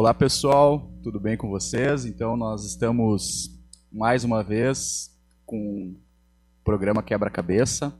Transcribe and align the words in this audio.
Olá 0.00 0.14
pessoal, 0.14 0.92
tudo 1.02 1.18
bem 1.18 1.36
com 1.36 1.48
vocês? 1.48 2.04
Então 2.06 2.36
nós 2.36 2.64
estamos 2.64 3.50
mais 3.90 4.22
uma 4.22 4.44
vez 4.44 5.10
com 5.44 5.90
o 5.90 6.62
programa 6.62 7.02
Quebra-Cabeça. 7.02 7.92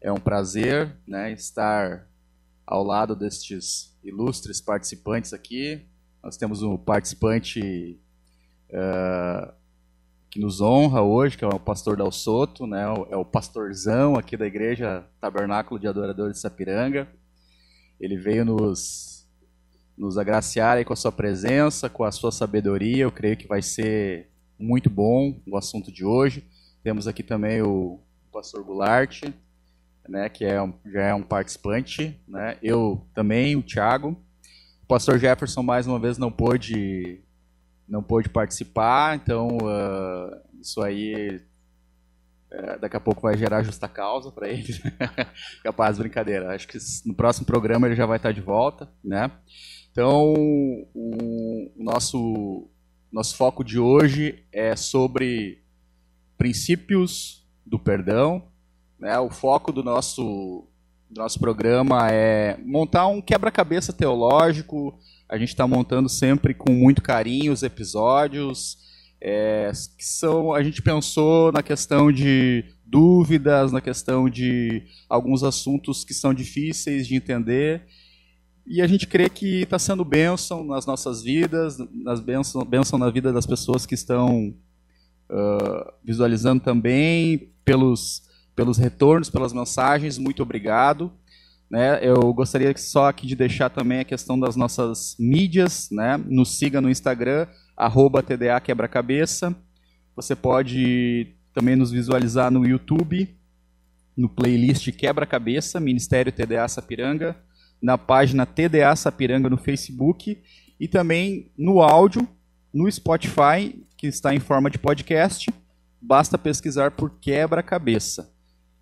É 0.00 0.10
um 0.10 0.18
prazer 0.18 0.96
né, 1.06 1.30
estar 1.30 2.08
ao 2.66 2.82
lado 2.82 3.14
destes 3.14 3.94
ilustres 4.02 4.58
participantes 4.62 5.34
aqui. 5.34 5.86
Nós 6.24 6.38
temos 6.38 6.62
um 6.62 6.78
participante 6.78 8.00
uh, 8.70 9.52
que 10.30 10.40
nos 10.40 10.62
honra 10.62 11.02
hoje, 11.02 11.36
que 11.36 11.44
é 11.44 11.48
o 11.48 11.60
pastor 11.60 11.98
Dal 11.98 12.10
Soto, 12.10 12.66
né, 12.66 12.84
é 13.10 13.16
o 13.18 13.24
pastorzão 13.24 14.16
aqui 14.16 14.34
da 14.34 14.46
Igreja 14.46 15.04
Tabernáculo 15.20 15.78
de 15.78 15.86
Adoradores 15.86 16.36
de 16.36 16.40
Sapiranga. 16.40 17.06
Ele 18.00 18.16
veio 18.16 18.46
nos, 18.46 19.17
nos 19.98 20.16
agraciar 20.16 20.82
com 20.84 20.92
a 20.92 20.96
sua 20.96 21.10
presença, 21.10 21.88
com 21.88 22.04
a 22.04 22.12
sua 22.12 22.30
sabedoria. 22.30 23.02
Eu 23.02 23.12
creio 23.12 23.36
que 23.36 23.48
vai 23.48 23.60
ser 23.60 24.30
muito 24.58 24.88
bom 24.88 25.40
o 25.46 25.56
assunto 25.56 25.90
de 25.90 26.04
hoje. 26.04 26.46
Temos 26.82 27.08
aqui 27.08 27.22
também 27.22 27.60
o 27.60 28.00
pastor 28.32 28.62
Goulart, 28.62 29.24
né, 30.08 30.28
que 30.28 30.44
é 30.44 30.62
um, 30.62 30.72
já 30.86 31.02
é 31.02 31.14
um 31.14 31.22
participante. 31.22 32.18
Né? 32.28 32.56
Eu 32.62 33.04
também, 33.12 33.56
o 33.56 33.62
Thiago. 33.62 34.16
O 34.84 34.86
pastor 34.86 35.18
Jefferson, 35.18 35.62
mais 35.62 35.86
uma 35.86 35.98
vez, 35.98 36.16
não 36.16 36.30
pôde, 36.30 37.20
não 37.86 38.02
pôde 38.02 38.28
participar, 38.28 39.16
então 39.16 39.58
uh, 39.58 40.60
isso 40.60 40.80
aí 40.80 41.42
é, 42.50 42.78
daqui 42.78 42.96
a 42.96 43.00
pouco 43.00 43.20
vai 43.20 43.36
gerar 43.36 43.62
justa 43.62 43.86
causa 43.88 44.32
para 44.32 44.48
ele. 44.48 44.64
Capaz, 45.62 45.98
brincadeira. 45.98 46.54
Acho 46.54 46.66
que 46.66 46.78
no 47.04 47.14
próximo 47.14 47.44
programa 47.44 47.86
ele 47.86 47.96
já 47.96 48.06
vai 48.06 48.16
estar 48.16 48.32
de 48.32 48.40
volta, 48.40 48.88
né? 49.04 49.30
Então, 49.98 50.32
o, 50.94 51.72
nosso, 51.76 52.70
nosso 53.10 53.34
foco 53.34 53.64
de 53.64 53.80
hoje 53.80 54.44
é 54.52 54.76
sobre 54.76 55.64
princípios 56.36 57.44
do 57.66 57.80
perdão. 57.80 58.44
Né? 58.96 59.18
O 59.18 59.28
foco 59.28 59.72
do 59.72 59.82
nosso, 59.82 60.68
do 61.10 61.20
nosso 61.20 61.40
programa 61.40 62.12
é 62.12 62.56
montar 62.64 63.08
um 63.08 63.20
quebra-cabeça 63.20 63.92
teológico. 63.92 64.96
A 65.28 65.36
gente 65.36 65.48
está 65.48 65.66
montando 65.66 66.08
sempre 66.08 66.54
com 66.54 66.70
muito 66.70 67.02
carinho 67.02 67.52
os 67.52 67.64
episódios 67.64 68.78
é, 69.20 69.72
que 69.98 70.04
são 70.04 70.54
a 70.54 70.62
gente 70.62 70.80
pensou 70.80 71.50
na 71.50 71.60
questão 71.60 72.12
de 72.12 72.64
dúvidas, 72.86 73.72
na 73.72 73.80
questão 73.80 74.30
de 74.30 74.84
alguns 75.08 75.42
assuntos 75.42 76.04
que 76.04 76.14
são 76.14 76.32
difíceis 76.32 77.04
de 77.08 77.16
entender. 77.16 77.82
E 78.70 78.82
a 78.82 78.86
gente 78.86 79.06
crê 79.06 79.30
que 79.30 79.62
está 79.62 79.78
sendo 79.78 80.04
bênção 80.04 80.62
nas 80.62 80.84
nossas 80.84 81.22
vidas, 81.22 81.78
nas 81.90 82.20
bênção, 82.20 82.62
bênção 82.66 82.98
na 82.98 83.08
vida 83.08 83.32
das 83.32 83.46
pessoas 83.46 83.86
que 83.86 83.94
estão 83.94 84.54
uh, 85.30 85.92
visualizando 86.04 86.62
também, 86.62 87.50
pelos, 87.64 88.24
pelos 88.54 88.76
retornos, 88.76 89.30
pelas 89.30 89.54
mensagens. 89.54 90.18
Muito 90.18 90.42
obrigado. 90.42 91.10
Né? 91.70 91.98
Eu 92.06 92.32
gostaria 92.34 92.76
só 92.76 93.08
aqui 93.08 93.26
de 93.26 93.34
deixar 93.34 93.70
também 93.70 94.00
a 94.00 94.04
questão 94.04 94.38
das 94.38 94.54
nossas 94.54 95.16
mídias. 95.18 95.88
Né? 95.90 96.18
Nos 96.18 96.58
siga 96.58 96.78
no 96.78 96.90
Instagram, 96.90 97.46
arroba 97.74 98.22
TDA 98.22 98.60
Quebra-Cabeça. 98.60 99.56
Você 100.14 100.36
pode 100.36 101.34
também 101.54 101.74
nos 101.74 101.90
visualizar 101.90 102.50
no 102.50 102.66
YouTube, 102.66 103.34
no 104.14 104.28
playlist 104.28 104.92
Quebra-Cabeça, 104.92 105.80
Ministério 105.80 106.30
TDA 106.30 106.68
Sapiranga, 106.68 107.34
na 107.80 107.96
página 107.96 108.44
TDA 108.44 108.94
Sapiranga 108.96 109.48
no 109.48 109.56
Facebook 109.56 110.38
e 110.78 110.88
também 110.88 111.50
no 111.56 111.80
áudio, 111.80 112.26
no 112.72 112.90
Spotify, 112.90 113.84
que 113.96 114.06
está 114.06 114.34
em 114.34 114.40
forma 114.40 114.70
de 114.70 114.78
podcast. 114.78 115.52
Basta 116.00 116.38
pesquisar 116.38 116.92
por 116.92 117.18
Quebra-Cabeça. 117.20 118.32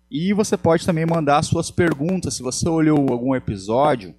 E 0.09 0.31
você 0.33 0.55
pode 0.55 0.85
também 0.85 1.05
mandar 1.05 1.43
suas 1.43 1.69
perguntas. 1.69 2.35
Se 2.35 2.43
você 2.43 2.67
olhou 2.69 2.97
algum 3.09 3.35
episódio 3.35 4.15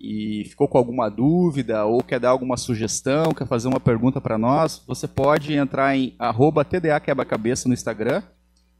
e 0.00 0.44
ficou 0.48 0.68
com 0.68 0.78
alguma 0.78 1.08
dúvida 1.08 1.84
ou 1.84 2.02
quer 2.02 2.20
dar 2.20 2.30
alguma 2.30 2.56
sugestão, 2.56 3.32
quer 3.32 3.46
fazer 3.46 3.66
uma 3.66 3.80
pergunta 3.80 4.20
para 4.20 4.38
nós, 4.38 4.82
você 4.86 5.08
pode 5.08 5.54
entrar 5.54 5.96
em 5.96 6.14
arroba 6.18 6.64
TDA 6.64 7.00
Quebra-Cabeça 7.00 7.66
no 7.66 7.74
Instagram 7.74 8.22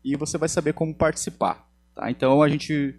e 0.05 0.17
você 0.17 0.39
vai 0.39 0.49
saber 0.49 0.75
como 0.75 0.95
participar. 0.95 1.67
Tá? 1.95 2.11
Então 2.11 2.41
a 2.41 2.49
gente 2.49 2.95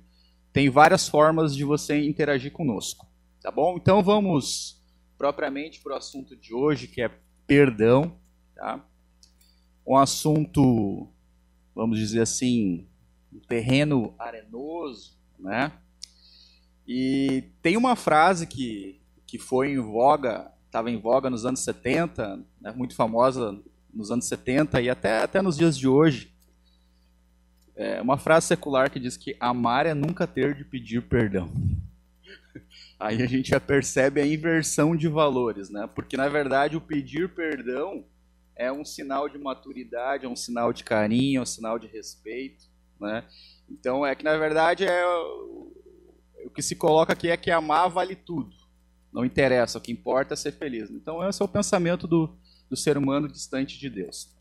tem 0.52 0.70
várias 0.70 1.08
formas 1.08 1.56
de 1.56 1.64
você 1.64 2.06
interagir 2.06 2.52
conosco. 2.52 3.08
Tá 3.42 3.52
bom? 3.52 3.78
Então 3.78 4.04
vamos 4.04 4.82
propriamente 5.18 5.82
para 5.82 5.94
o 5.94 5.98
assunto 5.98 6.36
de 6.36 6.54
hoje, 6.54 6.88
que 6.88 7.02
é 7.02 7.12
perdão. 7.46 8.18
Tá? 8.56 8.86
Um 9.86 9.98
assunto, 9.98 11.08
vamos 11.74 11.98
dizer 11.98 12.22
assim, 12.22 12.88
um 13.32 13.40
terreno 13.40 14.14
arenoso, 14.18 15.18
né? 15.38 15.72
E 16.88 17.44
tem 17.62 17.78
uma 17.78 17.96
frase 17.96 18.48
que, 18.48 19.00
que 19.28 19.38
foi 19.38 19.74
em 19.74 19.80
voga, 19.80 20.52
estava 20.66 20.90
em 20.90 21.00
voga 21.00 21.30
nos 21.30 21.46
anos 21.46 21.60
70, 21.60 22.44
né, 22.60 22.72
muito 22.72 22.96
famosa 22.96 23.62
nos 23.94 24.12
anos 24.12 24.26
70 24.26 24.82
e 24.82 24.90
até, 24.90 25.22
até 25.22 25.42
nos 25.42 25.58
dias 25.58 25.78
de 25.78 25.88
hoje. 25.88 26.34
É 27.80 28.02
uma 28.02 28.18
frase 28.18 28.48
secular 28.48 28.92
que 28.92 29.00
diz 29.00 29.16
que 29.16 29.38
amar 29.40 29.86
é 29.86 29.94
nunca 29.94 30.28
ter 30.28 30.54
de 30.54 30.66
pedir 30.66 31.02
perdão. 31.02 31.50
Aí 33.00 33.22
a 33.22 33.26
gente 33.26 33.52
já 33.52 33.60
percebe 33.60 34.20
a 34.20 34.28
inversão 34.28 34.98
de 34.98 35.08
valores, 35.08 35.70
né? 35.70 35.88
Porque 35.96 36.18
na 36.18 36.28
verdade 36.28 36.76
o 36.76 36.82
pedir 36.82 37.30
perdão 37.30 38.04
é 38.54 38.70
um 38.70 38.84
sinal 38.84 39.30
de 39.30 39.38
maturidade, 39.38 40.26
é 40.26 40.30
um 40.30 40.36
sinal 40.36 40.74
de 40.74 40.84
carinho, 40.84 41.40
é 41.40 41.42
um 41.42 41.46
sinal 41.46 41.80
de 41.80 41.88
respeito, 41.88 42.66
né? 43.00 43.24
Então 43.70 44.06
é 44.06 44.14
que 44.14 44.26
na 44.26 44.36
verdade 44.36 44.84
é 44.84 45.06
o 46.46 46.52
que 46.54 46.62
se 46.62 46.76
coloca 46.76 47.14
aqui 47.14 47.30
é 47.30 47.38
que 47.38 47.50
amar 47.50 47.90
vale 47.90 48.14
tudo. 48.14 48.54
Não 49.14 49.24
interessa, 49.24 49.78
o 49.78 49.82
que 49.82 49.92
importa 49.92 50.34
é 50.34 50.38
ser 50.38 50.52
feliz. 50.52 50.90
Então, 50.92 51.28
esse 51.28 51.42
é 51.42 51.46
o 51.46 51.48
pensamento 51.48 52.06
do, 52.06 52.38
do 52.70 52.76
ser 52.76 52.98
humano 52.98 53.30
distante 53.30 53.80
de 53.80 53.90
Deus. 53.90 54.36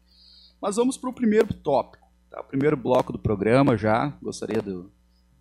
Mas 0.61 0.75
vamos 0.75 0.99
para 0.99 1.09
o 1.09 1.15
primeiro 1.15 1.55
tópico, 1.55 2.08
tá? 2.31 2.41
o 2.41 2.45
primeiro 2.45 2.77
bloco 2.77 3.13
do 3.13 3.19
programa 3.19 3.77
já. 3.77 4.09
Gostaria 4.23 4.63
de, 4.63 4.85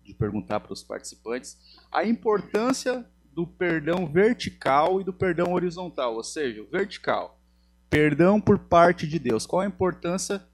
de 0.04 0.14
perguntar 0.14 0.60
para 0.60 0.72
os 0.72 0.82
participantes 0.82 1.56
a 1.90 2.04
importância 2.04 3.06
do 3.32 3.46
perdão 3.46 4.06
vertical 4.06 5.00
e 5.00 5.04
do 5.04 5.12
perdão 5.12 5.52
horizontal, 5.52 6.14
ou 6.14 6.24
seja, 6.24 6.64
vertical, 6.70 7.40
perdão 7.88 8.40
por 8.40 8.58
parte 8.58 9.06
de 9.06 9.18
Deus. 9.18 9.46
Qual 9.46 9.62
a 9.62 9.66
importância 9.66 10.44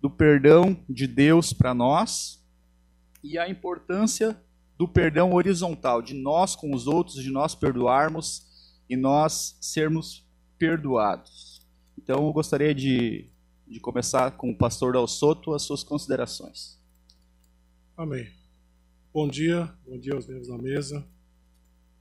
do 0.00 0.10
perdão 0.10 0.76
de 0.88 1.06
Deus 1.06 1.52
para 1.52 1.72
nós 1.72 2.44
e 3.22 3.38
a 3.38 3.48
importância 3.48 4.36
do 4.76 4.88
perdão 4.88 5.32
horizontal, 5.32 6.02
de 6.02 6.12
nós 6.12 6.56
com 6.56 6.74
os 6.74 6.88
outros, 6.88 7.22
de 7.22 7.30
nós 7.30 7.54
perdoarmos 7.54 8.44
e 8.90 8.96
nós 8.96 9.56
sermos 9.60 10.26
perdoados. 10.58 11.64
Então 11.96 12.26
eu 12.26 12.32
gostaria 12.32 12.74
de, 12.74 13.30
de 13.72 13.80
começar 13.80 14.32
com 14.32 14.50
o 14.50 14.56
pastor 14.56 14.92
Dal 14.92 15.08
Soto 15.08 15.54
as 15.54 15.62
suas 15.62 15.82
considerações. 15.82 16.78
Amém. 17.96 18.30
Bom 19.12 19.26
dia, 19.26 19.72
bom 19.86 19.98
dia 19.98 20.14
aos 20.14 20.26
membros 20.26 20.48
da 20.48 20.58
mesa, 20.58 21.06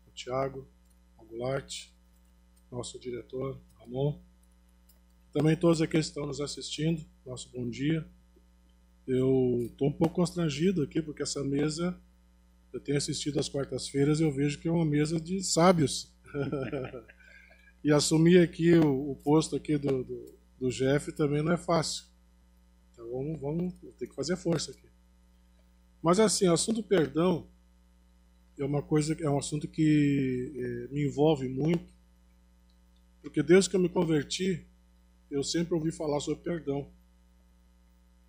o 0.08 0.12
Tiago, 0.12 0.68
o 1.18 1.24
Goulart, 1.24 1.88
nosso 2.70 3.00
diretor, 3.00 3.58
Ramon, 3.80 4.20
também 5.34 5.56
todos 5.56 5.82
aqueles 5.82 6.08
que 6.08 6.12
estão 6.12 6.28
nos 6.28 6.42
assistindo, 6.42 7.06
nosso 7.26 7.50
bom 7.50 7.70
dia. 7.70 8.06
Eu 9.08 9.68
estou 9.72 9.88
um 9.88 9.94
pouco 9.94 10.16
constrangido 10.16 10.84
aqui, 10.84 11.02
porque 11.02 11.24
essa 11.24 11.44
mesa 11.44 11.98
eu 12.74 12.80
tenho 12.80 12.98
assistido 12.98 13.40
às 13.40 13.50
quartas-feiras 13.50 14.20
e 14.20 14.24
eu 14.24 14.32
vejo 14.32 14.60
que 14.60 14.68
é 14.68 14.72
uma 14.72 14.86
mesa 14.86 15.20
de 15.20 15.42
sábios. 15.44 16.12
e 17.84 17.92
assumir 17.92 18.40
aqui 18.40 18.74
o, 18.74 19.12
o 19.12 19.16
posto 19.16 19.56
aqui 19.56 19.78
do, 19.78 20.04
do, 20.04 20.41
do, 20.62 20.70
Jeff 20.70 21.12
também 21.12 21.42
não 21.42 21.52
é 21.52 21.58
fácil. 21.58 22.06
Então 22.94 23.10
vamos, 23.10 23.42
vamos 23.42 23.74
ter 23.98 24.08
que 24.08 24.16
fazer 24.16 24.38
força 24.38 24.72
aqui. 24.72 24.88
Mas 26.02 26.20
assim, 26.20 26.48
o 26.48 26.54
assunto 26.54 26.84
perdão 26.84 27.48
é 28.58 28.66
uma 28.66 28.82
coisa, 28.82 29.16
é 29.20 29.30
um 29.30 29.38
assunto 29.38 29.68
que 29.68 30.52
é, 30.56 30.94
me 30.94 31.06
envolve 31.06 31.48
muito, 31.48 31.86
porque 33.22 33.42
desde 33.42 33.70
que 33.70 33.76
eu 33.76 33.80
me 33.80 33.90
converti, 33.90 34.68
eu 35.30 35.44
sempre 35.44 35.74
ouvi 35.74 35.92
falar 35.92 36.20
sobre 36.20 36.44
perdão. 36.44 36.92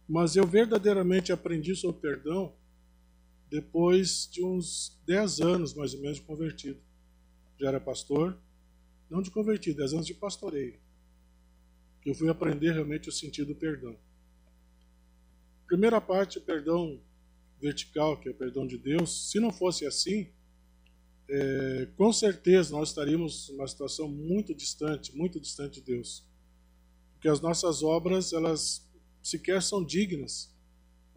Mas 0.09 0.37
eu 0.37 0.47
verdadeiramente 0.47 1.33
aprendi 1.33 1.75
sobre 1.75 2.01
perdão 2.01 2.55
depois 3.51 4.29
de 4.31 4.43
uns 4.43 4.99
10 5.07 5.41
anos, 5.41 5.75
mais 5.75 5.93
ou 5.95 6.01
menos, 6.01 6.19
de 6.19 6.25
convertido. 6.25 6.81
Já 7.61 7.69
era 7.69 7.81
pastor, 7.81 8.39
não 9.11 9.21
de 9.21 9.31
convertido, 9.31 9.77
10 9.79 9.93
anos 9.95 10.07
de 10.07 10.15
pastoreio. 10.15 10.81
Que 12.03 12.11
eu 12.11 12.15
fui 12.15 12.29
aprender 12.29 12.73
realmente 12.73 13.09
o 13.09 13.13
sentido 13.13 13.49
do 13.49 13.55
perdão. 13.55 13.97
Primeira 15.67 16.01
parte, 16.01 16.41
perdão 16.41 17.01
vertical, 17.61 18.19
que 18.19 18.29
é 18.29 18.33
o 18.33 18.35
perdão 18.35 18.67
de 18.67 18.77
Deus. 18.77 19.31
Se 19.31 19.39
não 19.39 19.53
fosse 19.53 19.87
assim, 19.87 20.29
é, 21.29 21.89
com 21.97 22.13
certeza 22.13 22.73
nós 22.73 22.89
estaríamos 22.89 23.49
numa 23.51 23.67
situação 23.67 24.09
muito 24.09 24.55
distante, 24.55 25.17
muito 25.17 25.41
distante 25.41 25.81
de 25.81 25.87
Deus. 25.87 26.27
Porque 27.15 27.29
as 27.29 27.41
nossas 27.41 27.83
obras, 27.83 28.33
elas 28.33 28.87
sequer 29.23 29.63
são 29.63 29.85
dignas 29.85 30.53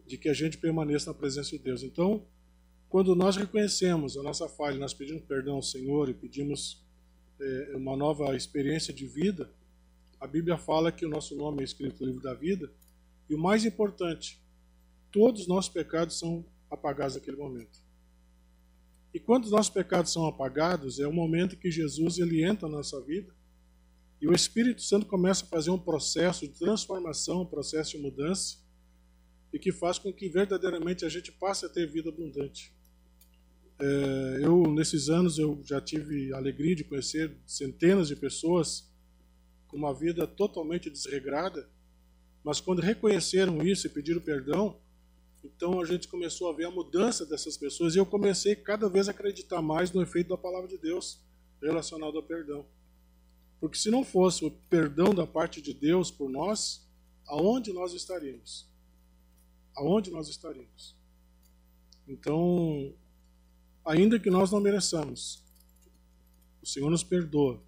de 0.06 0.18
que 0.18 0.30
a 0.30 0.34
gente 0.34 0.58
permaneça 0.58 1.12
na 1.12 1.18
presença 1.18 1.50
de 1.50 1.58
Deus. 1.58 1.81
Então, 1.81 2.26
quando 2.88 3.16
nós 3.16 3.36
reconhecemos 3.36 4.16
a 4.16 4.24
nossa 4.24 4.48
falha, 4.48 4.78
nós 4.78 4.94
pedimos 4.94 5.24
perdão 5.24 5.56
ao 5.56 5.64
Senhor 5.64 6.08
e 6.08 6.14
pedimos 6.14 6.86
é, 7.42 7.76
uma 7.76 7.98
nova 7.98 8.36
experiência 8.36 8.94
de 8.94 9.08
vida, 9.08 9.52
a 10.25 10.27
Bíblia 10.27 10.57
fala 10.57 10.92
que 10.92 11.06
o 11.06 11.10
nosso 11.10 11.36
nome 11.36 11.62
é 11.62 11.63
escrito 11.63 12.01
no 12.01 12.07
livro 12.07 12.24
da 12.24 12.33
vida, 12.33 12.74
e 13.30 13.36
o 13.36 13.38
mais 13.38 13.63
importante, 13.63 14.44
todos 15.12 15.42
os 15.42 15.48
nossos 15.48 15.72
pecados 15.72 16.18
são 16.18 16.44
apagados 16.68 17.13
naquele 17.13 17.38
momento. 17.38 17.80
E 19.13 19.19
quando 19.19 19.45
os 19.45 19.51
nossos 19.51 19.72
pecados 19.72 20.12
são 20.12 20.25
apagados, 20.25 21.00
é 21.00 21.07
o 21.07 21.13
momento 21.13 21.57
que 21.57 21.69
Jesus 21.69 22.18
ele 22.18 22.44
entra 22.44 22.68
na 22.68 22.77
nossa 22.77 23.00
vida 23.01 23.31
e 24.19 24.27
o 24.27 24.33
Espírito 24.33 24.81
Santo 24.81 25.06
começa 25.06 25.45
a 25.45 25.48
fazer 25.48 25.69
um 25.69 25.77
processo 25.77 26.48
de 26.48 26.54
transformação, 26.54 27.44
um 27.44 27.45
processo 27.45 27.92
de 27.92 28.00
mudança, 28.00 28.57
e 29.54 29.60
que 29.60 29.71
faz 29.71 30.00
com 30.00 30.12
que 30.12 30.28
verdadeiramente 30.28 31.06
a 31.06 31.10
gente 31.10 31.31
passe 31.31 31.68
a 31.68 31.69
ter 31.69 31.86
vida 31.86 32.10
abundante. 32.10 32.74
É, 33.80 34.39
eu, 34.42 34.63
nesses 34.74 35.07
anos, 35.07 35.38
eu 35.38 35.62
já 35.63 35.80
tive 35.80 36.33
a 36.33 36.38
alegria 36.38 36.75
de 36.75 36.83
conhecer 36.83 37.38
centenas 37.45 38.07
de 38.07 38.16
pessoas 38.16 38.92
uma 39.75 39.94
vida 39.94 40.25
totalmente 40.25 40.89
desregrada, 40.89 41.69
mas 42.44 42.62
quando 42.62 42.81
reconheceram 42.81 43.62
isso 43.62 43.88
e 43.88 43.89
pediram 43.89 44.22
perdão, 44.22 44.80
então 45.44 45.81
a 45.81 45.86
gente 45.86 46.07
começou 46.07 46.50
a 46.50 46.54
ver 46.54 46.66
a 46.66 46.72
mudança 46.72 47.25
dessas 47.25 47.57
pessoas 47.57 47.94
e 47.94 48.00
eu 48.00 48.06
comecei 48.06 48.56
cada 48.56 48.89
vez 48.89 49.07
a 49.07 49.12
acreditar 49.12 49.62
mais 49.62 49.92
no 49.92 50.01
efeito 50.01 50.30
da 50.30 50.38
palavra 50.38 50.68
de 50.68 50.77
Deus 50.77 51.19
relacionado 51.62 52.18
ao 52.18 52.24
perdão. 52.24 52.66
Porque 53.60 53.77
se 53.77 53.92
não 53.92 54.04
fosse 54.04 54.45
o 54.45 54.51
perdão 54.51 55.13
da 55.13 55.27
parte 55.27 55.62
de 55.62 55.74
Deus 55.74 56.10
por 56.10 56.30
nós, 56.30 56.88
aonde 57.28 57.74
nós 57.74 57.94
estaríamos? 57.94 58.69
Aonde 59.75 60.10
nós 60.10 60.30
estaríamos? 60.30 60.95
Então, 62.07 62.94
ainda 63.83 64.19
que 64.19 64.30
nós 64.30 64.51
não 64.51 64.60
mereçamos, 64.62 65.44
o 66.62 66.66
Senhor 66.66 66.89
nos 66.89 67.04
perdoa 67.04 67.62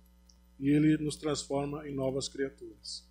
e 0.60 0.70
Ele 0.70 0.98
nos 0.98 1.16
transforma 1.16 1.88
em 1.88 1.94
novas 1.94 2.28
criaturas. 2.28 3.08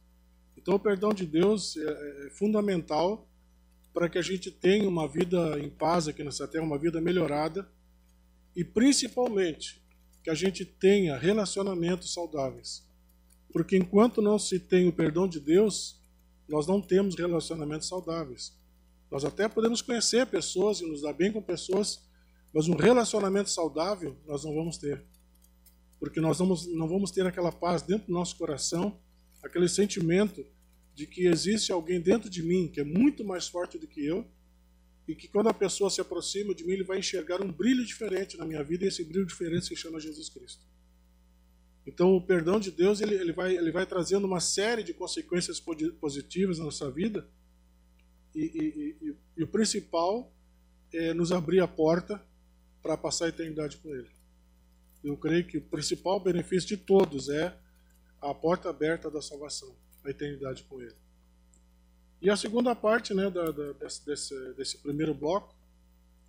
Então, 0.56 0.74
o 0.74 0.80
perdão 0.80 1.12
de 1.12 1.26
Deus 1.26 1.76
é, 1.76 2.26
é 2.26 2.30
fundamental 2.30 3.28
para 3.92 4.08
que 4.08 4.18
a 4.18 4.22
gente 4.22 4.50
tenha 4.50 4.88
uma 4.88 5.08
vida 5.08 5.58
em 5.58 5.70
paz 5.70 6.08
aqui 6.08 6.22
nessa 6.22 6.46
terra, 6.46 6.64
uma 6.64 6.78
vida 6.78 7.00
melhorada 7.00 7.68
e 8.54 8.64
principalmente 8.64 9.82
que 10.22 10.30
a 10.30 10.34
gente 10.34 10.64
tenha 10.64 11.16
relacionamentos 11.16 12.12
saudáveis. 12.12 12.84
Porque 13.52 13.76
enquanto 13.76 14.20
não 14.20 14.38
se 14.38 14.58
tem 14.58 14.88
o 14.88 14.92
perdão 14.92 15.28
de 15.28 15.40
Deus, 15.40 16.00
nós 16.48 16.66
não 16.66 16.80
temos 16.82 17.14
relacionamentos 17.14 17.88
saudáveis. 17.88 18.52
Nós 19.10 19.24
até 19.24 19.48
podemos 19.48 19.80
conhecer 19.80 20.26
pessoas 20.26 20.80
e 20.80 20.86
nos 20.86 21.02
dar 21.02 21.12
bem 21.12 21.32
com 21.32 21.40
pessoas, 21.40 22.02
mas 22.52 22.68
um 22.68 22.74
relacionamento 22.74 23.50
saudável 23.50 24.16
nós 24.26 24.44
não 24.44 24.54
vamos 24.54 24.78
ter. 24.78 25.04
Porque 25.98 26.20
nós 26.20 26.38
vamos, 26.38 26.66
não 26.66 26.88
vamos 26.88 27.10
ter 27.10 27.26
aquela 27.26 27.52
paz 27.52 27.82
dentro 27.82 28.08
do 28.08 28.12
nosso 28.12 28.36
coração, 28.36 29.00
aquele 29.42 29.68
sentimento 29.68 30.44
de 30.94 31.06
que 31.06 31.26
existe 31.26 31.72
alguém 31.72 32.00
dentro 32.00 32.28
de 32.30 32.42
mim 32.42 32.68
que 32.68 32.80
é 32.80 32.84
muito 32.84 33.24
mais 33.24 33.46
forte 33.46 33.78
do 33.78 33.86
que 33.86 34.04
eu 34.04 34.26
e 35.06 35.14
que 35.14 35.28
quando 35.28 35.48
a 35.48 35.54
pessoa 35.54 35.88
se 35.88 36.00
aproxima 36.00 36.54
de 36.54 36.64
mim, 36.64 36.72
ele 36.72 36.84
vai 36.84 36.98
enxergar 36.98 37.40
um 37.40 37.52
brilho 37.52 37.84
diferente 37.84 38.36
na 38.36 38.44
minha 38.44 38.62
vida 38.64 38.84
e 38.84 38.88
esse 38.88 39.04
brilho 39.04 39.26
diferente 39.26 39.66
se 39.66 39.76
chama 39.76 40.00
Jesus 40.00 40.28
Cristo. 40.28 40.64
Então, 41.86 42.16
o 42.16 42.20
perdão 42.20 42.58
de 42.58 42.72
Deus 42.72 43.00
ele, 43.00 43.14
ele, 43.14 43.32
vai, 43.32 43.56
ele 43.56 43.70
vai 43.70 43.86
trazendo 43.86 44.26
uma 44.26 44.40
série 44.40 44.82
de 44.82 44.92
consequências 44.92 45.62
positivas 46.00 46.58
na 46.58 46.64
nossa 46.64 46.90
vida 46.90 47.28
e, 48.34 48.40
e, 48.40 49.08
e, 49.08 49.16
e 49.36 49.42
o 49.44 49.46
principal 49.46 50.34
é 50.92 51.14
nos 51.14 51.30
abrir 51.30 51.60
a 51.60 51.68
porta 51.68 52.20
para 52.82 52.96
passar 52.96 53.26
a 53.26 53.28
eternidade 53.28 53.76
com 53.76 53.94
Ele. 53.94 54.15
Eu 55.06 55.16
creio 55.16 55.46
que 55.46 55.58
o 55.58 55.62
principal 55.62 56.18
benefício 56.18 56.68
de 56.68 56.76
todos 56.76 57.28
é 57.28 57.56
a 58.20 58.34
porta 58.34 58.68
aberta 58.68 59.10
da 59.10 59.22
salvação 59.22 59.74
a 60.04 60.10
eternidade 60.10 60.62
com 60.64 60.80
Ele. 60.80 60.94
E 62.22 62.30
a 62.30 62.36
segunda 62.36 62.74
parte 62.74 63.12
né, 63.12 63.30
da, 63.30 63.50
da, 63.50 63.72
desse, 63.72 64.54
desse, 64.54 64.78
primeiro 64.78 65.12
bloco 65.12 65.54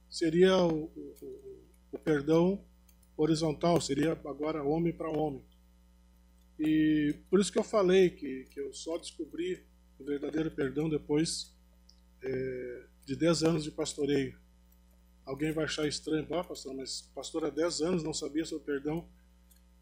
seria 0.09 0.57
o, 0.57 0.85
o, 0.85 1.63
o 1.91 1.99
perdão 1.99 2.63
horizontal, 3.15 3.79
seria 3.79 4.11
agora 4.11 4.63
homem 4.63 4.91
para 4.91 5.09
homem. 5.09 5.43
E 6.59 7.15
por 7.29 7.39
isso 7.39 7.51
que 7.51 7.59
eu 7.59 7.63
falei 7.63 8.09
que, 8.09 8.45
que 8.45 8.59
eu 8.59 8.73
só 8.73 8.97
descobri 8.97 9.63
o 9.99 10.03
verdadeiro 10.03 10.51
perdão 10.51 10.89
depois 10.89 11.55
é, 12.21 12.83
de 13.05 13.15
10 13.15 13.43
anos 13.43 13.63
de 13.63 13.71
pastoreio. 13.71 14.37
Alguém 15.27 15.51
vai 15.51 15.65
achar 15.65 15.87
estranho, 15.87 16.25
ah, 16.33 16.43
pastor, 16.43 16.73
mas 16.73 17.01
pastor 17.13 17.45
há 17.45 17.49
10 17.49 17.81
anos 17.81 18.03
não 18.03 18.13
sabia 18.13 18.45
sobre 18.45 18.65
perdão. 18.65 19.07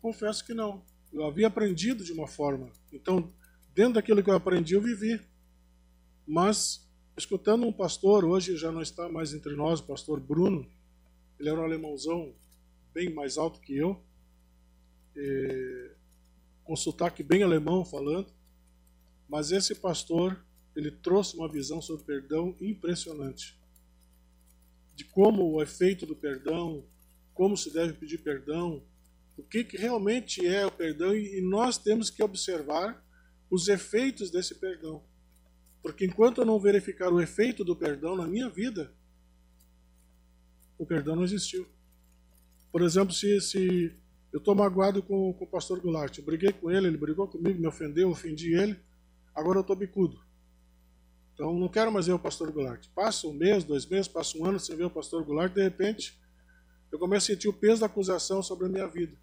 Confesso 0.02 0.44
que 0.44 0.54
não. 0.54 0.84
Eu 1.14 1.24
havia 1.24 1.48
aprendido 1.48 2.04
de 2.04 2.12
uma 2.12 2.28
forma. 2.28 2.70
Então, 2.92 3.32
Dentro 3.76 3.96
daquilo 3.96 4.24
que 4.24 4.30
eu 4.30 4.36
aprendi, 4.36 4.74
eu 4.74 4.82
vivi. 4.82 5.20
Mas, 6.26 6.90
escutando 7.18 7.68
um 7.68 7.74
pastor, 7.74 8.24
hoje 8.24 8.56
já 8.56 8.72
não 8.72 8.82
está 8.82 9.10
mais 9.10 9.34
entre 9.34 9.54
nós, 9.54 9.82
o 9.82 9.84
pastor 9.84 10.18
Bruno, 10.18 10.66
ele 11.38 11.50
era 11.50 11.60
um 11.60 11.64
alemãozão 11.66 12.34
bem 12.94 13.14
mais 13.14 13.38
alto 13.38 13.60
que 13.60 13.76
eu, 13.76 14.02
com 16.64 16.74
sotaque 16.74 17.22
bem 17.22 17.44
alemão 17.44 17.84
falando, 17.84 18.32
mas 19.28 19.52
esse 19.52 19.76
pastor, 19.76 20.42
ele 20.74 20.90
trouxe 20.90 21.36
uma 21.36 21.52
visão 21.52 21.82
sobre 21.82 22.06
perdão 22.06 22.56
impressionante. 22.62 23.60
De 24.96 25.04
como 25.04 25.52
o 25.52 25.62
efeito 25.62 26.06
do 26.06 26.16
perdão, 26.16 26.86
como 27.34 27.58
se 27.58 27.72
deve 27.72 27.94
pedir 27.94 28.20
perdão, 28.20 28.82
o 29.38 29.44
que, 29.44 29.64
que 29.64 29.78
realmente 29.78 30.46
é 30.46 30.66
o 30.66 30.72
perdão, 30.72 31.14
e 31.14 31.42
nós 31.42 31.78
temos 31.78 32.10
que 32.10 32.24
observar 32.24 33.04
os 33.50 33.68
efeitos 33.68 34.32
desse 34.32 34.56
perdão. 34.56 35.04
Porque 35.82 36.06
enquanto 36.06 36.40
eu 36.42 36.46
não 36.46 36.60
verificar 36.60 37.12
o 37.12 37.22
efeito 37.22 37.64
do 37.64 37.76
perdão 37.76 38.16
na 38.16 38.26
minha 38.26 38.50
vida, 38.50 38.92
o 40.78 40.86
perdão 40.86 41.16
não 41.16 41.24
existiu. 41.24 41.68
Por 42.72 42.82
exemplo, 42.82 43.14
se, 43.14 43.40
se 43.42 43.94
eu 44.34 44.40
estou 44.40 44.56
magoado 44.56 45.04
com, 45.04 45.34
com 45.34 45.46
o 45.46 45.48
pastor 45.48 45.80
Goulart, 45.80 46.18
eu 46.18 46.24
briguei 46.24 46.52
com 46.52 46.72
ele, 46.72 46.88
ele 46.88 46.98
brigou 46.98 47.28
comigo, 47.28 47.60
me 47.60 47.68
ofendeu, 47.68 48.10
ofendi 48.10 48.54
ele, 48.54 48.80
agora 49.34 49.60
eu 49.60 49.62
estou 49.62 49.76
bicudo. 49.76 50.25
Então 51.36 51.54
não 51.54 51.68
quero 51.68 51.92
mais 51.92 52.08
ver 52.08 52.14
o 52.14 52.20
pastor 52.20 52.52
Goulart. 52.52 52.88
Passa 52.96 53.28
um 53.28 53.34
mês, 53.34 53.64
dois 53.64 53.86
meses, 53.86 54.08
passa 54.08 54.38
um 54.38 54.46
ano 54.46 54.60
sem 54.60 54.76
ver 54.76 54.86
o 54.86 54.90
pastor 54.90 55.24
Goulart, 55.24 55.54
de 55.54 55.62
repente 55.62 56.18
eu 56.92 56.98
começo 56.98 57.30
a 57.30 57.36
sentir 57.36 57.50
o 57.50 57.54
peso 57.54 57.82
da 57.82 57.88
acusação 57.88 58.42
sobre 58.42 58.68
a 58.68 58.70
minha 58.70 58.88
vida. 58.88 59.18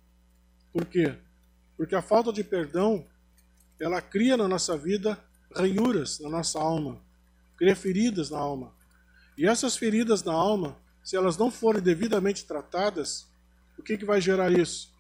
Por 0.73 0.85
quê? 0.85 1.19
Porque 1.75 1.95
a 1.95 2.02
falta 2.02 2.31
de 2.31 2.45
perdão 2.45 3.07
ela 3.81 4.00
cria 4.02 4.37
na 4.37 4.47
nossa 4.47 4.76
vida 4.76 5.19
ranhuras 5.54 6.21
na 6.21 6.28
nossa 6.28 6.59
alma, 6.59 7.00
cria 7.57 7.75
feridas 7.75 8.31
na 8.31 8.38
alma. 8.38 8.75
E 9.37 9.47
essas 9.47 9.76
feridas 9.76 10.23
na 10.23 10.33
alma, 10.33 10.76
se 11.02 11.16
elas 11.16 11.37
não 11.38 11.50
forem 11.50 11.83
devidamente 11.83 12.45
tratadas, 12.45 13.26
o 13.78 13.83
que, 13.83 13.97
que 13.97 14.04
vai 14.04 14.21
gerar 14.21 14.52
isso? 14.52 14.92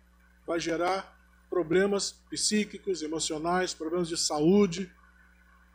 Vai 0.46 0.58
gerar 0.58 1.14
problemas 1.50 2.12
psíquicos, 2.30 3.02
emocionais, 3.02 3.74
problemas 3.74 4.08
de 4.08 4.16
saúde. 4.16 4.90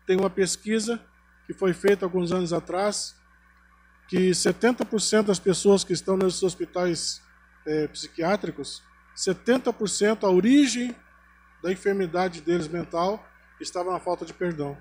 Tem 0.05 0.17
uma 0.17 0.29
pesquisa 0.29 0.99
que 1.47 1.53
foi 1.53 1.73
feita 1.73 2.05
alguns 2.05 2.31
anos 2.31 2.53
atrás 2.53 3.15
que 4.07 4.29
70% 4.29 5.23
das 5.23 5.39
pessoas 5.39 5.83
que 5.83 5.93
estão 5.93 6.15
nos 6.15 6.43
hospitais 6.43 7.21
é, 7.65 7.87
psiquiátricos, 7.87 8.83
70% 9.15 10.23
a 10.23 10.29
origem 10.29 10.95
da 11.63 11.71
enfermidade 11.71 12.41
deles 12.41 12.67
mental 12.67 13.25
estava 13.59 13.91
na 13.91 13.99
falta 13.99 14.25
de 14.25 14.33
perdão. 14.33 14.77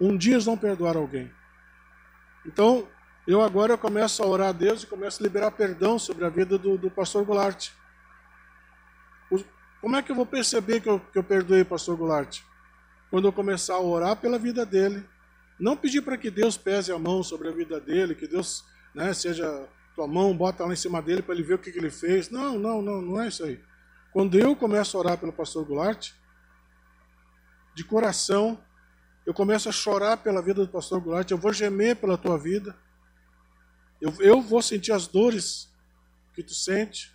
Um 0.00 0.16
dia 0.16 0.34
eles 0.34 0.46
não 0.46 0.58
perdoaram 0.58 1.00
alguém. 1.00 1.32
Então, 2.44 2.88
eu 3.26 3.40
agora 3.40 3.72
eu 3.72 3.78
começo 3.78 4.22
a 4.22 4.26
orar 4.26 4.48
a 4.48 4.52
Deus 4.52 4.82
e 4.82 4.86
começo 4.86 5.22
a 5.22 5.24
liberar 5.24 5.50
perdão 5.52 5.98
sobre 5.98 6.24
a 6.24 6.28
vida 6.28 6.58
do, 6.58 6.76
do 6.76 6.90
pastor 6.90 7.24
Goulart. 7.24 7.70
Como 9.80 9.96
é 9.96 10.02
que 10.02 10.10
eu 10.10 10.16
vou 10.16 10.26
perceber 10.26 10.80
que 10.80 10.88
eu, 10.88 10.98
que 10.98 11.18
eu 11.18 11.22
perdoei 11.22 11.60
o 11.60 11.66
pastor 11.66 11.96
Goulart? 11.96 12.40
Quando 13.10 13.28
eu 13.28 13.32
começar 13.32 13.74
a 13.74 13.80
orar 13.80 14.16
pela 14.16 14.38
vida 14.38 14.66
dele, 14.66 15.06
não 15.58 15.76
pedir 15.76 16.02
para 16.02 16.16
que 16.16 16.30
Deus 16.30 16.56
pese 16.56 16.92
a 16.92 16.98
mão 16.98 17.22
sobre 17.22 17.48
a 17.48 17.52
vida 17.52 17.80
dele, 17.80 18.14
que 18.14 18.26
Deus 18.26 18.64
né, 18.94 19.12
seja 19.14 19.68
tua 19.94 20.06
mão, 20.06 20.36
bota 20.36 20.64
lá 20.64 20.72
em 20.72 20.76
cima 20.76 21.00
dele 21.00 21.22
para 21.22 21.34
ele 21.34 21.44
ver 21.44 21.54
o 21.54 21.58
que, 21.58 21.70
que 21.70 21.78
ele 21.78 21.90
fez. 21.90 22.30
Não, 22.30 22.58
não, 22.58 22.82
não, 22.82 23.00
não 23.00 23.22
é 23.22 23.28
isso 23.28 23.44
aí. 23.44 23.60
Quando 24.12 24.38
eu 24.38 24.54
começo 24.56 24.96
a 24.96 25.00
orar 25.00 25.18
pelo 25.18 25.32
pastor 25.32 25.64
Goulart, 25.64 26.12
de 27.74 27.84
coração, 27.84 28.62
eu 29.26 29.32
começo 29.32 29.68
a 29.68 29.72
chorar 29.72 30.18
pela 30.18 30.42
vida 30.42 30.64
do 30.64 30.70
pastor 30.70 31.00
Goulart, 31.00 31.30
eu 31.30 31.38
vou 31.38 31.52
gemer 31.52 31.96
pela 31.96 32.18
tua 32.18 32.38
vida, 32.38 32.76
eu, 34.00 34.12
eu 34.20 34.40
vou 34.40 34.60
sentir 34.60 34.92
as 34.92 35.06
dores 35.06 35.72
que 36.34 36.42
tu 36.42 36.54
sente, 36.54 37.14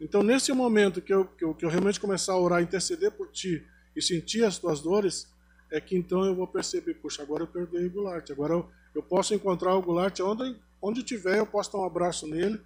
Então, 0.00 0.22
nesse 0.22 0.52
momento 0.52 1.00
que 1.00 1.12
eu, 1.12 1.24
que 1.24 1.44
eu, 1.44 1.54
que 1.54 1.64
eu 1.64 1.68
realmente 1.68 2.00
começar 2.00 2.32
a 2.32 2.38
orar, 2.38 2.62
interceder 2.62 3.10
por 3.12 3.30
ti 3.30 3.64
e 3.94 4.02
sentir 4.02 4.44
as 4.44 4.58
tuas 4.58 4.80
dores, 4.80 5.28
é 5.70 5.80
que 5.80 5.96
então 5.96 6.24
eu 6.24 6.34
vou 6.34 6.46
perceber, 6.46 6.94
puxa, 6.94 7.22
agora 7.22 7.42
eu 7.42 7.46
perdoei 7.46 7.86
o 7.86 7.90
Goulart, 7.90 8.30
agora 8.30 8.54
eu, 8.54 8.70
eu 8.94 9.02
posso 9.02 9.34
encontrar 9.34 9.74
o 9.74 9.82
Goulart 9.82 10.18
onde, 10.20 10.56
onde 10.80 11.02
tiver, 11.02 11.38
eu 11.38 11.46
posso 11.46 11.72
dar 11.72 11.78
um 11.78 11.84
abraço 11.84 12.26
nele. 12.26 12.60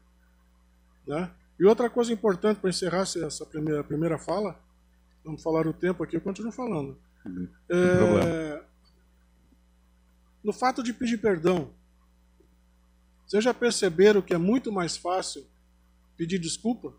Né? 1.06 1.30
E 1.58 1.64
outra 1.64 1.88
coisa 1.88 2.12
importante 2.12 2.60
para 2.60 2.70
encerrar 2.70 3.02
essa 3.02 3.46
primeira, 3.46 3.82
primeira 3.82 4.18
fala, 4.18 4.58
vamos 5.24 5.42
falar 5.42 5.66
o 5.66 5.72
tempo 5.72 6.02
aqui, 6.02 6.16
eu 6.16 6.20
continuo 6.20 6.52
falando. 6.52 6.98
É, 7.68 8.62
no 10.42 10.52
fato 10.52 10.82
de 10.82 10.92
pedir 10.92 11.18
perdão, 11.18 11.70
vocês 13.26 13.44
já 13.44 13.52
perceberam 13.52 14.22
que 14.22 14.32
é 14.32 14.38
muito 14.38 14.72
mais 14.72 14.96
fácil 14.96 15.46
pedir 16.16 16.38
desculpa? 16.38 16.94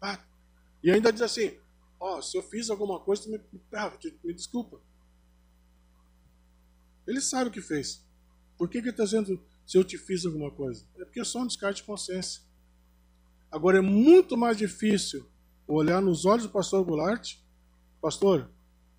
Ah, 0.00 0.18
e 0.82 0.90
ainda 0.90 1.12
diz 1.12 1.22
assim: 1.22 1.56
Ó, 1.98 2.18
oh, 2.18 2.22
se 2.22 2.36
eu 2.36 2.42
fiz 2.42 2.70
alguma 2.70 3.00
coisa, 3.00 3.28
me, 3.28 3.40
ah, 3.74 3.92
me 4.22 4.32
desculpa. 4.32 4.80
Ele 7.06 7.20
sabe 7.20 7.50
o 7.50 7.52
que 7.52 7.60
fez. 7.60 8.04
Por 8.56 8.68
que, 8.68 8.80
que 8.80 8.88
ele 8.88 8.90
está 8.90 9.04
dizendo 9.04 9.42
se 9.66 9.76
eu 9.76 9.84
te 9.84 9.98
fiz 9.98 10.24
alguma 10.24 10.50
coisa? 10.50 10.86
É 10.96 11.04
porque 11.04 11.20
é 11.20 11.24
só 11.24 11.40
um 11.40 11.46
descarte 11.46 11.80
de 11.80 11.86
consciência. 11.86 12.42
Agora 13.50 13.78
é 13.78 13.80
muito 13.80 14.36
mais 14.36 14.56
difícil 14.56 15.26
olhar 15.66 16.00
nos 16.00 16.24
olhos 16.24 16.44
do 16.44 16.50
pastor 16.50 16.84
Goulart, 16.84 17.36
pastor, 18.00 18.50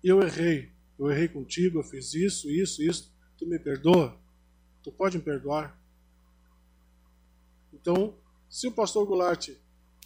eu 0.02 0.22
errei, 0.22 0.72
eu 0.98 1.10
errei 1.10 1.28
contigo, 1.28 1.78
eu 1.78 1.84
fiz 1.84 2.14
isso, 2.14 2.50
isso, 2.50 2.82
isso, 2.82 3.12
tu 3.38 3.46
me 3.46 3.58
perdoa? 3.58 4.18
Tu 4.82 4.92
pode 4.92 5.18
me 5.18 5.24
perdoar? 5.24 5.78
Então, 7.72 8.18
se 8.48 8.66
o 8.68 8.72
pastor 8.72 9.06
Goulart 9.06 9.48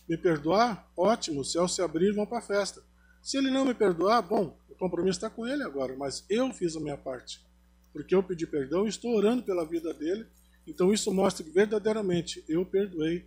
me 0.09 0.17
perdoar, 0.17 0.91
ótimo, 0.97 1.41
o 1.41 1.45
céu 1.45 1.69
se 1.69 1.83
abrir, 1.83 2.13
vão 2.13 2.27
para 2.27 2.39
a 2.39 2.43
festa. 2.43 2.83
Se 3.23 3.37
ele 3.37 3.51
não 3.51 3.65
me 3.65 3.75
perdoar, 3.75 4.23
bom, 4.23 4.59
o 4.69 4.75
compromisso 4.75 5.19
está 5.19 5.29
com 5.29 5.47
ele 5.47 5.63
agora, 5.63 5.97
mas 5.97 6.25
eu 6.31 6.53
fiz 6.53 6.77
a 6.77 6.81
minha 6.81 6.97
parte. 6.97 7.45
Porque 7.93 8.15
eu 8.15 8.23
pedi 8.23 8.47
perdão 8.47 8.87
e 8.87 8.89
estou 8.89 9.15
orando 9.15 9.43
pela 9.43 9.65
vida 9.65 9.93
dele. 9.95 10.27
Então 10.67 10.93
isso 10.93 11.13
mostra 11.13 11.45
que 11.45 11.51
verdadeiramente 11.51 12.45
eu 12.49 12.65
perdoei 12.65 13.27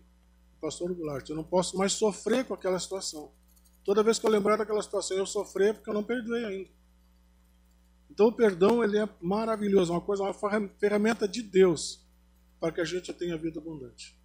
o 0.58 0.62
pastor 0.62 0.94
Goulart. 0.94 1.27
Eu 1.30 1.36
não 1.36 1.44
posso 1.44 1.77
mais 1.77 1.94
sofrer 1.94 2.46
com 2.46 2.53
aquela 2.53 2.80
situação. 2.80 3.32
Toda 3.84 4.03
vez 4.03 4.20
que 4.20 4.25
eu 4.25 4.30
lembrar 4.30 4.58
daquela 4.58 4.82
situação, 4.82 5.18
eu 5.18 5.25
sofrer 5.25 5.74
porque 5.74 5.89
eu 5.89 5.94
não 5.94 6.03
perdoei 6.03 6.46
ainda. 6.46 6.70
Então 8.10 8.27
o 8.27 8.32
perdão 8.32 8.84
ele 8.84 8.98
é 8.98 9.10
maravilhoso, 9.22 9.94
uma 9.94 10.01
coisa, 10.01 10.24
uma 10.24 10.34
ferramenta 10.80 11.27
de 11.27 11.41
Deus 11.41 12.06
para 12.60 12.72
que 12.72 12.82
a 12.82 12.86
gente 12.86 13.12
tenha 13.13 13.38
vida 13.38 13.60
abundante. 13.60 14.22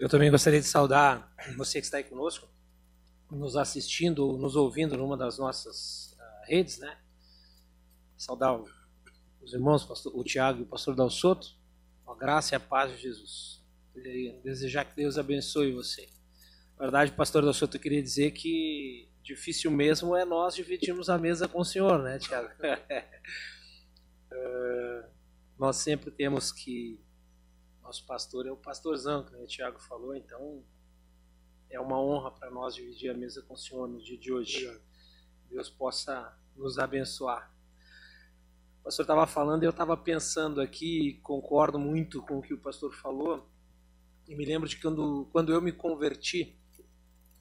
Eu 0.00 0.08
também 0.08 0.30
gostaria 0.30 0.60
de 0.60 0.66
saudar 0.66 1.32
você 1.56 1.80
que 1.80 1.86
está 1.86 1.98
aí 1.98 2.04
conosco, 2.04 2.48
nos 3.30 3.56
assistindo, 3.56 4.36
nos 4.36 4.56
ouvindo 4.56 4.96
numa 4.96 5.16
das 5.16 5.38
nossas 5.38 6.03
redes, 6.46 6.78
né? 6.78 6.98
Saudar 8.16 8.60
os 9.40 9.52
irmãos, 9.52 9.86
o 10.06 10.24
Tiago 10.24 10.60
e 10.60 10.62
o 10.62 10.66
pastor 10.66 10.94
Dalsoto, 10.94 11.48
a 12.06 12.14
graça 12.14 12.54
e 12.54 12.56
a 12.56 12.60
paz 12.60 12.92
de 12.92 12.98
Jesus. 13.02 13.64
E 13.94 14.40
desejar 14.42 14.84
que 14.84 14.96
Deus 14.96 15.18
abençoe 15.18 15.72
você. 15.72 16.08
Na 16.76 16.84
verdade, 16.86 17.12
pastor 17.12 17.44
Dalsoto, 17.44 17.76
eu 17.76 17.80
queria 17.80 18.02
dizer 18.02 18.32
que 18.32 19.08
difícil 19.22 19.70
mesmo 19.70 20.14
é 20.16 20.24
nós 20.24 20.54
dividirmos 20.54 21.08
a 21.08 21.16
mesa 21.16 21.48
com 21.48 21.60
o 21.60 21.64
Senhor, 21.64 22.02
né, 22.02 22.18
Tiago? 22.18 22.50
uh, 24.32 25.08
nós 25.58 25.76
sempre 25.76 26.10
temos 26.10 26.52
que 26.52 27.00
nosso 27.82 28.04
pastor 28.06 28.46
é 28.46 28.50
o 28.50 28.56
pastorzão, 28.56 29.24
que 29.24 29.36
o 29.36 29.46
Tiago 29.46 29.78
falou, 29.78 30.14
então 30.14 30.64
é 31.70 31.78
uma 31.78 32.00
honra 32.00 32.30
para 32.30 32.50
nós 32.50 32.74
dividir 32.74 33.10
a 33.10 33.14
mesa 33.14 33.42
com 33.42 33.54
o 33.54 33.56
Senhor 33.56 33.86
no 33.86 34.02
dia 34.02 34.18
de 34.18 34.32
hoje. 34.32 34.66
Obrigado. 34.66 34.93
Deus 35.54 35.70
possa 35.70 36.36
nos 36.56 36.80
abençoar. 36.80 37.48
O 38.80 38.84
pastor 38.84 39.04
estava 39.04 39.24
falando 39.24 39.62
e 39.62 39.66
eu 39.66 39.70
estava 39.70 39.96
pensando 39.96 40.60
aqui, 40.60 41.20
concordo 41.22 41.78
muito 41.78 42.20
com 42.22 42.38
o 42.38 42.42
que 42.42 42.52
o 42.52 42.58
pastor 42.58 42.92
falou, 42.92 43.48
e 44.26 44.34
me 44.34 44.44
lembro 44.44 44.68
de 44.68 44.76
quando, 44.80 45.28
quando 45.30 45.52
eu 45.52 45.62
me 45.62 45.70
converti, 45.70 46.58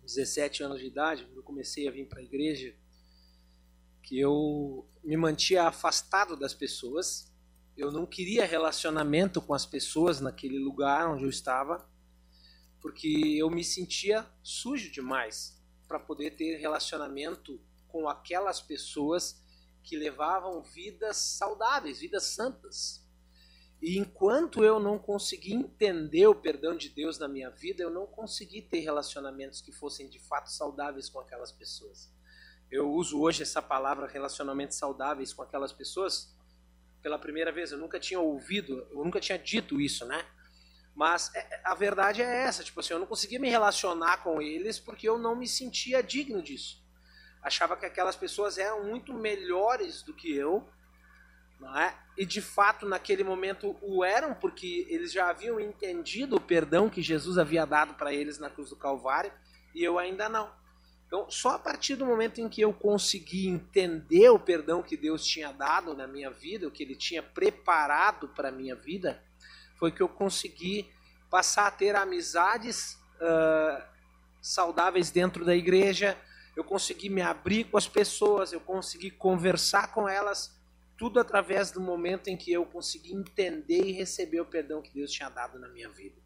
17 0.03 0.61
anos 0.61 0.79
de 0.79 0.85
idade, 0.85 1.25
quando 1.25 1.37
eu 1.37 1.43
comecei 1.43 1.87
a 1.87 1.91
vir 1.91 2.07
para 2.07 2.19
a 2.19 2.23
igreja, 2.23 2.75
que 4.03 4.19
eu 4.19 4.87
me 5.03 5.17
mantia 5.17 5.63
afastado 5.63 6.37
das 6.37 6.53
pessoas, 6.53 7.33
eu 7.75 7.91
não 7.91 8.05
queria 8.05 8.45
relacionamento 8.45 9.41
com 9.41 9.55
as 9.55 9.65
pessoas 9.65 10.21
naquele 10.21 10.59
lugar 10.59 11.09
onde 11.09 11.23
eu 11.23 11.29
estava, 11.29 11.89
porque 12.79 13.07
eu 13.39 13.49
me 13.49 13.63
sentia 13.63 14.23
sujo 14.43 14.91
demais 14.91 15.59
para 15.87 15.99
poder 15.99 16.35
ter 16.35 16.57
relacionamento 16.57 17.59
com 17.93 18.09
aquelas 18.09 18.59
pessoas 18.59 19.39
que 19.83 19.95
levavam 19.95 20.63
vidas 20.63 21.15
saudáveis, 21.15 21.99
vidas 21.99 22.23
santas. 22.23 23.07
E 23.79 23.99
enquanto 23.99 24.63
eu 24.63 24.79
não 24.79 24.97
consegui 24.97 25.53
entender 25.53 26.25
o 26.25 26.33
perdão 26.33 26.75
de 26.75 26.89
Deus 26.89 27.19
na 27.19 27.27
minha 27.27 27.51
vida, 27.51 27.83
eu 27.83 27.91
não 27.91 28.07
consegui 28.07 28.63
ter 28.63 28.79
relacionamentos 28.79 29.61
que 29.61 29.71
fossem 29.71 30.09
de 30.09 30.17
fato 30.17 30.49
saudáveis 30.49 31.07
com 31.07 31.19
aquelas 31.19 31.51
pessoas. 31.51 32.11
Eu 32.71 32.91
uso 32.91 33.21
hoje 33.21 33.43
essa 33.43 33.61
palavra 33.61 34.07
relacionamentos 34.07 34.77
saudáveis 34.77 35.31
com 35.31 35.43
aquelas 35.43 35.71
pessoas 35.71 36.35
pela 37.03 37.19
primeira 37.19 37.51
vez. 37.51 37.71
Eu 37.71 37.77
nunca 37.77 37.99
tinha 37.99 38.19
ouvido, 38.19 38.87
eu 38.89 39.03
nunca 39.03 39.19
tinha 39.19 39.37
dito 39.37 39.79
isso, 39.79 40.03
né? 40.03 40.25
Mas 40.95 41.29
é, 41.35 41.39
é, 41.39 41.61
a 41.63 41.75
verdade 41.75 42.23
é 42.23 42.43
essa, 42.43 42.63
tipo 42.63 42.79
assim, 42.79 42.93
eu 42.93 42.99
não 42.99 43.05
conseguia 43.05 43.39
me 43.39 43.49
relacionar 43.49 44.23
com 44.23 44.41
eles 44.41 44.79
porque 44.79 45.07
eu 45.07 45.19
não 45.19 45.35
me 45.35 45.47
sentia 45.47 46.01
digno 46.01 46.41
disso. 46.41 46.82
Achava 47.43 47.75
que 47.75 47.85
aquelas 47.85 48.15
pessoas 48.15 48.57
eram 48.57 48.85
muito 48.85 49.13
melhores 49.13 50.01
do 50.01 50.13
que 50.13 50.33
eu, 50.33 50.67
não 51.59 51.77
é? 51.77 51.95
E 52.17 52.25
de 52.25 52.41
fato, 52.41 52.87
naquele 52.87 53.23
momento 53.23 53.75
o 53.81 54.03
eram 54.03 54.33
porque 54.33 54.85
eles 54.89 55.11
já 55.11 55.29
haviam 55.29 55.59
entendido 55.59 56.35
o 56.35 56.41
perdão 56.41 56.89
que 56.89 57.01
Jesus 57.01 57.37
havia 57.37 57.65
dado 57.65 57.95
para 57.95 58.13
eles 58.13 58.37
na 58.39 58.49
cruz 58.49 58.69
do 58.69 58.75
Calvário 58.75 59.31
e 59.73 59.83
eu 59.83 59.99
ainda 59.99 60.29
não. 60.29 60.51
Então, 61.13 61.29
só 61.29 61.51
a 61.51 61.59
partir 61.59 61.95
do 61.95 62.05
momento 62.05 62.41
em 62.41 62.49
que 62.49 62.61
eu 62.61 62.73
consegui 62.73 63.47
entender 63.47 64.29
o 64.29 64.39
perdão 64.39 64.81
que 64.81 64.97
Deus 64.97 65.23
tinha 65.23 65.51
dado 65.51 65.93
na 65.93 66.07
minha 66.07 66.31
vida, 66.31 66.67
o 66.67 66.71
que 66.71 66.81
Ele 66.81 66.95
tinha 66.95 67.21
preparado 67.21 68.27
para 68.29 68.51
minha 68.51 68.75
vida, 68.75 69.21
foi 69.77 69.91
que 69.91 70.01
eu 70.01 70.09
consegui 70.09 70.89
passar 71.29 71.67
a 71.67 71.71
ter 71.71 71.95
amizades 71.95 72.97
uh, 73.21 73.83
saudáveis 74.41 75.11
dentro 75.11 75.45
da 75.45 75.55
igreja, 75.55 76.17
eu 76.55 76.63
consegui 76.63 77.09
me 77.09 77.21
abrir 77.21 77.65
com 77.65 77.77
as 77.77 77.87
pessoas, 77.87 78.53
eu 78.53 78.59
consegui 78.59 79.09
conversar 79.09 79.93
com 79.93 80.07
elas, 80.07 80.59
tudo 80.97 81.19
através 81.19 81.71
do 81.71 81.81
momento 81.81 82.27
em 82.27 82.37
que 82.37 82.51
eu 82.51 82.65
consegui 82.65 83.13
entender 83.13 83.83
e 83.85 83.91
receber 83.91 84.39
o 84.39 84.45
perdão 84.45 84.81
que 84.81 84.93
Deus 84.93 85.11
tinha 85.11 85.29
dado 85.29 85.59
na 85.59 85.67
minha 85.67 85.89
vida. 85.89 86.21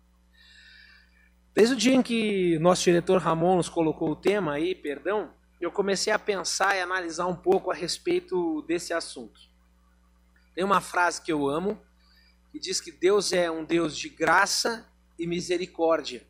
Desde 1.54 1.74
o 1.74 1.78
dia 1.78 1.96
em 1.96 2.04
que 2.04 2.60
nosso 2.60 2.84
diretor 2.84 3.20
Ramon 3.20 3.56
nos 3.56 3.70
colocou 3.70 4.12
o 4.12 4.16
tema 4.16 4.54
aí, 4.54 4.76
perdão, 4.76 5.34
eu 5.60 5.72
comecei 5.72 6.14
a 6.14 6.20
pensar 6.20 6.76
e 6.76 6.82
analisar 6.82 7.26
um 7.26 7.36
pouco 7.36 7.72
a 7.72 7.74
respeito 7.74 8.62
desse 8.64 8.94
assunto. 8.94 9.42
Tem 10.54 10.64
uma 10.64 10.82
frase 10.82 11.22
que 11.22 11.32
eu 11.32 11.48
amo, 11.48 11.82
que 12.52 12.60
diz 12.60 12.80
que 12.80 12.92
Deus 12.92 13.34
é 13.34 13.50
um 13.50 13.66
Deus 13.66 13.98
de 13.98 14.10
graça 14.10 14.88
e 15.18 15.26
misericórdia. 15.26 16.27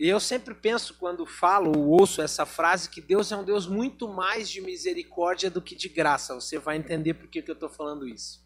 E 0.00 0.08
eu 0.08 0.18
sempre 0.18 0.54
penso, 0.54 0.94
quando 0.94 1.26
falo 1.26 1.78
ou 1.78 2.00
ouço 2.00 2.22
essa 2.22 2.46
frase, 2.46 2.88
que 2.88 3.02
Deus 3.02 3.30
é 3.30 3.36
um 3.36 3.44
Deus 3.44 3.66
muito 3.66 4.08
mais 4.08 4.48
de 4.48 4.62
misericórdia 4.62 5.50
do 5.50 5.60
que 5.60 5.76
de 5.76 5.90
graça. 5.90 6.34
Você 6.34 6.58
vai 6.58 6.78
entender 6.78 7.12
por 7.12 7.28
que, 7.28 7.42
que 7.42 7.50
eu 7.50 7.54
estou 7.54 7.68
falando 7.68 8.08
isso. 8.08 8.42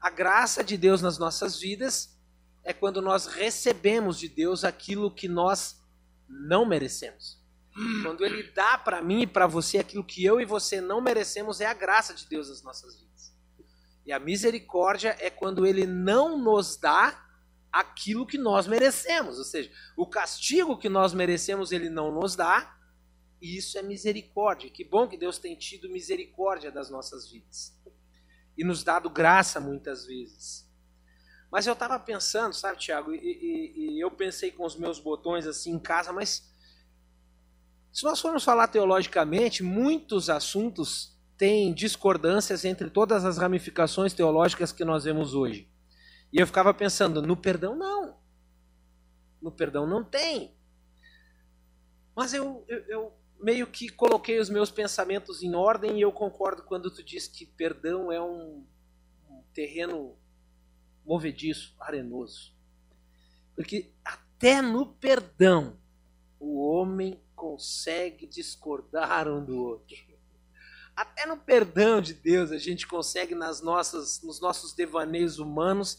A 0.00 0.10
graça 0.10 0.64
de 0.64 0.76
Deus 0.76 1.00
nas 1.00 1.18
nossas 1.18 1.56
vidas 1.56 2.18
é 2.64 2.72
quando 2.72 3.00
nós 3.00 3.28
recebemos 3.28 4.18
de 4.18 4.28
Deus 4.28 4.64
aquilo 4.64 5.08
que 5.08 5.28
nós 5.28 5.80
não 6.28 6.66
merecemos. 6.66 7.40
Quando 8.02 8.24
Ele 8.24 8.42
dá 8.50 8.76
para 8.76 9.00
mim 9.00 9.22
e 9.22 9.26
para 9.26 9.46
você 9.46 9.78
aquilo 9.78 10.02
que 10.02 10.24
eu 10.24 10.40
e 10.40 10.44
você 10.44 10.80
não 10.80 11.00
merecemos, 11.00 11.60
é 11.60 11.66
a 11.66 11.74
graça 11.74 12.12
de 12.12 12.26
Deus 12.26 12.48
nas 12.48 12.60
nossas 12.60 12.98
vidas. 12.98 13.32
E 14.04 14.10
a 14.10 14.18
misericórdia 14.18 15.16
é 15.20 15.30
quando 15.30 15.64
Ele 15.64 15.86
não 15.86 16.36
nos 16.36 16.76
dá 16.76 17.24
aquilo 17.72 18.26
que 18.26 18.36
nós 18.36 18.66
merecemos. 18.66 19.38
Ou 19.38 19.44
seja, 19.44 19.70
o 19.96 20.06
castigo 20.06 20.76
que 20.76 20.88
nós 20.88 21.14
merecemos, 21.14 21.72
Ele 21.72 21.88
não 21.88 22.12
nos 22.12 22.36
dá. 22.36 22.78
E 23.40 23.56
isso 23.56 23.78
é 23.78 23.82
misericórdia. 23.82 24.70
Que 24.70 24.84
bom 24.84 25.08
que 25.08 25.16
Deus 25.16 25.38
tem 25.38 25.56
tido 25.56 25.88
misericórdia 25.88 26.70
das 26.70 26.90
nossas 26.90 27.30
vidas. 27.30 27.76
E 28.56 28.62
nos 28.62 28.84
dado 28.84 29.08
graça 29.08 29.58
muitas 29.58 30.06
vezes. 30.06 30.70
Mas 31.50 31.66
eu 31.66 31.72
estava 31.72 31.98
pensando, 31.98 32.54
sabe, 32.54 32.78
Tiago, 32.78 33.14
e, 33.14 33.18
e, 33.18 33.96
e, 33.96 34.00
eu 34.00 34.10
pensei 34.10 34.50
com 34.50 34.64
os 34.64 34.76
meus 34.76 34.98
botões 34.98 35.46
assim 35.46 35.72
em 35.72 35.78
casa, 35.78 36.10
mas 36.10 36.50
se 37.92 38.04
nós 38.04 38.20
formos 38.20 38.42
falar 38.42 38.68
teologicamente, 38.68 39.62
muitos 39.62 40.30
assuntos 40.30 41.14
têm 41.36 41.74
discordâncias 41.74 42.64
entre 42.64 42.88
todas 42.88 43.24
as 43.26 43.36
ramificações 43.36 44.14
teológicas 44.14 44.72
que 44.72 44.82
nós 44.82 45.04
vemos 45.04 45.34
hoje. 45.34 45.68
E 46.32 46.38
eu 46.38 46.46
ficava 46.46 46.72
pensando, 46.72 47.20
no 47.20 47.36
perdão 47.36 47.76
não. 47.76 48.16
No 49.40 49.52
perdão 49.52 49.86
não 49.86 50.02
tem. 50.02 50.56
Mas 52.16 52.32
eu, 52.32 52.64
eu, 52.68 52.78
eu 52.88 53.12
meio 53.40 53.66
que 53.66 53.88
coloquei 53.88 54.38
os 54.38 54.48
meus 54.48 54.70
pensamentos 54.70 55.42
em 55.42 55.54
ordem 55.54 55.98
e 55.98 56.00
eu 56.00 56.12
concordo 56.12 56.62
quando 56.62 56.90
tu 56.90 57.02
diz 57.02 57.26
que 57.26 57.44
perdão 57.44 58.10
é 58.10 58.22
um, 58.22 58.64
um 59.28 59.42
terreno 59.52 60.16
movediço, 61.04 61.74
arenoso. 61.78 62.54
Porque 63.54 63.92
até 64.04 64.62
no 64.62 64.86
perdão 64.86 65.76
o 66.38 66.60
homem 66.60 67.20
consegue 67.34 68.26
discordar 68.26 69.28
um 69.28 69.44
do 69.44 69.56
outro. 69.60 69.96
Até 70.94 71.26
no 71.26 71.36
perdão 71.36 72.00
de 72.00 72.14
Deus 72.14 72.52
a 72.52 72.58
gente 72.58 72.86
consegue 72.86 73.34
nas 73.34 73.60
nossas, 73.60 74.22
nos 74.22 74.40
nossos 74.40 74.72
devaneios 74.72 75.38
humanos 75.38 75.98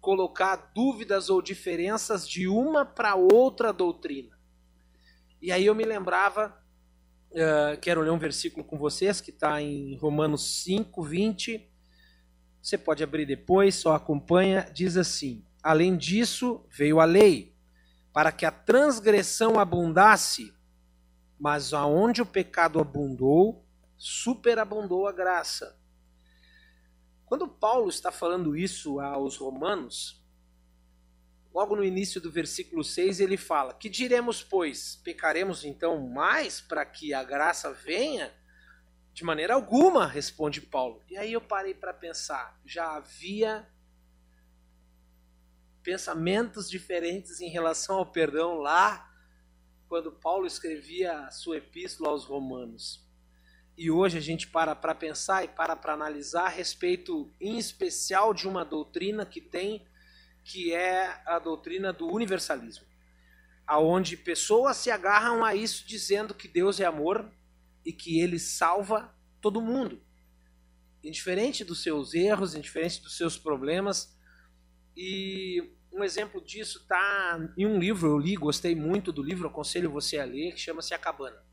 colocar 0.00 0.72
dúvidas 0.74 1.28
ou 1.30 1.42
diferenças 1.42 2.28
de 2.28 2.48
uma 2.48 2.84
para 2.84 3.14
outra 3.14 3.72
doutrina. 3.72 4.38
E 5.40 5.52
aí 5.52 5.66
eu 5.66 5.74
me 5.74 5.84
lembrava 5.84 6.60
Uh, 7.30 7.78
quero 7.80 8.00
ler 8.00 8.10
um 8.10 8.18
versículo 8.18 8.64
com 8.64 8.76
vocês 8.76 9.20
que 9.20 9.30
está 9.30 9.62
em 9.62 9.96
Romanos 9.96 10.64
5, 10.64 11.00
20. 11.00 11.70
Você 12.60 12.76
pode 12.76 13.04
abrir 13.04 13.24
depois, 13.24 13.76
só 13.76 13.94
acompanha. 13.94 14.68
Diz 14.74 14.96
assim: 14.96 15.44
Além 15.62 15.96
disso, 15.96 16.66
veio 16.68 16.98
a 16.98 17.04
lei, 17.04 17.54
para 18.12 18.32
que 18.32 18.44
a 18.44 18.50
transgressão 18.50 19.60
abundasse, 19.60 20.52
mas 21.38 21.72
aonde 21.72 22.20
o 22.20 22.26
pecado 22.26 22.80
abundou, 22.80 23.64
superabundou 23.96 25.06
a 25.06 25.12
graça. 25.12 25.79
Quando 27.30 27.46
Paulo 27.46 27.88
está 27.88 28.10
falando 28.10 28.56
isso 28.56 28.98
aos 28.98 29.36
romanos, 29.36 30.20
logo 31.54 31.76
no 31.76 31.84
início 31.84 32.20
do 32.20 32.28
versículo 32.28 32.82
6, 32.82 33.20
ele 33.20 33.36
fala: 33.36 33.72
Que 33.72 33.88
diremos, 33.88 34.42
pois? 34.42 34.96
Pecaremos 35.04 35.64
então 35.64 36.08
mais 36.08 36.60
para 36.60 36.84
que 36.84 37.14
a 37.14 37.22
graça 37.22 37.72
venha? 37.72 38.34
De 39.12 39.22
maneira 39.22 39.54
alguma, 39.54 40.08
responde 40.08 40.60
Paulo. 40.60 41.04
E 41.08 41.16
aí 41.16 41.32
eu 41.32 41.40
parei 41.40 41.72
para 41.72 41.94
pensar: 41.94 42.60
já 42.66 42.96
havia 42.96 43.64
pensamentos 45.84 46.68
diferentes 46.68 47.40
em 47.40 47.48
relação 47.48 47.98
ao 47.98 48.06
perdão 48.10 48.54
lá, 48.54 49.08
quando 49.86 50.10
Paulo 50.10 50.48
escrevia 50.48 51.26
a 51.26 51.30
sua 51.30 51.58
epístola 51.58 52.10
aos 52.10 52.24
Romanos. 52.24 53.08
E 53.80 53.90
hoje 53.90 54.18
a 54.18 54.20
gente 54.20 54.46
para 54.46 54.76
para 54.76 54.94
pensar 54.94 55.42
e 55.42 55.48
para 55.48 55.74
para 55.74 55.94
analisar 55.94 56.44
a 56.44 56.48
respeito, 56.50 57.32
em 57.40 57.56
especial, 57.56 58.34
de 58.34 58.46
uma 58.46 58.62
doutrina 58.62 59.24
que 59.24 59.40
tem 59.40 59.86
que 60.44 60.74
é 60.74 61.22
a 61.24 61.38
doutrina 61.38 61.90
do 61.90 62.06
universalismo, 62.06 62.84
aonde 63.66 64.18
pessoas 64.18 64.76
se 64.76 64.90
agarram 64.90 65.42
a 65.42 65.54
isso 65.54 65.88
dizendo 65.88 66.34
que 66.34 66.46
Deus 66.46 66.78
é 66.78 66.84
amor 66.84 67.32
e 67.82 67.90
que 67.90 68.20
ele 68.20 68.38
salva 68.38 69.16
todo 69.40 69.62
mundo, 69.62 69.98
indiferente 71.02 71.64
dos 71.64 71.82
seus 71.82 72.12
erros, 72.12 72.54
indiferente 72.54 73.00
dos 73.00 73.16
seus 73.16 73.38
problemas. 73.38 74.14
E 74.94 75.72
um 75.90 76.04
exemplo 76.04 76.38
disso 76.44 76.80
está 76.80 77.50
em 77.56 77.64
um 77.64 77.78
livro, 77.78 78.08
eu 78.08 78.18
li, 78.18 78.34
gostei 78.34 78.74
muito 78.74 79.10
do 79.10 79.22
livro, 79.22 79.48
aconselho 79.48 79.90
você 79.90 80.18
a 80.18 80.26
ler, 80.26 80.52
que 80.52 80.60
chama-se 80.60 80.92
A 80.92 80.98
Cabana. 80.98 81.48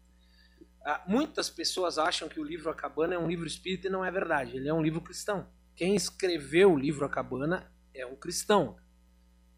Ah, 0.89 1.03
muitas 1.05 1.49
pessoas 1.49 1.97
acham 1.97 2.29
que 2.29 2.39
o 2.39 2.43
livro 2.45 2.69
A 2.69 2.73
Cabana 2.73 3.13
é 3.13 3.19
um 3.19 3.27
livro 3.27 3.45
espírita 3.45 3.87
e 3.87 3.89
não 3.89 4.05
é 4.05 4.09
verdade, 4.09 4.55
ele 4.55 4.69
é 4.69 4.73
um 4.73 4.81
livro 4.81 5.01
cristão. 5.01 5.51
Quem 5.75 5.97
escreveu 5.97 6.71
o 6.71 6.79
livro 6.79 7.05
A 7.05 7.09
Cabana 7.09 7.69
é 7.93 8.05
um 8.05 8.15
cristão. 8.15 8.79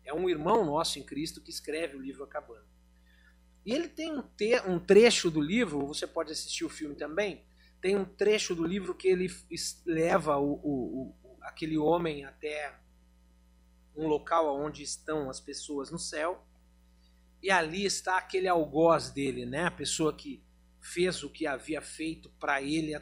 É 0.03 0.11
um 0.11 0.27
irmão 0.27 0.65
nosso 0.65 0.97
em 0.97 1.03
Cristo 1.03 1.39
que 1.39 1.51
escreve 1.51 1.95
o 1.95 2.01
livro 2.01 2.23
A 2.23 2.27
Cabana. 2.27 2.65
E 3.63 3.71
ele 3.71 3.87
tem 3.87 4.11
um, 4.11 4.23
te 4.23 4.59
um 4.61 4.79
trecho 4.79 5.29
do 5.29 5.39
livro, 5.39 5.85
você 5.85 6.07
pode 6.07 6.31
assistir 6.31 6.65
o 6.65 6.69
filme 6.69 6.95
também, 6.95 7.45
tem 7.79 7.95
um 7.95 8.05
trecho 8.05 8.55
do 8.55 8.65
livro 8.65 8.95
que 8.95 9.07
ele 9.07 9.31
leva 9.85 10.35
o, 10.37 10.53
o, 10.53 11.15
o, 11.23 11.37
aquele 11.43 11.77
homem 11.77 12.25
até 12.25 12.73
um 13.95 14.07
local 14.07 14.59
onde 14.59 14.81
estão 14.81 15.29
as 15.29 15.39
pessoas 15.39 15.91
no 15.91 15.99
céu, 15.99 16.43
e 17.39 17.51
ali 17.51 17.85
está 17.85 18.17
aquele 18.17 18.47
algoz 18.47 19.11
dele, 19.11 19.45
né? 19.45 19.65
a 19.65 19.71
pessoa 19.71 20.11
que 20.11 20.43
fez 20.81 21.23
o 21.23 21.29
que 21.29 21.45
havia 21.45 21.81
feito 21.81 22.29
para 22.39 22.61
ele, 22.61 22.93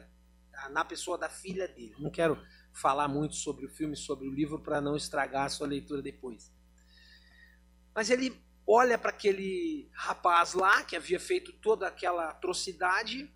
na 0.70 0.84
pessoa 0.84 1.16
da 1.16 1.28
filha 1.28 1.68
dele. 1.68 1.94
Não 1.98 2.10
quero 2.10 2.40
falar 2.72 3.08
muito 3.08 3.34
sobre 3.34 3.66
o 3.66 3.68
filme, 3.68 3.96
sobre 3.96 4.26
o 4.28 4.32
livro, 4.32 4.60
para 4.60 4.80
não 4.80 4.96
estragar 4.96 5.46
a 5.46 5.48
sua 5.48 5.66
leitura 5.66 6.02
depois. 6.02 6.52
Mas 7.94 8.10
ele 8.10 8.40
olha 8.66 8.98
para 8.98 9.10
aquele 9.10 9.90
rapaz 9.92 10.54
lá 10.54 10.82
que 10.84 10.94
havia 10.94 11.18
feito 11.18 11.52
toda 11.54 11.88
aquela 11.88 12.28
atrocidade, 12.28 13.32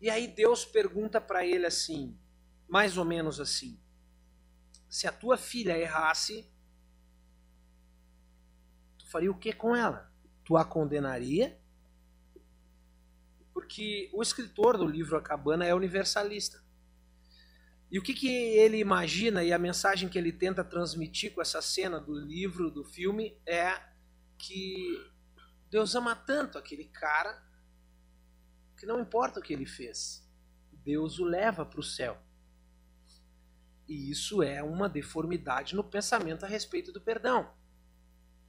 e 0.00 0.10
aí 0.10 0.28
Deus 0.28 0.64
pergunta 0.64 1.20
para 1.20 1.46
ele 1.46 1.66
assim, 1.66 2.18
mais 2.68 2.96
ou 2.96 3.04
menos 3.04 3.40
assim: 3.40 3.80
se 4.88 5.06
a 5.06 5.12
tua 5.12 5.36
filha 5.36 5.76
errasse, 5.76 6.50
tu 8.98 9.10
faria 9.10 9.30
o 9.30 9.38
que 9.38 9.52
com 9.52 9.74
ela? 9.74 10.12
Tu 10.44 10.56
a 10.56 10.64
condenaria? 10.64 11.57
Porque 13.58 14.08
o 14.12 14.22
escritor 14.22 14.78
do 14.78 14.86
livro 14.86 15.16
A 15.16 15.20
Cabana 15.20 15.66
é 15.66 15.74
universalista. 15.74 16.62
E 17.90 17.98
o 17.98 18.02
que, 18.04 18.14
que 18.14 18.28
ele 18.28 18.78
imagina 18.78 19.42
e 19.42 19.52
a 19.52 19.58
mensagem 19.58 20.08
que 20.08 20.16
ele 20.16 20.30
tenta 20.30 20.62
transmitir 20.62 21.34
com 21.34 21.42
essa 21.42 21.60
cena 21.60 21.98
do 21.98 22.14
livro, 22.14 22.70
do 22.70 22.84
filme, 22.84 23.36
é 23.44 23.74
que 24.38 25.10
Deus 25.68 25.96
ama 25.96 26.14
tanto 26.14 26.56
aquele 26.56 26.84
cara 26.84 27.44
que 28.76 28.86
não 28.86 29.00
importa 29.00 29.40
o 29.40 29.42
que 29.42 29.52
ele 29.52 29.66
fez, 29.66 30.24
Deus 30.72 31.18
o 31.18 31.24
leva 31.24 31.66
para 31.66 31.80
o 31.80 31.82
céu. 31.82 32.16
E 33.88 34.08
isso 34.08 34.40
é 34.40 34.62
uma 34.62 34.88
deformidade 34.88 35.74
no 35.74 35.82
pensamento 35.82 36.44
a 36.44 36.48
respeito 36.48 36.92
do 36.92 37.00
perdão. 37.00 37.52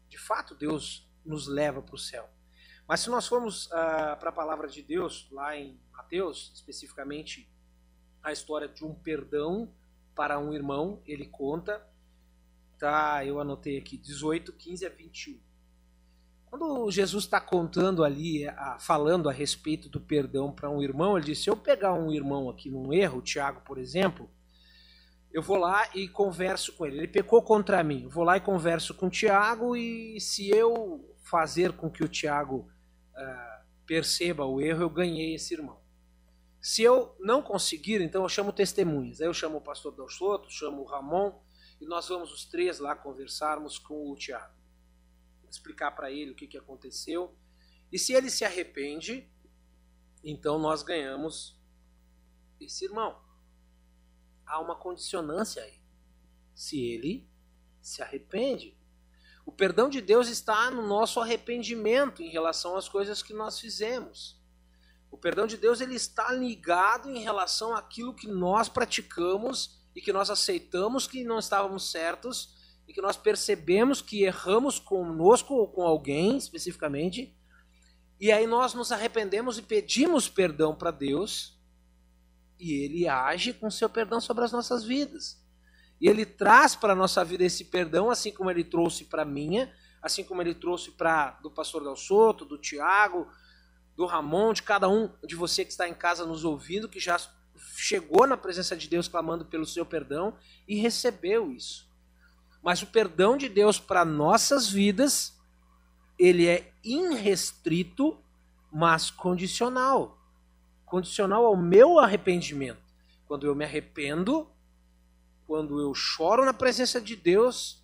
De 0.08 0.19
fato, 0.19 0.54
Deus 0.54 1.12
nos 1.26 1.48
leva 1.48 1.82
para 1.82 1.95
o 1.95 1.98
céu. 1.98 2.30
Mas 2.89 3.02
se 3.02 3.10
nós 3.12 3.28
formos 3.28 3.67
uh, 3.67 4.17
para 4.19 4.30
a 4.30 4.34
palavra 4.34 4.67
de 4.67 4.82
Deus, 4.82 5.28
lá 5.32 5.56
em 5.56 5.80
Mateus, 5.93 6.52
especificamente 6.56 7.47
a 8.23 8.32
história 8.32 8.67
de 8.67 8.84
um 8.84 8.95
perdão 8.95 9.71
para 10.15 10.39
um 10.39 10.52
irmão, 10.52 10.99
ele 11.06 11.28
conta, 11.28 11.88
tá? 12.80 13.23
Eu 13.23 13.39
anotei 13.39 13.78
aqui, 13.78 13.95
18, 13.95 14.52
15 14.54 14.88
a 14.88 14.89
21. 14.89 15.39
Quando 16.47 16.89
Jesus 16.89 17.25
está 17.25 17.39
contando 17.39 18.04
ali, 18.04 18.47
falando 18.80 19.30
a 19.30 19.32
respeito 19.32 19.88
do 19.88 20.02
perdão 20.02 20.52
para 20.52 20.67
um 20.67 20.82
irmão, 20.82 21.15
ele 21.15 21.28
disse: 21.28 21.43
se 21.43 21.49
eu 21.52 21.56
pegar 21.56 21.93
um 21.93 22.12
irmão 22.12 22.49
aqui 22.49 22.71
num 22.71 22.91
erro, 22.91 23.19
o 23.19 23.21
Tiago, 23.21 23.62
por 23.62 23.78
exemplo, 23.78 24.28
eu 25.32 25.43
vou 25.43 25.58
lá 25.58 25.88
e 25.93 26.08
converso 26.08 26.73
com 26.73 26.88
ele. 26.88 26.97
Ele 26.97 27.08
pecou 27.08 27.43
contra 27.43 27.84
mim. 27.84 28.06
Eu 28.06 28.10
vou 28.10 28.23
lá 28.23 28.36
e 28.38 28.41
converso 28.41 28.95
com 28.95 29.06
o 29.06 29.12
Tiago 29.12 29.75
e 29.75 30.19
se 30.19 30.49
eu 30.49 31.15
fazer 31.21 31.73
com 31.73 31.88
que 31.88 32.04
o 32.04 32.08
Tiago 32.08 32.67
uh, 33.20 33.66
perceba 33.86 34.46
o 34.46 34.62
erro, 34.62 34.84
eu 34.84 34.90
ganhei 34.90 35.36
esse 35.36 35.54
irmão. 35.54 35.80
Se 36.62 36.84
eu 36.84 37.16
não 37.20 37.42
conseguir, 37.42 38.02
então 38.02 38.24
eu 38.24 38.30
chamo 38.30 38.52
testemunhas. 38.52 39.22
Aí 39.22 39.28
eu 39.28 39.34
chamo 39.34 39.58
o 39.58 39.62
pastor 39.62 39.96
Dalsoto, 39.96 40.52
chamo 40.52 40.82
o 40.82 40.86
Ramon, 40.86 41.40
e 41.80 41.86
nós 41.86 42.10
vamos 42.10 42.32
os 42.34 42.46
três 42.46 42.80
lá 42.80 42.96
conversarmos 42.96 43.80
com 43.80 44.12
o 44.12 44.16
Tiago. 44.16 44.54
Explicar 45.50 45.92
para 45.92 46.12
ele 46.12 46.32
o 46.32 46.36
que, 46.36 46.48
que 46.48 46.58
aconteceu. 46.58 47.36
E 47.92 47.98
se 47.98 48.14
ele 48.14 48.30
se 48.30 48.46
arrepende, 48.46 49.32
então 50.24 50.60
nós 50.60 50.84
ganhamos 50.84 51.60
esse 52.60 52.86
irmão. 52.86 53.20
Há 54.46 54.60
uma 54.60 54.76
condicionância 54.76 55.64
aí. 55.64 55.80
Se 56.54 56.80
ele 56.80 57.30
se 57.82 58.02
arrepende. 58.02 58.78
O 59.50 59.52
perdão 59.52 59.90
de 59.90 60.00
Deus 60.00 60.28
está 60.28 60.70
no 60.70 60.86
nosso 60.86 61.20
arrependimento 61.20 62.22
em 62.22 62.30
relação 62.30 62.78
às 62.78 62.88
coisas 62.88 63.24
que 63.24 63.34
nós 63.34 63.60
fizemos. 63.60 64.40
O 65.10 65.18
perdão 65.18 65.48
de 65.48 65.58
Deus 65.58 65.82
ele 65.82 65.96
está 65.96 66.32
ligado 66.32 67.10
em 67.10 67.24
relação 67.24 67.76
àquilo 67.76 68.14
que 68.14 68.28
nós 68.28 68.70
praticamos 68.70 69.82
e 69.96 70.02
que 70.02 70.14
nós 70.14 70.30
aceitamos 70.30 71.08
que 71.08 71.24
não 71.24 71.40
estávamos 71.40 71.90
certos 71.90 72.54
e 72.88 72.94
que 72.94 73.02
nós 73.02 73.18
percebemos 73.18 74.04
que 74.04 74.22
erramos 74.22 74.78
conosco 74.78 75.56
ou 75.56 75.68
com 75.68 75.82
alguém 75.82 76.38
especificamente. 76.38 77.36
E 78.20 78.32
aí 78.32 78.46
nós 78.46 78.76
nos 78.76 78.92
arrependemos 78.92 79.58
e 79.58 79.64
pedimos 79.64 80.30
perdão 80.30 80.76
para 80.76 80.92
Deus 80.92 81.60
e 82.60 82.72
ele 82.84 83.08
age 83.08 83.52
com 83.54 83.72
seu 83.72 83.90
perdão 83.90 84.22
sobre 84.22 84.44
as 84.44 84.52
nossas 84.52 84.84
vidas. 84.84 85.44
E 86.00 86.08
ele 86.08 86.26
traz 86.26 86.76
para 86.76 86.94
a 86.94 86.96
nossa 86.96 87.24
vida 87.26 87.44
esse 87.44 87.66
perdão, 87.66 88.10
assim 88.10 88.32
como 88.32 88.50
ele 88.50 88.64
trouxe 88.64 89.06
para 89.06 89.24
a 89.24 89.26
minha, 89.26 89.72
assim 90.02 90.24
como 90.24 90.42
ele 90.42 90.54
trouxe 90.54 90.92
para 90.92 91.32
do 91.42 91.52
pastor 91.52 91.84
Del 91.84 91.96
Soto, 91.96 92.46
do 92.46 92.58
Tiago, 92.58 93.28
do 93.96 94.06
Ramon, 94.06 94.54
de 94.54 94.64
cada 94.64 94.88
um 94.88 95.12
de 95.26 95.36
você 95.36 95.66
que 95.66 95.72
está 95.72 95.88
em 95.88 95.94
casa 95.94 96.26
nos 96.26 96.46
ouvindo, 96.46 96.88
que 96.88 97.00
já 97.00 97.20
chegou 97.76 98.26
na 98.26 98.38
presença 98.38 98.76
de 98.78 98.88
Deus 98.88 99.08
clamando 99.08 99.46
pelo 99.46 99.66
seu 99.66 99.86
perdão 99.86 100.38
e 100.68 100.76
recebeu 100.76 101.52
isso. 101.52 101.90
Mas 102.62 102.82
o 102.82 102.88
perdão 102.88 103.38
de 103.38 103.50
Deus 103.50 103.80
para 103.80 104.06
nossas 104.06 104.70
vidas, 104.70 105.38
ele 106.18 106.48
é 106.48 106.74
irrestrito, 106.84 108.18
mas 108.72 109.10
condicional. 109.10 110.18
Condicional 110.86 111.46
ao 111.46 111.56
meu 111.56 112.00
arrependimento. 112.00 112.82
Quando 113.26 113.46
eu 113.46 113.56
me 113.56 113.66
arrependo, 113.66 114.50
quando 115.50 115.82
eu 115.82 115.96
choro 115.96 116.46
na 116.46 116.54
presença 116.54 117.02
de 117.02 117.16
Deus, 117.16 117.84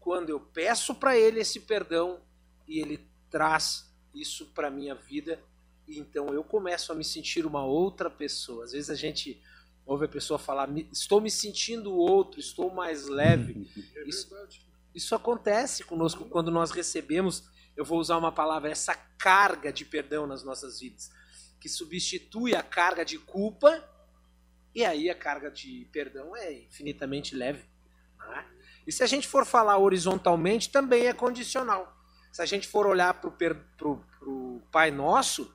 quando 0.00 0.30
eu 0.30 0.40
peço 0.40 0.94
para 0.94 1.14
Ele 1.14 1.40
esse 1.40 1.60
perdão 1.60 2.18
e 2.66 2.80
Ele 2.80 3.06
traz 3.28 3.94
isso 4.14 4.46
para 4.54 4.70
minha 4.70 4.94
vida, 4.94 5.38
e 5.86 5.98
então 5.98 6.32
eu 6.32 6.42
começo 6.42 6.90
a 6.90 6.94
me 6.94 7.04
sentir 7.04 7.44
uma 7.44 7.66
outra 7.66 8.08
pessoa. 8.08 8.64
Às 8.64 8.72
vezes 8.72 8.88
a 8.88 8.94
gente 8.94 9.38
ouve 9.84 10.06
a 10.06 10.08
pessoa 10.08 10.38
falar: 10.38 10.70
estou 10.90 11.20
me 11.20 11.30
sentindo 11.30 11.92
outro, 11.92 12.40
estou 12.40 12.72
mais 12.72 13.06
leve. 13.06 13.70
É 13.94 14.08
Isso, 14.08 14.34
isso 14.94 15.14
acontece 15.14 15.84
conosco 15.84 16.24
quando 16.24 16.50
nós 16.50 16.70
recebemos, 16.70 17.44
eu 17.76 17.84
vou 17.84 17.98
usar 17.98 18.16
uma 18.16 18.32
palavra, 18.32 18.70
essa 18.70 18.94
carga 19.18 19.70
de 19.70 19.84
perdão 19.84 20.26
nas 20.26 20.42
nossas 20.42 20.80
vidas, 20.80 21.10
que 21.60 21.68
substitui 21.68 22.54
a 22.54 22.62
carga 22.62 23.04
de 23.04 23.18
culpa, 23.18 23.86
e 24.74 24.84
aí 24.84 25.10
a 25.10 25.14
carga 25.14 25.50
de 25.50 25.86
perdão 25.92 26.34
é 26.36 26.52
infinitamente 26.52 27.34
leve. 27.34 27.64
Né? 28.18 28.46
E 28.86 28.92
se 28.92 29.02
a 29.02 29.06
gente 29.06 29.28
for 29.28 29.44
falar 29.44 29.78
horizontalmente, 29.78 30.70
também 30.70 31.06
é 31.06 31.12
condicional. 31.12 31.96
Se 32.32 32.40
a 32.40 32.46
gente 32.46 32.66
for 32.66 32.86
olhar 32.86 33.14
para 33.14 33.28
o 33.28 34.62
Pai 34.72 34.90
Nosso, 34.90 35.54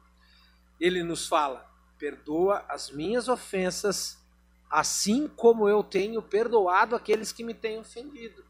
ele 0.79 1.03
nos 1.03 1.27
fala: 1.27 1.67
perdoa 1.97 2.63
as 2.69 2.91
minhas 2.91 3.27
ofensas, 3.27 4.23
assim 4.69 5.27
como 5.27 5.67
eu 5.67 5.83
tenho 5.83 6.21
perdoado 6.21 6.95
aqueles 6.95 7.31
que 7.31 7.43
me 7.43 7.53
têm 7.53 7.79
ofendido. 7.79 8.45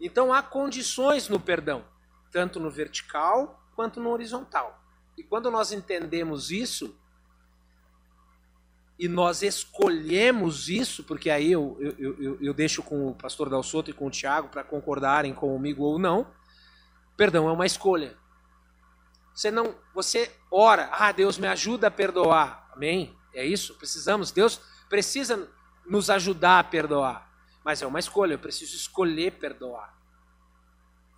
Então 0.00 0.32
há 0.32 0.42
condições 0.42 1.28
no 1.28 1.40
perdão, 1.40 1.84
tanto 2.30 2.60
no 2.60 2.70
vertical 2.70 3.60
quanto 3.74 4.00
no 4.00 4.10
horizontal. 4.10 4.80
E 5.16 5.24
quando 5.24 5.50
nós 5.50 5.72
entendemos 5.72 6.50
isso, 6.50 6.96
e 8.98 9.08
nós 9.08 9.42
escolhemos 9.42 10.68
isso, 10.68 11.04
porque 11.04 11.28
aí 11.28 11.52
eu, 11.52 11.76
eu, 11.78 12.16
eu, 12.18 12.38
eu 12.40 12.54
deixo 12.54 12.82
com 12.82 13.08
o 13.08 13.14
pastor 13.14 13.50
Dalsoto 13.50 13.90
e 13.90 13.92
com 13.92 14.06
o 14.06 14.10
Tiago 14.10 14.48
para 14.48 14.64
concordarem 14.64 15.34
comigo 15.34 15.84
ou 15.84 15.98
não, 15.98 16.26
perdão 17.16 17.48
é 17.48 17.52
uma 17.52 17.66
escolha. 17.66 18.16
Você 19.34 19.50
não, 19.50 19.74
você 19.94 20.34
ora, 20.50 20.88
ah, 20.92 21.12
Deus 21.12 21.36
me 21.36 21.46
ajuda 21.46 21.88
a 21.88 21.90
perdoar. 21.90 22.70
Amém? 22.72 23.14
É 23.34 23.44
isso? 23.44 23.74
Precisamos. 23.74 24.30
Deus 24.30 24.58
precisa 24.88 25.46
nos 25.86 26.08
ajudar 26.08 26.58
a 26.60 26.64
perdoar. 26.64 27.30
Mas 27.62 27.82
é 27.82 27.86
uma 27.86 27.98
escolha, 27.98 28.32
eu 28.32 28.38
preciso 28.38 28.74
escolher 28.74 29.32
perdoar. 29.32 29.94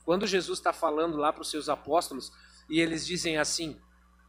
Quando 0.05 0.27
Jesus 0.27 0.59
está 0.59 0.73
falando 0.73 1.17
lá 1.17 1.33
para 1.33 1.43
os 1.43 1.51
seus 1.51 1.69
apóstolos 1.69 2.33
e 2.69 2.81
eles 2.81 3.07
dizem 3.07 3.39
assim, 3.39 3.81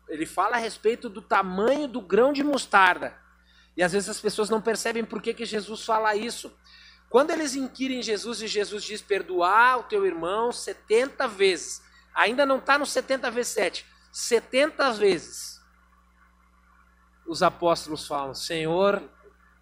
ele 0.08 0.26
fala 0.26 0.58
a 0.58 0.60
respeito 0.60 1.10
do 1.10 1.22
tamanho 1.22 1.88
do 1.88 2.02
grão 2.02 2.32
de 2.32 2.44
mostarda. 2.44 3.18
E 3.80 3.84
às 3.84 3.94
vezes 3.94 4.10
as 4.10 4.20
pessoas 4.20 4.50
não 4.50 4.62
percebem 4.62 5.06
por 5.06 5.22
que, 5.22 5.34
que 5.34 5.46
Jesus 5.46 5.86
fala 5.86 6.14
isso. 6.14 6.54
Quando 7.10 7.32
eles 7.32 7.56
inquirem 7.56 8.04
Jesus 8.04 8.42
e 8.42 8.48
Jesus 8.48 8.84
diz 8.84 9.02
perdoar 9.02 9.80
o 9.80 9.84
teu 9.84 10.06
irmão 10.06 10.52
70 10.52 11.26
vezes, 11.30 11.82
ainda 12.14 12.46
não 12.46 12.58
está 12.58 12.78
no 12.78 12.86
70 12.86 13.32
vezes 13.32 13.54
7, 13.54 13.86
70 14.12 14.92
vezes. 14.92 15.64
Os 17.26 17.42
apóstolos 17.42 18.06
falam: 18.06 18.34
Senhor, 18.34 19.02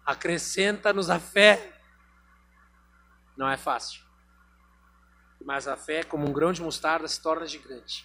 acrescenta-nos 0.04 1.10
a 1.10 1.20
fé. 1.20 1.80
Não 3.36 3.48
é 3.48 3.56
fácil. 3.56 4.02
Mas 5.40 5.68
a 5.68 5.76
fé, 5.76 6.02
como 6.02 6.28
um 6.28 6.32
grão 6.32 6.52
de 6.52 6.60
mostarda, 6.60 7.06
se 7.06 7.22
torna 7.22 7.46
gigante. 7.46 8.04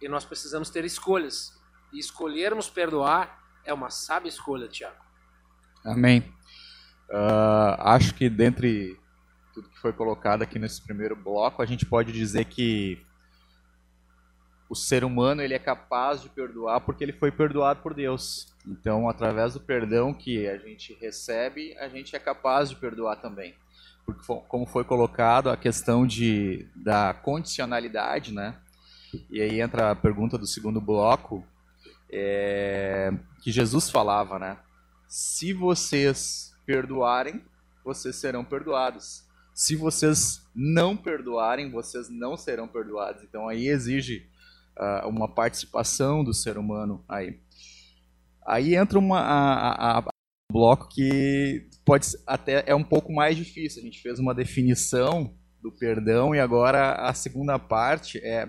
E 0.00 0.08
nós 0.08 0.24
precisamos 0.24 0.70
ter 0.70 0.84
escolhas. 0.84 1.56
E 1.92 2.00
escolhermos 2.00 2.68
perdoar 2.68 3.40
é 3.64 3.72
uma 3.72 3.90
sábia 3.90 4.28
escolha, 4.28 4.66
Tiago. 4.66 5.11
Amém. 5.84 6.20
Uh, 7.10 7.76
acho 7.78 8.14
que 8.14 8.30
dentre 8.30 8.98
tudo 9.52 9.68
que 9.68 9.78
foi 9.78 9.92
colocado 9.92 10.42
aqui 10.42 10.58
nesse 10.58 10.80
primeiro 10.80 11.14
bloco, 11.14 11.60
a 11.60 11.66
gente 11.66 11.84
pode 11.84 12.12
dizer 12.12 12.46
que 12.46 13.04
o 14.68 14.74
ser 14.74 15.04
humano 15.04 15.42
ele 15.42 15.52
é 15.52 15.58
capaz 15.58 16.22
de 16.22 16.30
perdoar 16.30 16.80
porque 16.80 17.04
ele 17.04 17.12
foi 17.12 17.30
perdoado 17.30 17.82
por 17.82 17.92
Deus. 17.92 18.48
Então, 18.66 19.08
através 19.08 19.52
do 19.52 19.60
perdão 19.60 20.14
que 20.14 20.48
a 20.48 20.56
gente 20.56 20.94
recebe, 20.94 21.76
a 21.78 21.88
gente 21.88 22.16
é 22.16 22.18
capaz 22.18 22.70
de 22.70 22.76
perdoar 22.76 23.16
também. 23.16 23.54
Porque, 24.06 24.22
como 24.48 24.64
foi 24.64 24.84
colocado, 24.84 25.50
a 25.50 25.56
questão 25.56 26.06
de, 26.06 26.66
da 26.74 27.12
condicionalidade, 27.12 28.32
né? 28.32 28.56
E 29.30 29.42
aí 29.42 29.60
entra 29.60 29.90
a 29.90 29.94
pergunta 29.94 30.38
do 30.38 30.46
segundo 30.46 30.80
bloco, 30.80 31.44
é, 32.10 33.12
que 33.42 33.52
Jesus 33.52 33.90
falava, 33.90 34.38
né? 34.38 34.56
Se 35.12 35.52
vocês 35.52 36.54
perdoarem, 36.64 37.44
vocês 37.84 38.16
serão 38.16 38.42
perdoados. 38.42 39.28
Se 39.52 39.76
vocês 39.76 40.40
não 40.54 40.96
perdoarem, 40.96 41.70
vocês 41.70 42.08
não 42.08 42.34
serão 42.34 42.66
perdoados. 42.66 43.22
Então 43.22 43.46
aí 43.46 43.68
exige 43.68 44.26
uh, 44.74 45.06
uma 45.06 45.28
participação 45.28 46.24
do 46.24 46.32
ser 46.32 46.56
humano 46.56 47.04
aí. 47.06 47.38
Aí 48.46 48.74
entra 48.74 48.98
uma, 48.98 49.20
a, 49.20 49.98
a, 49.98 49.98
a 49.98 50.08
bloco 50.50 50.88
que 50.88 51.68
pode 51.84 52.06
até 52.26 52.64
é 52.66 52.74
um 52.74 52.82
pouco 52.82 53.12
mais 53.12 53.36
difícil. 53.36 53.82
A 53.82 53.84
gente 53.84 54.00
fez 54.00 54.18
uma 54.18 54.34
definição 54.34 55.36
do 55.60 55.70
perdão 55.70 56.34
e 56.34 56.40
agora 56.40 56.94
a 56.94 57.12
segunda 57.12 57.58
parte 57.58 58.16
é 58.16 58.48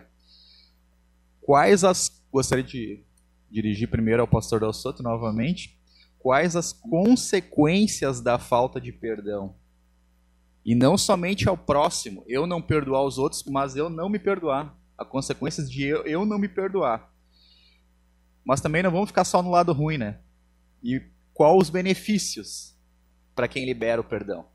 quais 1.42 1.84
as 1.84 2.10
gostaria 2.32 2.64
de 2.64 3.04
dirigir 3.52 3.90
primeiro 3.90 4.22
ao 4.22 4.28
pastor 4.30 4.62
Del 4.62 4.72
Soto 4.72 5.04
novamente. 5.04 5.83
Quais 6.24 6.56
as 6.56 6.72
consequências 6.72 8.22
da 8.22 8.40
falta 8.40 8.80
de 8.80 8.94
perdão? 8.94 9.56
E 10.66 10.74
não 10.74 10.98
somente 10.98 11.50
ao 11.50 11.58
próximo, 11.58 12.24
eu 12.30 12.48
não 12.48 12.62
perdoar 12.62 13.04
os 13.04 13.18
outros, 13.18 13.44
mas 13.44 13.76
eu 13.76 13.90
não 13.90 14.08
me 14.08 14.18
perdoar 14.18 14.74
a 14.98 15.04
consequências 15.04 15.70
de 15.70 15.84
eu, 15.84 16.06
eu 16.06 16.26
não 16.26 16.40
me 16.40 16.48
perdoar. 16.48 17.14
Mas 18.46 18.62
também 18.62 18.82
não 18.82 18.90
vamos 18.90 19.10
ficar 19.10 19.26
só 19.26 19.44
no 19.44 19.52
lado 19.52 19.74
ruim, 19.74 19.98
né? 19.98 20.22
E 20.82 21.02
qual 21.34 21.58
os 21.58 21.70
benefícios 21.70 22.74
para 23.36 23.50
quem 23.50 23.66
libera 23.66 24.00
o 24.00 24.06
perdão? 24.06 24.48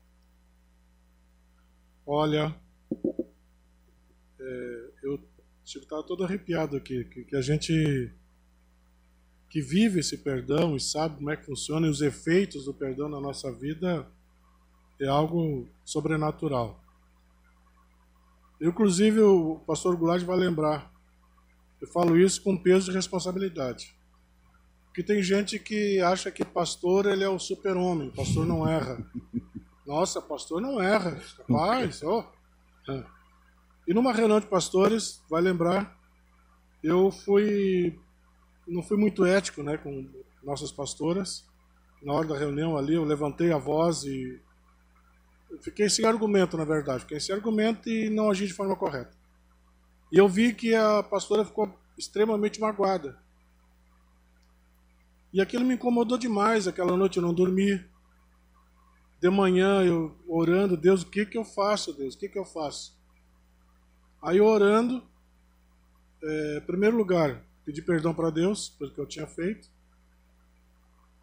Olha, 2.03 2.55
é, 4.39 4.91
eu 5.03 5.23
estava 5.63 6.01
todo 6.01 6.23
arrepiado 6.23 6.75
aqui, 6.75 7.03
que, 7.05 7.25
que, 7.25 7.35
a 7.35 7.41
gente 7.41 8.11
que 9.49 9.61
vive 9.61 9.99
esse 9.99 10.17
perdão 10.17 10.75
e 10.75 10.79
sabe 10.79 11.17
como 11.17 11.31
é 11.31 11.35
que 11.35 11.45
funciona 11.45 11.87
e 11.87 11.89
os 11.89 12.01
efeitos 12.01 12.65
do 12.65 12.73
perdão 12.73 13.09
na 13.09 13.19
nossa 13.19 13.51
vida 13.51 14.07
é 14.99 15.07
algo 15.07 15.67
sobrenatural. 15.83 16.79
Inclusive, 18.61 19.21
o 19.21 19.55
pastor 19.65 19.95
Goulart 19.95 20.23
vai 20.23 20.37
lembrar. 20.37 20.91
Eu 21.81 21.87
falo 21.87 22.17
isso 22.17 22.43
com 22.43 22.57
peso 22.57 22.87
de 22.87 22.95
responsabilidade. 22.95 23.95
Porque 24.87 25.01
tem 25.01 25.23
gente 25.23 25.57
que 25.57 25.99
acha 26.01 26.29
que 26.29 26.43
pastor 26.43 27.05
ele 27.05 27.23
é 27.23 27.29
o 27.29 27.39
super-homem, 27.39 28.11
pastor 28.11 28.45
não 28.45 28.67
erra. 28.67 29.03
Nossa, 29.87 30.21
pastor 30.21 30.61
não 30.61 30.81
erra, 30.81 31.19
capaz, 31.37 32.03
ó. 32.03 32.31
Oh. 32.87 33.03
E 33.87 33.93
numa 33.93 34.13
reunião 34.13 34.39
de 34.39 34.45
pastores, 34.45 35.23
vai 35.29 35.41
lembrar, 35.41 35.97
eu 36.83 37.09
fui 37.09 37.97
não 38.69 38.83
fui 38.83 38.97
muito 38.97 39.25
ético, 39.25 39.63
né, 39.63 39.77
com 39.77 40.07
nossas 40.43 40.71
pastoras. 40.71 41.45
Na 42.01 42.13
hora 42.13 42.27
da 42.27 42.37
reunião 42.37 42.77
ali, 42.77 42.93
eu 42.93 43.03
levantei 43.03 43.51
a 43.51 43.57
voz 43.57 44.03
e 44.03 44.39
fiquei 45.61 45.89
sem 45.89 46.05
argumento, 46.05 46.55
na 46.55 46.63
verdade. 46.63 47.01
Fiquei 47.01 47.19
sem 47.19 47.35
argumento 47.35 47.89
e 47.89 48.09
não 48.09 48.29
agi 48.29 48.47
de 48.47 48.53
forma 48.53 48.75
correta. 48.75 49.17
E 50.11 50.17
eu 50.17 50.27
vi 50.27 50.53
que 50.53 50.73
a 50.73 51.03
pastora 51.03 51.43
ficou 51.43 51.73
extremamente 51.97 52.59
magoada. 52.59 53.19
E 55.31 55.41
aquilo 55.41 55.65
me 55.65 55.75
incomodou 55.75 56.17
demais. 56.17 56.67
Aquela 56.67 56.95
noite 56.95 57.17
eu 57.17 57.23
não 57.23 57.33
dormi. 57.33 57.83
De 59.19 59.29
manhã 59.29 59.83
eu 59.83 60.15
orando, 60.27 60.77
Deus, 60.77 61.01
o 61.01 61.05
que, 61.05 61.25
que 61.25 61.37
eu 61.37 61.43
faço, 61.43 61.93
Deus? 61.93 62.15
O 62.15 62.17
que, 62.17 62.29
que 62.29 62.39
eu 62.39 62.45
faço? 62.45 62.97
Aí 64.21 64.39
orando, 64.39 65.03
é, 66.23 66.61
primeiro 66.61 66.95
lugar, 66.95 67.43
pedi 67.69 67.83
perdão 67.83 68.15
para 68.15 68.31
Deus 68.31 68.69
pelo 68.69 68.91
que 68.91 68.99
eu 68.99 69.05
tinha 69.05 69.27
feito. 69.27 69.69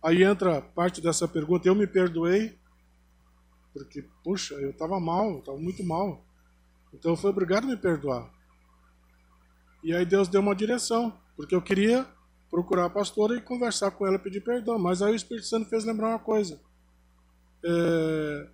Aí 0.01 0.23
entra 0.23 0.63
parte 0.63 1.01
dessa 1.01 1.27
pergunta, 1.27 1.67
eu 1.67 1.75
me 1.75 1.89
perdoei 1.89 2.57
porque, 3.73 4.05
puxa, 4.23 4.55
eu 4.55 4.71
estava 4.71 5.01
mal, 5.01 5.41
estava 5.41 5.59
muito 5.59 5.83
mal. 5.83 6.25
Então 6.95 7.11
eu 7.11 7.17
fui 7.17 7.31
obrigado 7.31 7.65
a 7.65 7.67
me 7.67 7.77
perdoar. 7.77 8.33
E 9.83 9.93
aí 9.93 10.07
Deus 10.07 10.29
deu 10.29 10.41
uma 10.41 10.55
direção, 10.55 11.13
porque 11.35 11.53
eu 11.53 11.61
queria 11.61 12.07
procurar 12.49 12.85
a 12.85 12.91
pastora 12.91 13.37
e 13.37 13.41
conversar 13.41 13.91
com 13.91 14.07
ela, 14.07 14.17
pedir 14.17 14.41
perdão. 14.41 14.79
Mas 14.79 15.03
aí 15.03 15.13
o 15.13 15.17
Espírito 15.17 15.49
Santo 15.49 15.69
fez 15.69 15.85
lembrar 15.85 16.11
uma 16.11 16.21
coisa. 16.21 16.61
É... 17.65 18.51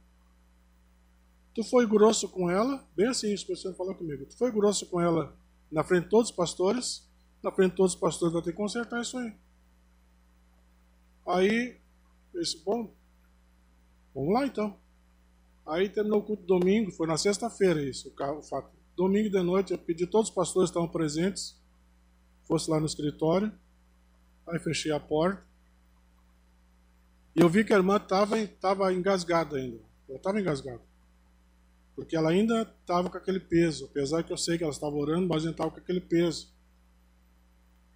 Tu 1.55 1.63
foi 1.65 1.87
grosso 1.87 2.27
com 2.31 2.51
ela, 2.51 2.83
bem 2.97 3.09
assim, 3.09 3.33
o 3.33 3.35
Espírito 3.35 3.61
Santo 3.61 3.77
falou 3.77 3.95
comigo. 3.95 4.25
Tu 4.25 4.39
foi 4.39 4.51
grosso 4.51 4.87
com 4.87 4.99
ela 4.99 5.37
na 5.71 5.85
frente 5.85 6.05
de 6.05 6.11
todos 6.11 6.31
os 6.31 6.37
pastores, 6.37 7.12
na 7.43 7.51
frente 7.51 7.73
de 7.73 7.77
todos 7.77 7.95
os 7.95 8.01
pastores 8.01 8.33
vai 8.33 8.43
ter 8.43 8.53
que 8.53 8.57
consertar 8.57 9.01
isso 9.03 9.19
aí. 9.19 9.35
Aí, 11.27 11.81
esse 12.35 12.63
bom, 12.65 12.93
vamos 14.15 14.35
lá 14.35 14.47
então. 14.47 14.77
Aí 15.67 15.89
terminou 15.89 16.21
o 16.21 16.23
culto 16.23 16.45
domingo, 16.45 16.91
foi 16.91 17.07
na 17.07 17.17
sexta-feira 17.17 17.83
isso, 17.83 18.13
o, 18.17 18.43
fato. 18.43 18.71
Domingo 18.95 19.31
de 19.31 19.43
noite, 19.43 19.73
eu 19.73 19.79
pedi 19.79 20.07
todos 20.07 20.29
os 20.29 20.35
pastores 20.35 20.69
que 20.69 20.73
estavam 20.73 20.89
presentes, 20.89 21.59
fosse 22.43 22.71
lá 22.71 22.79
no 22.79 22.87
escritório. 22.87 23.51
Aí 24.47 24.59
fechei 24.59 24.93
a 24.93 25.01
porta. 25.01 25.43
E 27.35 27.41
eu 27.41 27.49
vi 27.49 27.65
que 27.65 27.73
a 27.73 27.77
irmã 27.77 27.97
estava 27.97 28.93
engasgada 28.93 29.57
ainda. 29.57 29.81
Ela 30.09 30.19
estava 30.19 30.41
engasgada. 30.41 30.83
Porque 31.97 32.15
ela 32.17 32.31
ainda 32.31 32.63
estava 32.63 33.09
com 33.09 33.17
aquele 33.17 33.41
peso. 33.41 33.87
Apesar 33.87 34.23
que 34.23 34.33
eu 34.33 34.37
sei 34.37 34.59
que 34.59 34.65
ela 34.65 34.73
estava 34.73 34.95
orando, 34.95 35.27
mas 35.27 35.39
ainda 35.39 35.53
estava 35.53 35.71
com 35.71 35.79
aquele 35.79 36.01
peso. 36.01 36.53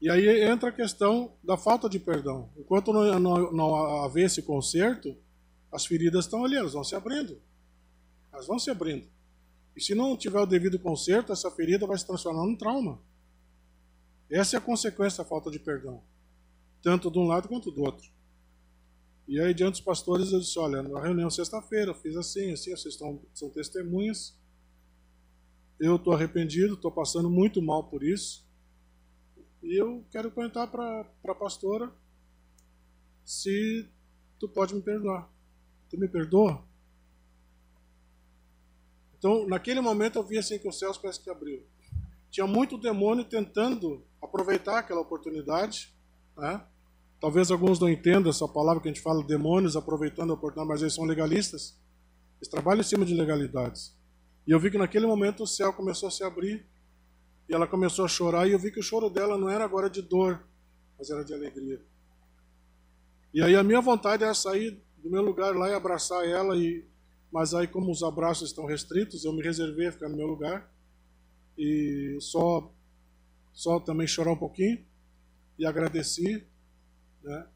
E 0.01 0.11
aí 0.11 0.43
entra 0.43 0.69
a 0.69 0.73
questão 0.73 1.33
da 1.43 1.57
falta 1.57 1.89
de 1.89 1.99
perdão. 1.99 2.51
Enquanto 2.57 2.93
não, 2.93 3.19
não, 3.19 3.53
não 3.53 4.05
haver 4.05 4.27
esse 4.27 4.43
conserto, 4.43 5.17
as 5.73 5.87
feridas 5.87 6.25
estão 6.25 6.45
ali, 6.45 6.57
elas 6.57 6.75
vão 6.75 6.85
se 6.85 6.95
abrindo. 6.95 7.41
Elas 8.33 8.47
vão 8.47 8.59
se 8.59 8.71
abrindo. 8.71 9.07
E 9.75 9.83
se 9.83 9.95
não 9.95 10.17
tiver 10.17 10.41
o 10.41 10.47
devido 10.47 10.79
conserto, 10.79 11.33
essa 11.33 11.51
ferida 11.51 11.87
vai 11.87 11.99
se 11.99 12.07
transformar 12.07 12.45
num 12.45 12.57
trauma. 12.57 13.01
Essa 14.31 14.57
é 14.57 14.59
a 14.59 14.63
consequência 14.63 15.23
da 15.23 15.29
falta 15.29 15.51
de 15.51 15.59
perdão. 15.59 16.03
Tanto 16.83 17.11
de 17.11 17.19
um 17.19 17.27
lado 17.27 17.49
quanto 17.49 17.71
do 17.71 17.83
outro. 17.83 18.11
E 19.29 19.41
aí, 19.41 19.53
diante 19.53 19.73
dos 19.73 19.81
pastores, 19.81 20.33
eu 20.33 20.41
disse: 20.41 20.59
Olha, 20.59 20.83
na 20.83 21.01
reunião 21.01 21.29
sexta-feira, 21.29 21.93
fiz 21.95 22.17
assim, 22.17 22.53
assim, 22.53 22.71
vocês 22.71 22.95
estão, 22.95 23.21
são 23.35 23.51
testemunhas. 23.51 24.39
Eu 25.81 25.97
estou 25.97 26.13
arrependido, 26.13 26.75
estou 26.75 26.93
passando 26.93 27.29
muito 27.29 27.61
mal 27.61 27.85
por 27.85 28.03
isso. 28.03 28.46
E 29.67 29.75
eu 29.75 30.07
quero 30.13 30.31
perguntar 30.31 30.69
para 30.69 31.05
a 31.27 31.35
pastora 31.35 31.93
se 33.25 33.85
tu 34.39 34.49
pode 34.49 34.73
me 34.73 34.81
perdoar. 34.81 35.29
Tu 35.91 35.99
me 35.99 36.07
perdoa? 36.07 36.65
Então, 39.19 39.45
naquele 39.49 39.81
momento, 39.81 40.21
eu 40.21 40.23
vi 40.23 40.39
assim 40.39 40.57
que 40.57 40.69
os 40.69 40.79
céus 40.79 40.97
parece 40.97 41.21
que 41.21 41.29
abriu. 41.29 41.67
Tinha 42.31 42.47
muito 42.47 42.79
demônio 42.79 43.25
tentando 43.25 44.07
aproveitar 44.23 44.79
aquela 44.79 45.01
oportunidade. 45.01 45.93
Né? 46.37 46.65
Talvez 47.21 47.51
alguns 47.51 47.81
não 47.81 47.89
entendam 47.89 48.31
essa 48.31 48.47
palavra 48.47 48.81
que 48.81 48.89
a 48.89 48.93
gente 48.93 49.03
fala, 49.03 49.27
demônios 49.27 49.75
aproveitando 49.75 50.31
a 50.31 50.35
oportunidade, 50.35 50.69
mas 50.69 50.83
eles 50.83 50.95
são 50.95 51.05
legalistas. 51.05 51.77
Eles 52.37 52.49
trabalham 52.49 52.83
em 52.83 52.85
cima 52.85 53.05
de 53.05 53.15
legalidades. 53.15 53.93
E 54.47 54.53
eu 54.53 54.61
vi 54.61 54.71
que 54.71 54.79
naquele 54.79 55.09
momento 55.09 55.43
o 55.43 55.47
céu 55.47 55.73
começou 55.73 56.07
a 56.07 56.13
se 56.13 56.23
abrir 56.23 56.65
e 57.49 57.55
ela 57.55 57.67
começou 57.67 58.05
a 58.05 58.09
chorar, 58.09 58.47
e 58.47 58.53
eu 58.53 58.59
vi 58.59 58.71
que 58.71 58.81
o 58.81 58.83
choro 58.83 59.09
dela 59.09 59.39
não 59.39 59.49
era 59.49 59.65
agora 59.65 59.89
de 59.89 60.03
dor, 60.03 60.45
mas 60.99 61.11
era 61.11 61.25
de 61.25 61.33
alegria. 61.33 61.81
E 63.33 63.43
aí 63.43 63.55
a 63.55 63.63
minha 63.63 63.81
vontade 63.81 64.25
era 64.25 64.35
sair 64.35 64.83
do 64.97 65.11
meu 65.11 65.23
lugar 65.23 65.55
lá 65.55 65.69
e 65.69 65.75
abraçar 65.75 66.27
ela, 66.27 66.57
e 66.57 66.85
mas 67.31 67.53
aí 67.53 67.67
como 67.67 67.91
os 67.91 68.03
abraços 68.03 68.49
estão 68.49 68.65
restritos, 68.65 69.25
eu 69.25 69.33
me 69.33 69.43
reservei 69.43 69.89
a 69.89 69.93
ficar 69.93 70.09
no 70.09 70.17
meu 70.17 70.27
lugar 70.27 70.73
e 71.59 72.17
só 72.21 72.73
só 73.53 73.81
também 73.81 74.07
chorar 74.07 74.33
um 74.33 74.37
pouquinho 74.37 74.85
e 75.59 75.67
agradeci, 75.67 76.47
né? 77.23 77.47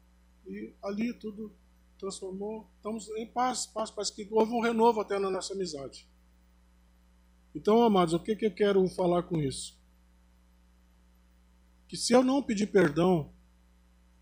E 0.47 0.73
ali 0.83 1.13
tudo 1.13 1.51
transformou, 1.97 2.67
estamos 2.75 3.07
em 3.09 3.27
paz, 3.27 3.65
paz, 3.67 3.91
parece 3.91 4.13
que 4.13 4.27
houve 4.31 4.51
um 4.51 4.61
renovo 4.61 4.99
até 5.01 5.19
na 5.19 5.29
nossa 5.29 5.53
amizade. 5.53 6.09
Então, 7.53 7.83
amados, 7.83 8.13
o 8.13 8.19
que, 8.19 8.35
que 8.35 8.45
eu 8.45 8.53
quero 8.53 8.87
falar 8.89 9.23
com 9.23 9.37
isso? 9.39 9.80
Que 11.91 11.97
se 11.97 12.13
eu 12.13 12.23
não 12.23 12.41
pedir 12.41 12.67
perdão, 12.67 13.33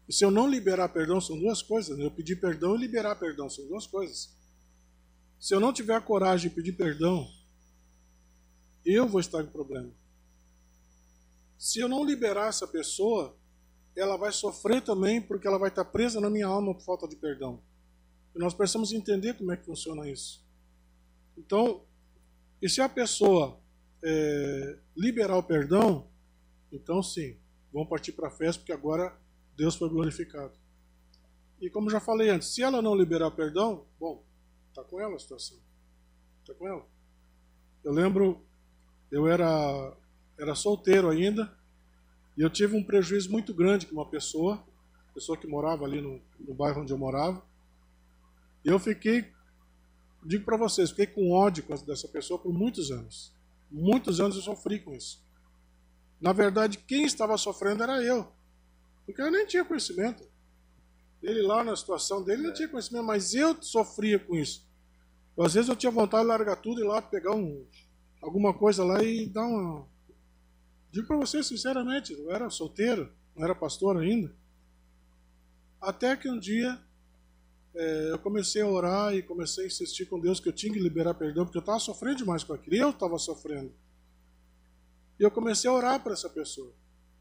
se 0.09 0.25
eu 0.25 0.31
não 0.31 0.49
liberar 0.49 0.89
perdão, 0.89 1.21
são 1.21 1.37
duas 1.37 1.61
coisas. 1.61 1.95
Né? 1.95 2.03
Eu 2.03 2.09
pedir 2.09 2.37
perdão 2.37 2.75
e 2.75 2.79
liberar 2.79 3.15
perdão 3.15 3.47
são 3.47 3.63
duas 3.67 3.85
coisas. 3.85 4.35
Se 5.39 5.53
eu 5.53 5.59
não 5.59 5.71
tiver 5.71 5.93
a 5.93 6.01
coragem 6.01 6.49
de 6.49 6.55
pedir 6.55 6.71
perdão, 6.71 7.29
eu 8.83 9.07
vou 9.07 9.19
estar 9.19 9.43
em 9.43 9.45
problema. 9.45 9.91
Se 11.59 11.79
eu 11.79 11.87
não 11.87 12.03
liberar 12.03 12.49
essa 12.49 12.67
pessoa, 12.67 13.37
ela 13.95 14.17
vai 14.17 14.31
sofrer 14.31 14.81
também 14.81 15.21
porque 15.21 15.47
ela 15.47 15.59
vai 15.59 15.69
estar 15.69 15.85
presa 15.85 16.19
na 16.19 16.27
minha 16.27 16.47
alma 16.47 16.73
por 16.73 16.81
falta 16.81 17.07
de 17.07 17.15
perdão. 17.15 17.61
E 18.35 18.39
nós 18.39 18.55
precisamos 18.55 18.91
entender 18.93 19.35
como 19.35 19.51
é 19.51 19.57
que 19.57 19.65
funciona 19.65 20.09
isso. 20.09 20.43
Então, 21.37 21.85
e 22.59 22.67
se 22.67 22.81
a 22.81 22.89
pessoa 22.89 23.61
é, 24.03 24.79
liberar 24.97 25.37
o 25.37 25.43
perdão, 25.43 26.09
então 26.71 27.03
sim, 27.03 27.37
vão 27.71 27.85
partir 27.85 28.11
para 28.13 28.27
a 28.27 28.31
festa, 28.31 28.59
porque 28.59 28.71
agora 28.73 29.15
Deus 29.55 29.75
foi 29.75 29.89
glorificado. 29.89 30.53
E 31.61 31.69
como 31.69 31.89
já 31.89 31.99
falei 31.99 32.29
antes, 32.29 32.49
se 32.49 32.63
ela 32.63 32.81
não 32.81 32.95
liberar 32.95 33.31
perdão, 33.31 33.85
bom, 33.99 34.23
está 34.69 34.83
com 34.83 34.99
ela 34.99 35.15
a 35.15 35.19
situação. 35.19 35.57
Está 36.41 36.53
com 36.53 36.67
ela. 36.67 36.85
Eu 37.83 37.91
lembro, 37.91 38.41
eu 39.11 39.27
era, 39.27 39.95
era 40.37 40.55
solteiro 40.55 41.09
ainda, 41.09 41.53
e 42.37 42.41
eu 42.41 42.49
tive 42.49 42.75
um 42.75 42.83
prejuízo 42.83 43.29
muito 43.29 43.53
grande 43.53 43.85
com 43.85 43.93
uma 43.93 44.09
pessoa, 44.09 44.63
pessoa 45.13 45.37
que 45.37 45.47
morava 45.47 45.83
ali 45.83 45.99
no, 46.01 46.21
no 46.39 46.53
bairro 46.53 46.81
onde 46.81 46.93
eu 46.93 46.97
morava. 46.97 47.43
E 48.63 48.69
eu 48.69 48.79
fiquei, 48.79 49.29
digo 50.23 50.45
para 50.45 50.55
vocês, 50.55 50.89
fiquei 50.89 51.07
com 51.07 51.31
ódio 51.31 51.65
dessa 51.85 52.07
pessoa 52.07 52.39
por 52.39 52.53
muitos 52.53 52.91
anos. 52.91 53.33
Muitos 53.69 54.21
anos 54.21 54.37
eu 54.37 54.41
sofri 54.41 54.79
com 54.79 54.93
isso. 54.93 55.21
Na 56.19 56.33
verdade, 56.33 56.77
quem 56.77 57.05
estava 57.05 57.37
sofrendo 57.37 57.83
era 57.83 58.03
eu. 58.03 58.27
Porque 59.05 59.21
eu 59.21 59.31
nem 59.31 59.45
tinha 59.45 59.65
conhecimento. 59.65 60.23
Ele 61.21 61.41
lá 61.41 61.63
na 61.63 61.75
situação 61.75 62.23
dele 62.23 62.43
não 62.43 62.53
tinha 62.53 62.67
conhecimento, 62.67 63.05
mas 63.05 63.33
eu 63.33 63.61
sofria 63.61 64.19
com 64.19 64.35
isso. 64.35 64.67
Às 65.37 65.53
vezes 65.53 65.69
eu 65.69 65.75
tinha 65.75 65.91
vontade 65.91 66.23
de 66.23 66.27
largar 66.27 66.57
tudo 66.57 66.81
e 66.81 66.83
ir 66.83 66.87
lá 66.87 67.01
pegar 67.01 67.33
um, 67.33 67.65
alguma 68.21 68.53
coisa 68.53 68.83
lá 68.83 69.01
e 69.01 69.25
dar 69.25 69.45
uma. 69.45 69.87
Digo 70.91 71.07
para 71.07 71.17
você 71.17 71.41
sinceramente, 71.41 72.13
eu 72.13 72.29
era 72.31 72.49
solteiro, 72.49 73.11
não 73.35 73.45
era 73.45 73.55
pastor 73.55 73.97
ainda. 73.97 74.35
Até 75.79 76.15
que 76.17 76.29
um 76.29 76.37
dia 76.37 76.77
é, 77.73 78.11
eu 78.11 78.19
comecei 78.19 78.61
a 78.61 78.67
orar 78.67 79.15
e 79.15 79.23
comecei 79.23 79.63
a 79.63 79.67
insistir 79.67 80.07
com 80.07 80.19
Deus 80.19 80.39
que 80.39 80.49
eu 80.49 80.53
tinha 80.53 80.73
que 80.73 80.79
liberar 80.79 81.13
perdão, 81.13 81.45
porque 81.45 81.57
eu 81.57 81.61
estava 81.61 81.79
sofrendo 81.79 82.17
demais 82.17 82.43
com 82.43 82.53
aquilo. 82.53 82.75
Eu 82.75 82.89
estava 82.89 83.17
sofrendo. 83.17 83.71
E 85.19 85.23
eu 85.23 85.29
comecei 85.29 85.69
a 85.69 85.73
orar 85.73 86.01
para 86.01 86.13
essa 86.13 86.29
pessoa. 86.29 86.73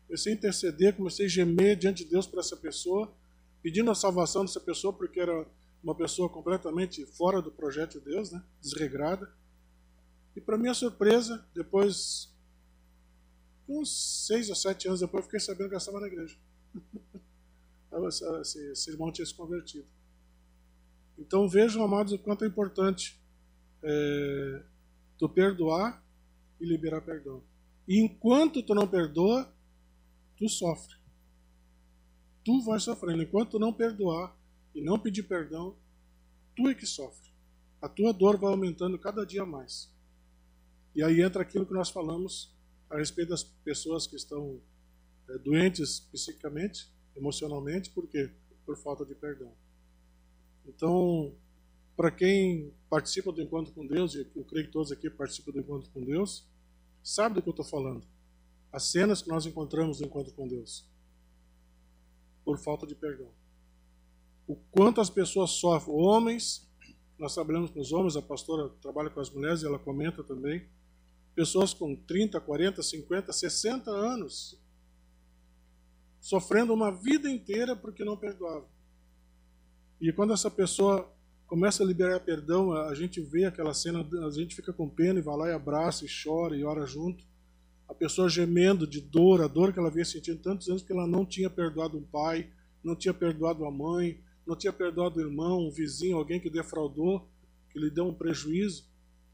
Comecei 0.06 0.32
a 0.32 0.36
interceder, 0.36 0.96
comecei 0.96 1.26
a 1.26 1.28
gemer 1.28 1.76
diante 1.76 2.04
de 2.04 2.10
Deus 2.10 2.26
para 2.26 2.40
essa 2.40 2.56
pessoa, 2.56 3.12
pedindo 3.62 3.90
a 3.90 3.94
salvação 3.94 4.44
dessa 4.44 4.60
pessoa, 4.60 4.92
porque 4.92 5.20
era 5.20 5.46
uma 5.82 5.94
pessoa 5.94 6.28
completamente 6.28 7.04
fora 7.04 7.42
do 7.42 7.50
projeto 7.50 7.98
de 7.98 8.04
Deus, 8.06 8.30
né? 8.30 8.42
desregrada. 8.60 9.30
E 10.36 10.40
para 10.40 10.56
minha 10.56 10.74
surpresa, 10.74 11.44
depois, 11.54 12.32
uns 13.68 14.26
seis 14.26 14.48
ou 14.48 14.54
sete 14.54 14.86
anos 14.86 15.00
depois, 15.00 15.22
eu 15.22 15.26
fiquei 15.26 15.40
sabendo 15.40 15.68
que 15.68 15.74
ela 15.74 15.80
estava 15.80 16.00
na 16.00 16.06
igreja. 16.06 16.38
esse, 18.40 18.90
irmão 18.90 19.10
tinha 19.10 19.26
se 19.26 19.34
convertido. 19.34 19.86
Então 21.18 21.48
vejam, 21.48 21.82
amados, 21.82 22.12
o 22.12 22.18
quanto 22.18 22.44
é 22.44 22.48
importante 22.48 23.20
é, 23.82 24.62
tu 25.18 25.28
perdoar 25.28 26.02
e 26.60 26.64
liberar 26.64 27.00
perdão. 27.00 27.42
E 27.88 27.98
enquanto 27.98 28.62
tu 28.62 28.74
não 28.74 28.86
perdoa, 28.86 29.50
tu 30.36 30.46
sofre. 30.46 30.94
Tu 32.44 32.62
vai 32.62 32.78
sofrendo. 32.78 33.22
Enquanto 33.22 33.52
tu 33.52 33.58
não 33.58 33.72
perdoar 33.72 34.36
e 34.74 34.82
não 34.82 34.98
pedir 34.98 35.22
perdão, 35.22 35.74
tu 36.54 36.68
é 36.68 36.74
que 36.74 36.86
sofre. 36.86 37.32
A 37.80 37.88
tua 37.88 38.12
dor 38.12 38.36
vai 38.36 38.50
aumentando 38.50 38.98
cada 38.98 39.24
dia 39.24 39.46
mais. 39.46 39.90
E 40.94 41.02
aí 41.02 41.22
entra 41.22 41.40
aquilo 41.42 41.64
que 41.64 41.72
nós 41.72 41.88
falamos 41.88 42.54
a 42.90 42.98
respeito 42.98 43.30
das 43.30 43.42
pessoas 43.42 44.06
que 44.06 44.16
estão 44.16 44.60
é, 45.28 45.38
doentes 45.38 46.00
psicicamente, 46.00 46.92
emocionalmente, 47.16 47.90
por 47.90 48.06
quê? 48.06 48.30
Por 48.66 48.76
falta 48.76 49.04
de 49.04 49.14
perdão. 49.14 49.52
Então, 50.66 51.34
para 51.96 52.10
quem 52.10 52.72
participa 52.90 53.32
do 53.32 53.40
encontro 53.40 53.72
com 53.72 53.86
Deus, 53.86 54.14
e 54.14 54.30
eu 54.34 54.44
creio 54.44 54.66
que 54.66 54.72
todos 54.72 54.92
aqui 54.92 55.08
participam 55.08 55.52
do 55.52 55.60
encontro 55.60 55.90
com 55.90 56.04
Deus, 56.04 56.46
sabe 57.02 57.36
do 57.36 57.42
que 57.42 57.48
eu 57.48 57.52
estou 57.52 57.64
falando. 57.64 58.06
As 58.72 58.84
cenas 58.84 59.22
que 59.22 59.28
nós 59.28 59.46
encontramos 59.46 60.00
no 60.00 60.06
encontro 60.06 60.32
com 60.34 60.46
Deus. 60.46 60.86
Por 62.44 62.58
falta 62.58 62.86
de 62.86 62.94
perdão. 62.94 63.30
O 64.46 64.56
quanto 64.70 65.00
as 65.00 65.10
pessoas 65.10 65.50
sofrem. 65.50 65.94
Homens, 65.94 66.68
nós 67.18 67.34
trabalhamos 67.34 67.70
com 67.70 67.80
os 67.80 67.92
homens, 67.92 68.16
a 68.16 68.22
pastora 68.22 68.68
trabalha 68.80 69.10
com 69.10 69.20
as 69.20 69.30
mulheres 69.30 69.62
e 69.62 69.66
ela 69.66 69.78
comenta 69.78 70.22
também. 70.22 70.68
Pessoas 71.34 71.72
com 71.72 71.94
30, 71.94 72.40
40, 72.40 72.82
50, 72.82 73.32
60 73.32 73.90
anos 73.90 74.58
sofrendo 76.20 76.74
uma 76.74 76.90
vida 76.90 77.30
inteira 77.30 77.74
porque 77.74 78.04
não 78.04 78.16
perdoavam. 78.16 78.68
E 80.00 80.12
quando 80.12 80.32
essa 80.32 80.50
pessoa 80.50 81.12
começa 81.48 81.82
a 81.82 81.86
liberar 81.86 82.20
perdão, 82.20 82.72
a 82.72 82.94
gente 82.94 83.22
vê 83.22 83.46
aquela 83.46 83.72
cena, 83.72 84.06
a 84.26 84.30
gente 84.30 84.54
fica 84.54 84.70
com 84.70 84.86
pena 84.86 85.18
e 85.18 85.22
vai 85.22 85.36
lá 85.36 85.48
e 85.48 85.52
abraça 85.52 86.04
e 86.04 86.08
chora 86.08 86.54
e 86.54 86.62
ora 86.62 86.86
junto. 86.86 87.24
A 87.88 87.94
pessoa 87.94 88.28
gemendo 88.28 88.86
de 88.86 89.00
dor, 89.00 89.40
a 89.40 89.48
dor 89.48 89.72
que 89.72 89.78
ela 89.78 89.88
havia 89.88 90.04
sentido 90.04 90.42
tantos 90.42 90.68
anos 90.68 90.82
porque 90.82 90.92
ela 90.92 91.06
não 91.06 91.24
tinha 91.24 91.48
perdoado 91.48 91.96
um 91.96 92.02
pai, 92.02 92.50
não 92.84 92.94
tinha 92.94 93.14
perdoado 93.14 93.64
a 93.64 93.70
mãe, 93.70 94.22
não 94.46 94.54
tinha 94.54 94.72
perdoado 94.72 95.18
o 95.18 95.22
irmão, 95.22 95.66
um 95.66 95.70
vizinho, 95.70 96.18
alguém 96.18 96.38
que 96.38 96.50
defraudou, 96.50 97.26
que 97.70 97.78
lhe 97.78 97.90
deu 97.90 98.06
um 98.06 98.14
prejuízo. 98.14 98.86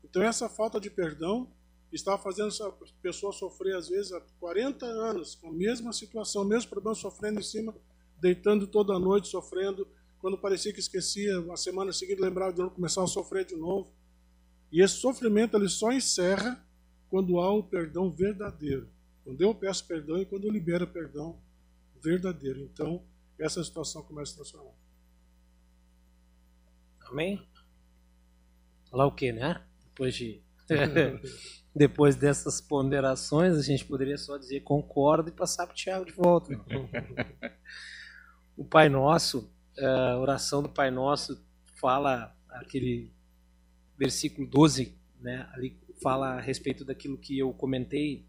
Então 0.04 0.22
essa 0.22 0.48
falta 0.48 0.78
de 0.78 0.88
perdão 0.88 1.50
estava 1.92 2.16
fazendo 2.22 2.48
essa 2.48 2.72
pessoa 3.02 3.32
sofrer 3.32 3.74
às 3.74 3.88
vezes 3.88 4.12
há 4.12 4.20
40 4.38 4.86
anos 4.86 5.34
com 5.34 5.48
a 5.48 5.52
mesma 5.52 5.92
situação, 5.92 6.42
o 6.42 6.48
mesmo 6.48 6.70
problema, 6.70 6.94
sofrendo 6.94 7.40
em 7.40 7.42
cima, 7.42 7.74
deitando 8.20 8.68
toda 8.68 8.98
noite, 9.00 9.26
sofrendo, 9.26 9.88
quando 10.24 10.38
parecia 10.38 10.72
que 10.72 10.80
esquecia, 10.80 11.38
a 11.52 11.56
semana 11.58 11.92
seguinte 11.92 12.18
lembrava 12.18 12.50
de 12.50 12.58
novo, 12.58 12.74
começava 12.74 13.04
a 13.04 13.10
sofrer 13.10 13.44
de 13.44 13.54
novo. 13.54 13.92
E 14.72 14.80
esse 14.80 14.94
sofrimento 14.94 15.54
ele 15.54 15.68
só 15.68 15.92
encerra 15.92 16.66
quando 17.10 17.38
há 17.38 17.52
um 17.52 17.60
perdão 17.60 18.10
verdadeiro. 18.10 18.88
Quando 19.22 19.42
eu 19.42 19.54
peço 19.54 19.86
perdão 19.86 20.16
e 20.16 20.24
quando 20.24 20.44
eu 20.44 20.50
libero 20.50 20.86
perdão 20.86 21.38
verdadeiro. 22.02 22.60
Então, 22.60 23.04
essa 23.38 23.62
situação 23.62 24.02
começa 24.02 24.32
a 24.32 24.36
transformar. 24.36 24.72
Amém? 27.00 27.46
Falar 28.90 29.04
o 29.04 29.12
que, 29.12 29.30
né? 29.30 29.62
Depois 29.88 30.14
de. 30.14 30.42
Depois 31.76 32.16
dessas 32.16 32.62
ponderações, 32.62 33.58
a 33.58 33.62
gente 33.62 33.84
poderia 33.84 34.16
só 34.16 34.38
dizer 34.38 34.60
concordo 34.60 35.28
e 35.28 35.32
passar 35.32 35.66
para 35.66 35.74
o 35.74 35.76
Tiago 35.76 36.06
de 36.06 36.12
volta. 36.12 36.58
o 38.56 38.64
Pai 38.64 38.88
Nosso, 38.88 39.52
a 39.78 40.18
oração 40.18 40.62
do 40.62 40.68
Pai 40.68 40.90
Nosso 40.90 41.44
fala 41.80 42.36
aquele 42.48 43.12
versículo 43.96 44.46
12, 44.46 44.98
né? 45.20 45.48
Ali 45.52 45.78
fala 46.02 46.34
a 46.34 46.40
respeito 46.40 46.84
daquilo 46.84 47.18
que 47.18 47.38
eu 47.38 47.52
comentei, 47.52 48.26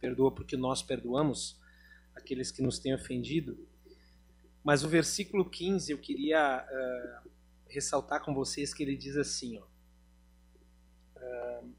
perdoa 0.00 0.34
porque 0.34 0.56
nós 0.56 0.82
perdoamos 0.82 1.60
aqueles 2.14 2.50
que 2.50 2.62
nos 2.62 2.78
têm 2.78 2.94
ofendido. 2.94 3.58
Mas 4.62 4.84
o 4.84 4.88
versículo 4.88 5.48
15 5.48 5.92
eu 5.92 5.98
queria 5.98 6.64
uh, 6.64 7.30
ressaltar 7.68 8.22
com 8.24 8.34
vocês 8.34 8.72
que 8.72 8.82
ele 8.82 8.96
diz 8.96 9.16
assim, 9.16 9.58
ó. 9.58 9.66
Uh, 11.16 11.74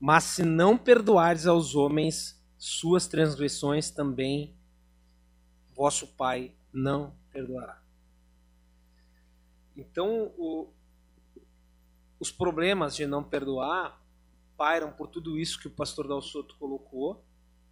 mas 0.00 0.24
se 0.24 0.42
não 0.44 0.76
perdoares 0.76 1.46
aos 1.46 1.74
homens 1.74 2.40
suas 2.56 3.06
transgressões, 3.06 3.90
também 3.90 4.56
vosso 5.74 6.06
Pai 6.08 6.57
não 6.72 7.16
perdoará. 7.30 7.82
Então, 9.76 10.34
o, 10.36 10.72
os 12.18 12.32
problemas 12.32 12.96
de 12.96 13.06
não 13.06 13.22
perdoar 13.22 14.02
pairam 14.56 14.92
por 14.92 15.06
tudo 15.06 15.38
isso 15.38 15.60
que 15.60 15.68
o 15.68 15.70
pastor 15.70 16.08
Dalsoto 16.08 16.56
colocou, 16.58 17.24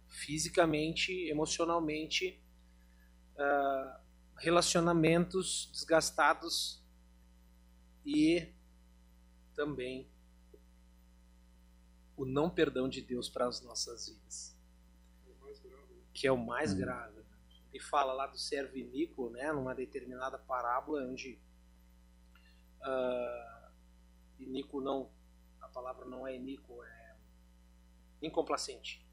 fisicamente, 0.07 1.11
emocionalmente, 1.29 2.41
uh, 3.35 3.99
relacionamentos 4.37 5.69
desgastados 5.73 6.81
e 8.05 8.53
também 9.53 10.09
o 12.15 12.25
não 12.25 12.49
perdão 12.49 12.87
de 12.87 13.01
Deus 13.01 13.29
para 13.29 13.47
as 13.47 13.61
nossas 13.61 14.07
vidas, 14.07 14.57
que 16.13 16.25
é 16.25 16.31
o 16.31 16.37
mais 16.37 16.73
hum. 16.73 16.77
grave. 16.77 17.16
Fala 17.79 18.13
lá 18.13 18.27
do 18.27 18.37
servo 18.37 18.77
iníquo, 18.77 19.29
né, 19.29 19.51
numa 19.51 19.73
determinada 19.73 20.37
parábola, 20.37 21.03
onde 21.03 21.39
uh, 22.81 23.71
iníquo 24.39 24.81
não, 24.81 25.09
a 25.61 25.67
palavra 25.67 26.05
não 26.05 26.25
é 26.27 26.35
iníquo, 26.35 26.83
é 26.83 27.15
incomplacente. 28.21 29.05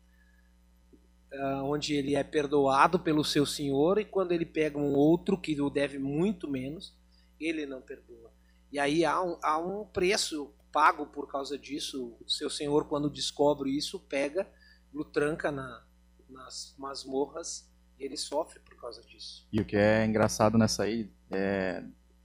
Uh, 1.33 1.65
onde 1.65 1.95
ele 1.95 2.15
é 2.15 2.23
perdoado 2.23 2.99
pelo 2.99 3.25
seu 3.25 3.45
senhor 3.45 3.99
e 3.99 4.05
quando 4.05 4.31
ele 4.33 4.47
pega 4.47 4.79
um 4.79 4.95
outro 4.95 5.37
que 5.37 5.61
o 5.61 5.69
deve 5.69 5.99
muito 5.99 6.49
menos, 6.49 6.97
ele 7.41 7.67
não 7.67 7.83
perdoa. 7.83 8.33
E 8.71 8.79
aí 8.79 9.05
há 9.05 9.21
um, 9.21 9.39
há 9.43 9.59
um 9.59 9.85
preço 9.87 10.55
pago 10.73 11.07
por 11.07 11.29
causa 11.29 11.59
disso. 11.59 12.17
O 12.25 12.29
seu 12.29 12.49
senhor, 12.51 12.89
quando 12.89 13.11
descobre 13.11 13.71
isso, 13.71 13.99
pega, 14.01 14.49
o 14.93 15.05
tranca 15.05 15.51
na, 15.51 15.85
nas 16.29 16.75
masmorras 16.79 17.73
ele 18.05 18.17
sofre 18.17 18.61
por 18.61 18.77
causa 18.77 19.03
disso. 19.03 19.47
E 19.53 19.61
o 19.61 19.65
que 19.65 19.77
é 19.77 20.05
engraçado 20.05 20.59
nessa 20.59 20.85
aí, 20.85 21.11
é, 21.31 21.83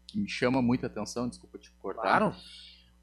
que 0.08 0.20
me 0.20 0.28
chama 0.28 0.62
muita 0.62 0.88
atenção, 0.88 1.28
desculpa 1.28 1.58
te 1.58 1.72
cortar. 1.80 2.02
Claro. 2.02 2.36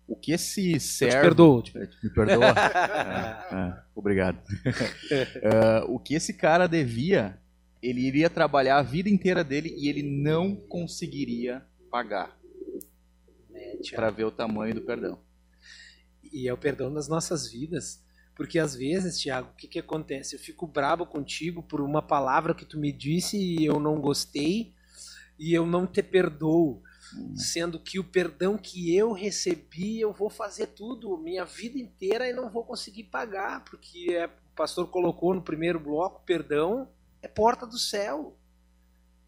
O 0.06 0.14
que 0.14 0.32
esse 0.32 0.78
servo. 0.78 1.16
Eu 1.16 1.62
te 1.62 1.72
perdoo. 1.72 1.88
Me 2.02 2.10
perdoa? 2.10 2.46
é, 3.50 3.54
é, 3.54 3.82
obrigado. 3.94 4.38
uh, 4.38 5.90
o 5.92 5.98
que 5.98 6.14
esse 6.14 6.34
cara 6.34 6.66
devia, 6.68 7.38
ele 7.82 8.00
iria 8.00 8.30
trabalhar 8.30 8.78
a 8.78 8.82
vida 8.82 9.08
inteira 9.08 9.42
dele 9.42 9.74
e 9.76 9.88
ele 9.88 10.02
não 10.02 10.54
conseguiria 10.54 11.64
pagar 11.90 12.38
é, 13.52 13.78
para 13.94 14.10
ver 14.10 14.24
o 14.24 14.30
tamanho 14.30 14.74
do 14.74 14.82
perdão. 14.82 15.18
E 16.32 16.48
é 16.48 16.52
o 16.52 16.58
perdão 16.58 16.92
das 16.92 17.08
nossas 17.08 17.50
vidas. 17.50 18.04
Porque 18.36 18.58
às 18.58 18.76
vezes, 18.76 19.18
Tiago, 19.18 19.48
o 19.50 19.56
que, 19.56 19.66
que 19.66 19.78
acontece? 19.78 20.36
Eu 20.36 20.38
fico 20.38 20.66
bravo 20.66 21.06
contigo 21.06 21.62
por 21.62 21.80
uma 21.80 22.02
palavra 22.02 22.54
que 22.54 22.66
tu 22.66 22.78
me 22.78 22.92
disse 22.92 23.38
e 23.38 23.64
eu 23.64 23.80
não 23.80 23.98
gostei 23.98 24.74
e 25.38 25.54
eu 25.54 25.66
não 25.66 25.86
te 25.86 26.02
perdoo. 26.02 26.82
Hum. 27.14 27.34
Sendo 27.34 27.80
que 27.80 27.98
o 27.98 28.04
perdão 28.04 28.58
que 28.58 28.94
eu 28.94 29.12
recebi, 29.12 30.00
eu 30.00 30.12
vou 30.12 30.28
fazer 30.28 30.68
tudo, 30.68 31.16
minha 31.16 31.46
vida 31.46 31.78
inteira, 31.78 32.28
e 32.28 32.32
não 32.32 32.50
vou 32.50 32.64
conseguir 32.64 33.04
pagar, 33.04 33.64
porque 33.64 34.08
é, 34.10 34.26
o 34.26 34.54
pastor 34.54 34.88
colocou 34.88 35.32
no 35.34 35.40
primeiro 35.40 35.80
bloco: 35.80 36.22
perdão 36.26 36.88
é 37.22 37.28
porta 37.28 37.66
do 37.66 37.78
céu. 37.78 38.36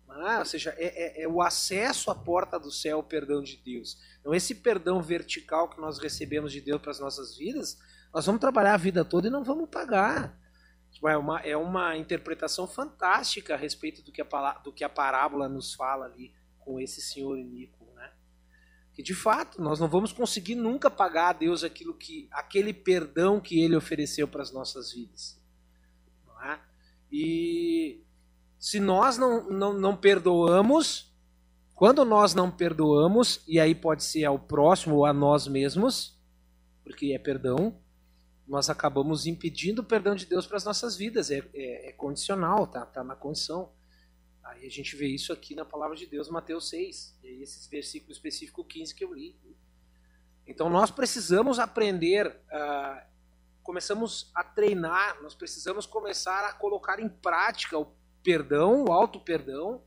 Ah, 0.09 0.40
ou 0.40 0.44
seja, 0.44 0.75
é, 0.77 1.21
é, 1.21 1.23
é, 1.23 1.29
o 1.29 1.40
acesso 1.40 2.11
à 2.11 2.14
porta 2.14 2.59
do 2.59 2.73
céu, 2.73 2.99
o 2.99 3.03
perdão 3.03 3.42
de 3.42 3.57
Deus. 3.57 3.99
Então, 4.21 4.35
esse 4.35 4.55
perdão 4.55 5.03
vertical 5.03 5.68
que 5.68 5.81
nós 5.81 5.99
recebemos 5.99 6.53
de 6.53 6.61
Deus 6.61 6.81
para 6.81 6.90
as 6.90 6.99
nossas 6.99 7.37
vidas, 7.37 7.79
nós 8.12 8.27
vamos 8.27 8.40
trabalhar 8.40 8.75
a 8.75 8.79
vida 8.79 9.05
toda 9.05 9.29
e 9.29 9.31
não 9.31 9.44
vamos 9.44 9.68
pagar. 9.68 10.38
Tipo, 10.90 11.09
é 11.09 11.16
uma, 11.16 11.40
é 11.40 11.57
uma 11.57 11.97
interpretação 11.97 12.66
fantástica 12.66 13.55
a 13.55 13.57
respeito 13.57 14.03
do 14.03 14.11
que, 14.11 14.23
a, 14.23 14.53
do 14.64 14.73
que 14.73 14.83
a 14.83 14.88
parábola 14.88 15.49
nos 15.49 15.75
fala 15.75 16.07
ali 16.07 16.33
com 16.59 16.81
esse 16.81 17.01
senhor 17.01 17.37
Nico, 17.37 17.85
né? 17.94 18.11
Que 18.92 19.03
de 19.03 19.14
fato 19.14 19.61
nós 19.62 19.79
não 19.79 19.88
vamos 19.88 20.12
conseguir 20.12 20.55
nunca 20.55 20.90
pagar 20.90 21.29
a 21.29 21.33
Deus 21.33 21.62
aquilo 21.62 21.94
que, 21.94 22.29
aquele 22.33 22.73
perdão 22.73 23.40
que 23.40 23.61
Ele 23.61 23.77
ofereceu 23.77 24.27
para 24.27 24.42
as 24.42 24.53
nossas 24.53 24.92
vidas. 24.92 25.38
É? 26.44 26.59
E 27.11 28.05
se 28.59 28.81
nós 28.81 29.18
não, 29.18 29.49
não, 29.49 29.73
não 29.73 29.97
perdoamos, 29.97 31.12
quando 31.75 32.05
nós 32.05 32.35
não 32.35 32.51
perdoamos, 32.51 33.40
e 33.47 33.61
aí 33.61 33.75
pode 33.75 34.03
ser 34.03 34.25
ao 34.25 34.38
próximo 34.38 34.97
ou 34.97 35.07
a 35.07 35.12
nós 35.12 35.47
mesmos, 35.47 36.18
porque 36.83 37.12
é 37.12 37.18
perdão, 37.18 37.81
nós 38.49 38.71
acabamos 38.71 39.27
impedindo 39.27 39.83
o 39.83 39.85
perdão 39.85 40.15
de 40.15 40.25
Deus 40.25 40.47
para 40.47 40.57
as 40.57 40.65
nossas 40.65 40.97
vidas. 40.97 41.31
É, 41.31 41.47
é, 41.53 41.91
é, 41.91 41.93
condicional, 41.93 42.67
tá, 42.67 42.85
tá 42.87 43.05
na 43.05 43.15
condição. 43.15 43.71
Aí 44.43 44.67
a 44.67 44.71
gente 44.71 44.97
vê 44.97 45.07
isso 45.07 45.33
aqui 45.33 45.55
na 45.55 45.67
palavra 45.67 45.95
de 45.95 46.07
Deus, 46.07 46.31
Mateus 46.31 46.71
6. 46.71 47.19
E 47.23 47.29
aí 47.29 47.43
esse 47.43 47.69
versículo 47.69 48.11
específico 48.11 48.65
15 48.65 48.95
que 48.95 49.05
eu 49.05 49.13
li. 49.13 49.39
Então 50.47 50.71
nós 50.71 50.91
precisamos 50.91 51.59
aprender, 51.59 52.27
uh, 52.27 53.07
começamos 53.63 54.31
a 54.35 54.43
treinar, 54.43 55.23
nós 55.23 55.35
precisamos 55.35 55.85
começar 55.85 56.47
a 56.47 56.55
colocar 56.55 56.99
em 57.01 57.09
prática 57.09 57.79
o 57.79 57.93
perdão, 58.23 58.87
o 58.87 58.93
auto-perdão. 58.93 59.85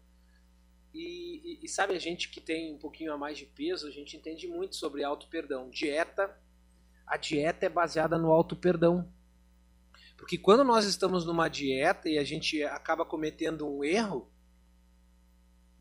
E, 0.93 1.61
e, 1.61 1.65
e 1.65 1.67
sabe, 1.67 1.95
a 1.95 1.99
gente 1.99 2.29
que 2.29 2.39
tem 2.39 2.75
um 2.75 2.77
pouquinho 2.77 3.11
a 3.11 3.17
mais 3.17 3.39
de 3.39 3.47
peso, 3.47 3.87
a 3.87 3.91
gente 3.91 4.15
entende 4.15 4.47
muito 4.47 4.75
sobre 4.75 5.03
auto-perdão. 5.03 5.67
Dieta 5.71 6.29
a 7.11 7.17
dieta 7.17 7.65
é 7.65 7.69
baseada 7.69 8.17
no 8.17 8.31
auto 8.31 8.55
perdão. 8.55 9.05
Porque 10.15 10.37
quando 10.37 10.63
nós 10.63 10.85
estamos 10.85 11.25
numa 11.25 11.49
dieta 11.49 12.07
e 12.07 12.17
a 12.17 12.23
gente 12.23 12.63
acaba 12.63 13.03
cometendo 13.03 13.67
um 13.67 13.83
erro, 13.83 14.31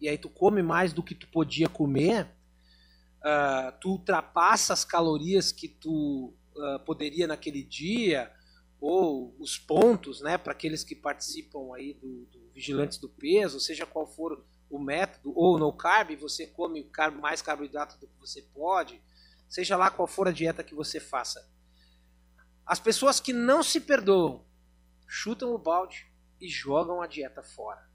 e 0.01 0.09
aí 0.09 0.19
tu 0.19 0.29
come 0.29 0.61
mais 0.61 0.93
do 0.93 1.05
que 1.05 1.15
tu 1.15 1.29
podia 1.29 1.69
comer, 1.69 2.27
uh, 3.19 3.79
tu 3.81 3.91
ultrapassa 3.91 4.73
as 4.73 4.85
calorias 4.85 5.53
que 5.53 5.69
tu 5.69 6.35
uh, 6.57 6.85
poderia 6.85 7.29
naquele 7.29 7.63
dia, 7.63 8.33
ou 8.81 9.33
os 9.39 9.57
pontos, 9.57 10.21
né, 10.21 10.37
para 10.37 10.51
aqueles 10.51 10.83
que 10.83 10.97
participam 10.97 11.73
aí 11.77 11.95
do, 11.95 12.27
do, 12.27 12.51
Vigilantes 12.53 12.99
do 12.99 13.09
Peso, 13.09 13.61
seja 13.61 13.87
qual 13.87 14.05
for 14.05 14.45
o 14.69 14.81
método, 14.81 15.33
ou 15.37 15.61
no 15.61 15.73
carb, 15.73 16.17
você 16.17 16.49
come 16.49 16.91
mais 17.21 17.41
carboidrato 17.41 18.01
do 18.01 18.09
que 18.09 18.19
você 18.19 18.43
pode, 18.43 19.01
seja 19.51 19.77
lá 19.77 19.91
qual 19.91 20.09
for 20.09 20.27
a 20.27 20.33
dieta 20.33 20.65
que 20.65 20.75
você 20.75 20.99
faça. 20.99 21.47
As 22.65 22.81
pessoas 22.81 23.21
que 23.21 23.33
não 23.33 23.63
se 23.63 23.81
perdoam 23.81 24.47
chutam 25.07 25.53
o 25.53 25.59
balde 25.59 26.11
e 26.41 26.49
jogam 26.49 27.03
a 27.03 27.07
dieta 27.07 27.43
fora. 27.43 27.91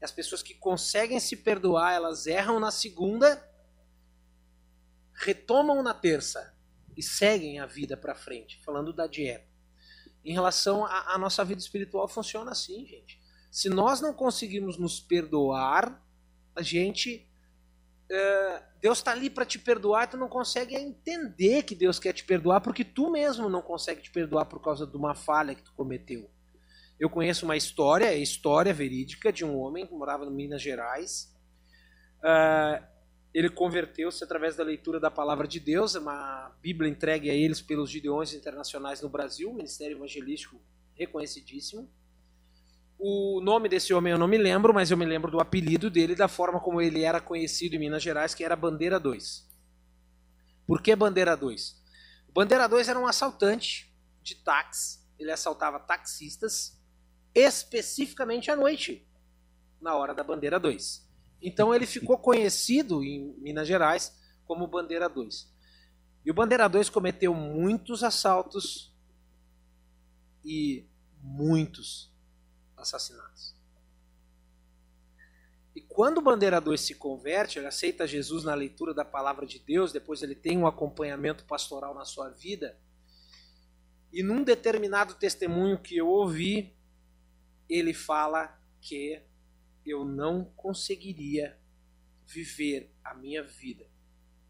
As 0.00 0.12
pessoas 0.12 0.42
que 0.42 0.54
conseguem 0.54 1.18
se 1.18 1.38
perdoar, 1.38 1.94
elas 1.94 2.26
erram 2.26 2.60
na 2.60 2.70
segunda, 2.70 3.42
retomam 5.14 5.82
na 5.82 5.94
terça 5.94 6.54
e 6.94 7.02
seguem 7.02 7.58
a 7.58 7.66
vida 7.66 7.96
para 7.96 8.14
frente, 8.14 8.62
falando 8.62 8.92
da 8.92 9.06
dieta. 9.06 9.48
Em 10.22 10.32
relação 10.32 10.84
à 10.84 11.16
nossa 11.16 11.44
vida 11.44 11.60
espiritual, 11.60 12.06
funciona 12.06 12.50
assim, 12.50 12.84
gente. 12.86 13.20
Se 13.50 13.70
nós 13.70 14.00
não 14.00 14.12
conseguirmos 14.12 14.76
nos 14.76 15.00
perdoar, 15.00 16.04
a 16.54 16.62
gente. 16.62 17.25
Uh, 18.10 18.62
Deus 18.80 18.98
está 18.98 19.10
ali 19.10 19.28
para 19.28 19.44
te 19.44 19.58
perdoar, 19.58 20.08
tu 20.08 20.16
não 20.16 20.28
consegue 20.28 20.76
entender 20.76 21.64
que 21.64 21.74
Deus 21.74 21.98
quer 21.98 22.12
te 22.12 22.24
perdoar, 22.24 22.60
porque 22.60 22.84
tu 22.84 23.10
mesmo 23.10 23.48
não 23.48 23.60
consegue 23.60 24.00
te 24.00 24.10
perdoar 24.10 24.46
por 24.46 24.62
causa 24.62 24.86
de 24.86 24.96
uma 24.96 25.14
falha 25.14 25.54
que 25.54 25.62
tu 25.62 25.72
cometeu. 25.72 26.30
Eu 26.98 27.10
conheço 27.10 27.44
uma 27.44 27.56
história, 27.56 28.06
é 28.06 28.16
história 28.16 28.72
verídica, 28.72 29.32
de 29.32 29.44
um 29.44 29.58
homem 29.58 29.86
que 29.86 29.94
morava 29.94 30.24
em 30.24 30.30
Minas 30.30 30.62
Gerais. 30.62 31.34
Uh, 32.18 32.82
ele 33.34 33.50
converteu-se 33.50 34.24
através 34.24 34.56
da 34.56 34.64
leitura 34.64 34.98
da 34.98 35.10
palavra 35.10 35.46
de 35.46 35.60
Deus, 35.60 35.94
uma 35.94 36.56
Bíblia 36.62 36.88
entregue 36.88 37.28
a 37.28 37.34
eles 37.34 37.60
pelos 37.60 37.90
Gideões 37.90 38.32
Internacionais 38.32 39.02
no 39.02 39.10
Brasil, 39.10 39.52
Ministério 39.52 39.96
Evangelístico 39.96 40.58
reconhecidíssimo. 40.94 41.90
O 42.98 43.40
nome 43.42 43.68
desse 43.68 43.92
homem 43.92 44.12
eu 44.12 44.18
não 44.18 44.26
me 44.26 44.38
lembro, 44.38 44.72
mas 44.72 44.90
eu 44.90 44.96
me 44.96 45.04
lembro 45.04 45.30
do 45.30 45.38
apelido 45.38 45.90
dele, 45.90 46.14
da 46.14 46.28
forma 46.28 46.58
como 46.58 46.80
ele 46.80 47.02
era 47.02 47.20
conhecido 47.20 47.74
em 47.74 47.78
Minas 47.78 48.02
Gerais, 48.02 48.34
que 48.34 48.42
era 48.42 48.56
Bandeira 48.56 48.98
2. 48.98 49.46
Por 50.66 50.80
que 50.80 50.96
Bandeira 50.96 51.36
2? 51.36 51.76
Bandeira 52.32 52.66
2 52.66 52.88
era 52.88 52.98
um 52.98 53.06
assaltante 53.06 53.94
de 54.22 54.34
táxi, 54.36 55.00
ele 55.18 55.30
assaltava 55.30 55.78
taxistas 55.78 56.76
especificamente 57.34 58.50
à 58.50 58.56
noite, 58.56 59.06
na 59.80 59.94
hora 59.94 60.14
da 60.14 60.24
bandeira 60.24 60.58
2. 60.58 61.06
Então 61.42 61.74
ele 61.74 61.86
ficou 61.86 62.16
conhecido 62.16 63.04
em 63.04 63.34
Minas 63.38 63.68
Gerais 63.68 64.16
como 64.46 64.66
Bandeira 64.66 65.06
2. 65.06 65.54
E 66.24 66.30
o 66.30 66.34
Bandeira 66.34 66.66
2 66.66 66.88
cometeu 66.88 67.34
muitos 67.34 68.02
assaltos 68.02 68.96
e 70.42 70.88
muitos 71.22 72.15
assassinatos. 72.86 73.54
E 75.74 75.80
quando 75.80 76.18
o 76.18 76.22
Bandeira 76.22 76.60
2 76.60 76.80
se 76.80 76.94
converte, 76.94 77.58
ele 77.58 77.66
aceita 77.66 78.06
Jesus 78.06 78.44
na 78.44 78.54
leitura 78.54 78.94
da 78.94 79.04
palavra 79.04 79.44
de 79.44 79.58
Deus, 79.58 79.92
depois 79.92 80.22
ele 80.22 80.34
tem 80.34 80.56
um 80.56 80.66
acompanhamento 80.66 81.44
pastoral 81.44 81.94
na 81.94 82.04
sua 82.04 82.30
vida. 82.30 82.80
E 84.10 84.22
num 84.22 84.42
determinado 84.42 85.14
testemunho 85.14 85.78
que 85.78 85.96
eu 85.96 86.08
ouvi, 86.08 86.74
ele 87.68 87.92
fala 87.92 88.58
que 88.80 89.22
eu 89.84 90.04
não 90.04 90.46
conseguiria 90.56 91.60
viver 92.24 92.94
a 93.04 93.14
minha 93.14 93.42
vida 93.42 93.86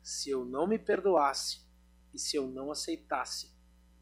se 0.06 0.30
eu 0.30 0.44
não 0.44 0.68
me 0.68 0.78
perdoasse 0.78 1.66
e 2.14 2.18
se 2.20 2.36
eu 2.36 2.46
não 2.46 2.70
aceitasse 2.70 3.52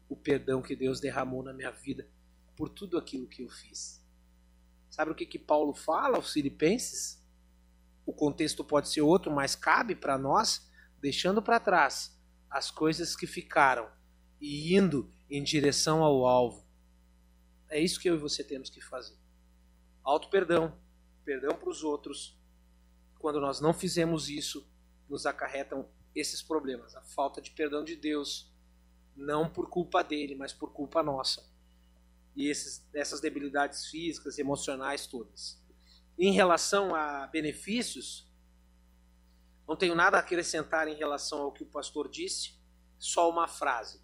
o 0.07 0.15
perdão 0.15 0.61
que 0.61 0.75
Deus 0.75 0.99
derramou 0.99 1.41
na 1.41 1.51
minha 1.51 1.71
vida 1.71 2.07
por 2.55 2.69
tudo 2.69 2.95
aquilo 2.95 3.27
que 3.27 3.41
eu 3.41 3.49
fiz. 3.49 4.04
Sabe 4.95 5.11
o 5.11 5.15
que, 5.15 5.25
que 5.25 5.37
Paulo 5.37 5.73
fala 5.73 6.15
aos 6.15 6.31
Filipenses? 6.31 7.21
O 8.05 8.13
contexto 8.13 8.63
pode 8.63 8.87
ser 8.87 9.01
outro, 9.01 9.29
mas 9.29 9.53
cabe 9.53 9.93
para 9.93 10.17
nós, 10.17 10.71
deixando 11.01 11.41
para 11.41 11.59
trás 11.59 12.17
as 12.49 12.71
coisas 12.71 13.13
que 13.13 13.27
ficaram 13.27 13.91
e 14.39 14.73
indo 14.73 15.13
em 15.29 15.43
direção 15.43 16.01
ao 16.01 16.25
alvo, 16.25 16.65
é 17.67 17.77
isso 17.77 17.99
que 17.99 18.09
eu 18.09 18.15
e 18.15 18.17
você 18.17 18.41
temos 18.41 18.69
que 18.69 18.79
fazer. 18.79 19.17
Auto 20.01 20.29
perdão, 20.29 20.79
perdão 21.25 21.57
para 21.57 21.69
os 21.69 21.83
outros. 21.83 22.39
Quando 23.19 23.41
nós 23.41 23.59
não 23.59 23.73
fizemos 23.73 24.29
isso, 24.29 24.65
nos 25.09 25.25
acarretam 25.25 25.89
esses 26.15 26.41
problemas, 26.41 26.95
a 26.95 27.03
falta 27.03 27.41
de 27.41 27.51
perdão 27.51 27.83
de 27.83 27.97
Deus, 27.97 28.49
não 29.13 29.51
por 29.51 29.69
culpa 29.69 30.01
dele, 30.01 30.35
mas 30.35 30.53
por 30.53 30.71
culpa 30.71 31.03
nossa. 31.03 31.53
E 32.35 32.49
esses, 32.49 32.85
essas 32.93 33.21
debilidades 33.21 33.85
físicas, 33.87 34.37
emocionais 34.37 35.07
todas. 35.07 35.61
Em 36.17 36.33
relação 36.33 36.93
a 36.93 37.27
benefícios, 37.27 38.29
não 39.67 39.75
tenho 39.75 39.95
nada 39.95 40.17
a 40.17 40.19
acrescentar 40.19 40.87
em 40.87 40.95
relação 40.95 41.41
ao 41.41 41.51
que 41.51 41.63
o 41.63 41.67
pastor 41.67 42.09
disse, 42.09 42.53
só 42.97 43.29
uma 43.29 43.47
frase. 43.47 44.01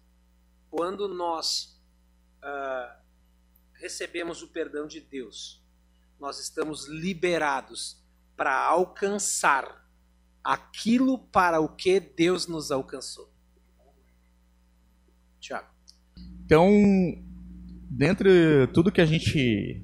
Quando 0.70 1.08
nós 1.08 1.80
uh, 2.38 3.02
recebemos 3.74 4.42
o 4.42 4.48
perdão 4.48 4.86
de 4.86 5.00
Deus, 5.00 5.62
nós 6.18 6.38
estamos 6.38 6.86
liberados 6.86 8.02
para 8.36 8.56
alcançar 8.56 9.82
aquilo 10.42 11.18
para 11.18 11.60
o 11.60 11.68
que 11.68 12.00
Deus 12.00 12.46
nos 12.46 12.70
alcançou. 12.70 13.32
Tiago. 15.40 15.68
Então, 16.44 16.70
dentre 17.96 18.66
tudo 18.68 18.90
que 18.90 19.00
a 19.00 19.06
gente 19.06 19.82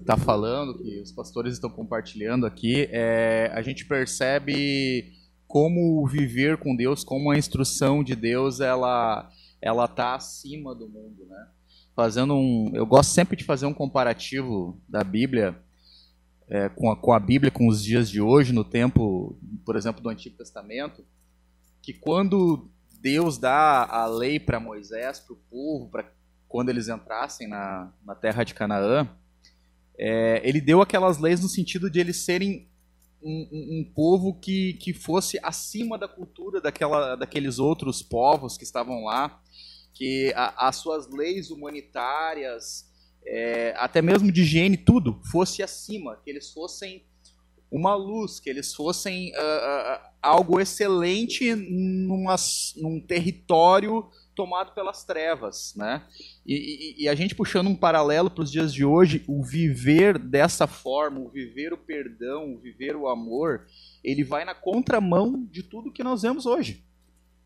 está 0.00 0.14
é, 0.14 0.18
falando, 0.18 0.78
que 0.78 1.00
os 1.00 1.12
pastores 1.12 1.54
estão 1.54 1.68
compartilhando 1.68 2.46
aqui, 2.46 2.88
é, 2.90 3.50
a 3.52 3.60
gente 3.62 3.84
percebe 3.84 5.12
como 5.46 6.06
viver 6.06 6.56
com 6.56 6.74
Deus, 6.74 7.04
como 7.04 7.30
a 7.30 7.38
instrução 7.38 8.02
de 8.02 8.14
Deus 8.14 8.60
ela 8.60 9.30
ela 9.60 9.86
está 9.86 10.14
acima 10.14 10.74
do 10.74 10.88
mundo, 10.88 11.26
né? 11.28 11.46
fazendo 11.94 12.34
um. 12.34 12.70
Eu 12.74 12.86
gosto 12.86 13.10
sempre 13.10 13.36
de 13.36 13.44
fazer 13.44 13.66
um 13.66 13.72
comparativo 13.74 14.80
da 14.86 15.02
Bíblia 15.02 15.58
é, 16.48 16.68
com, 16.68 16.90
a, 16.90 16.96
com 16.96 17.12
a 17.12 17.18
Bíblia, 17.18 17.50
com 17.50 17.66
os 17.66 17.82
dias 17.82 18.08
de 18.10 18.20
hoje, 18.20 18.52
no 18.52 18.62
tempo, 18.62 19.36
por 19.64 19.76
exemplo, 19.76 20.02
do 20.02 20.10
Antigo 20.10 20.36
Testamento, 20.36 21.04
que 21.82 21.94
quando 21.94 22.70
Deus 23.00 23.38
dá 23.38 23.84
a 23.84 24.06
lei 24.06 24.38
para 24.38 24.60
Moisés, 24.60 25.20
para 25.20 25.34
o 25.34 25.38
povo, 25.50 25.88
para 25.88 26.04
quando 26.48 26.68
eles 26.68 26.88
entrassem 26.88 27.48
na, 27.48 27.92
na 28.04 28.14
terra 28.14 28.44
de 28.44 28.54
Canaã, 28.54 29.08
é, 29.98 30.40
ele 30.44 30.60
deu 30.60 30.80
aquelas 30.80 31.18
leis 31.18 31.40
no 31.40 31.48
sentido 31.48 31.90
de 31.90 31.98
eles 31.98 32.18
serem 32.18 32.68
um, 33.22 33.48
um, 33.50 33.80
um, 33.80 33.92
povo 33.94 34.34
que, 34.34 34.74
que 34.74 34.92
fosse 34.92 35.38
acima 35.42 35.98
da 35.98 36.06
cultura 36.06 36.60
daquela, 36.60 37.16
daqueles 37.16 37.58
outros 37.58 38.02
povos 38.02 38.56
que 38.56 38.64
estavam 38.64 39.04
lá, 39.04 39.40
que 39.94 40.32
a, 40.36 40.68
as 40.68 40.76
suas 40.76 41.08
leis 41.10 41.50
humanitárias, 41.50 42.86
é, 43.24 43.74
até 43.78 44.02
mesmo 44.02 44.30
de 44.30 44.42
higiene, 44.42 44.76
tudo 44.76 45.20
fosse 45.30 45.62
acima, 45.62 46.16
que 46.22 46.30
eles 46.30 46.52
fossem 46.52 47.04
uma 47.70 47.94
luz, 47.94 48.38
que 48.38 48.48
eles 48.48 48.72
fossem 48.74 49.32
uh, 49.32 49.34
uh, 49.34 50.08
algo 50.22 50.60
excelente 50.60 51.54
numa, 51.54 52.36
num 52.76 53.00
território 53.00 54.08
tomado 54.36 54.72
pelas 54.72 55.02
trevas, 55.02 55.72
né? 55.74 56.06
E, 56.44 56.54
e, 56.54 57.04
e 57.04 57.08
a 57.08 57.14
gente 57.14 57.34
puxando 57.34 57.68
um 57.68 57.74
paralelo 57.74 58.30
para 58.30 58.44
os 58.44 58.52
dias 58.52 58.72
de 58.72 58.84
hoje, 58.84 59.24
o 59.26 59.42
viver 59.42 60.18
dessa 60.18 60.66
forma, 60.66 61.18
o 61.18 61.30
viver 61.30 61.72
o 61.72 61.78
perdão, 61.78 62.54
o 62.54 62.58
viver 62.58 62.94
o 62.94 63.08
amor, 63.08 63.66
ele 64.04 64.22
vai 64.22 64.44
na 64.44 64.54
contramão 64.54 65.44
de 65.50 65.62
tudo 65.62 65.90
que 65.90 66.04
nós 66.04 66.22
vemos 66.22 66.44
hoje. 66.44 66.84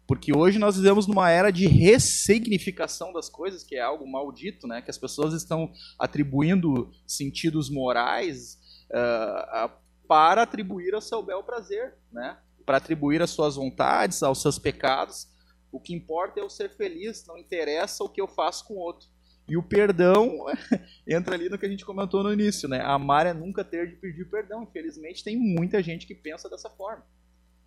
Porque 0.07 0.36
hoje 0.36 0.59
nós 0.59 0.76
vivemos 0.76 1.07
numa 1.07 1.30
era 1.30 1.53
de 1.53 1.68
ressignificação 1.68 3.12
das 3.12 3.28
coisas, 3.28 3.62
que 3.62 3.76
é 3.76 3.80
algo 3.80 4.11
maldito, 4.11 4.66
né? 4.66 4.82
Que 4.82 4.91
as 4.91 4.99
pessoas 4.99 5.32
estão 5.32 5.70
atribuindo 5.97 6.91
sentidos 7.07 7.70
morais 7.70 8.59
uh, 8.91 9.70
para 10.09 10.43
atribuir 10.43 10.93
ao 10.93 11.01
seu 11.01 11.22
bel 11.22 11.45
prazer, 11.45 11.95
né? 12.11 12.36
Para 12.66 12.78
atribuir 12.78 13.22
às 13.22 13.30
suas 13.30 13.55
vontades, 13.55 14.24
aos 14.24 14.43
seus 14.43 14.59
pecados. 14.59 15.28
O 15.72 15.80
que 15.80 15.94
importa 15.94 16.40
é 16.40 16.42
eu 16.42 16.50
ser 16.50 16.70
feliz, 16.70 17.24
não 17.26 17.38
interessa 17.38 18.02
o 18.04 18.08
que 18.08 18.20
eu 18.20 18.26
faço 18.26 18.66
com 18.66 18.74
o 18.74 18.78
outro. 18.78 19.08
E 19.48 19.56
o 19.56 19.62
perdão 19.62 20.46
entra 21.06 21.34
ali 21.34 21.48
no 21.48 21.58
que 21.58 21.66
a 21.66 21.68
gente 21.68 21.84
comentou 21.84 22.22
no 22.22 22.32
início, 22.32 22.68
né? 22.68 22.80
Amar 22.82 23.26
é 23.26 23.32
nunca 23.32 23.64
ter 23.64 23.88
de 23.88 23.96
pedir 23.96 24.30
perdão. 24.30 24.62
Infelizmente, 24.62 25.24
tem 25.24 25.36
muita 25.36 25.82
gente 25.82 26.06
que 26.06 26.14
pensa 26.14 26.48
dessa 26.48 26.70
forma. 26.70 27.04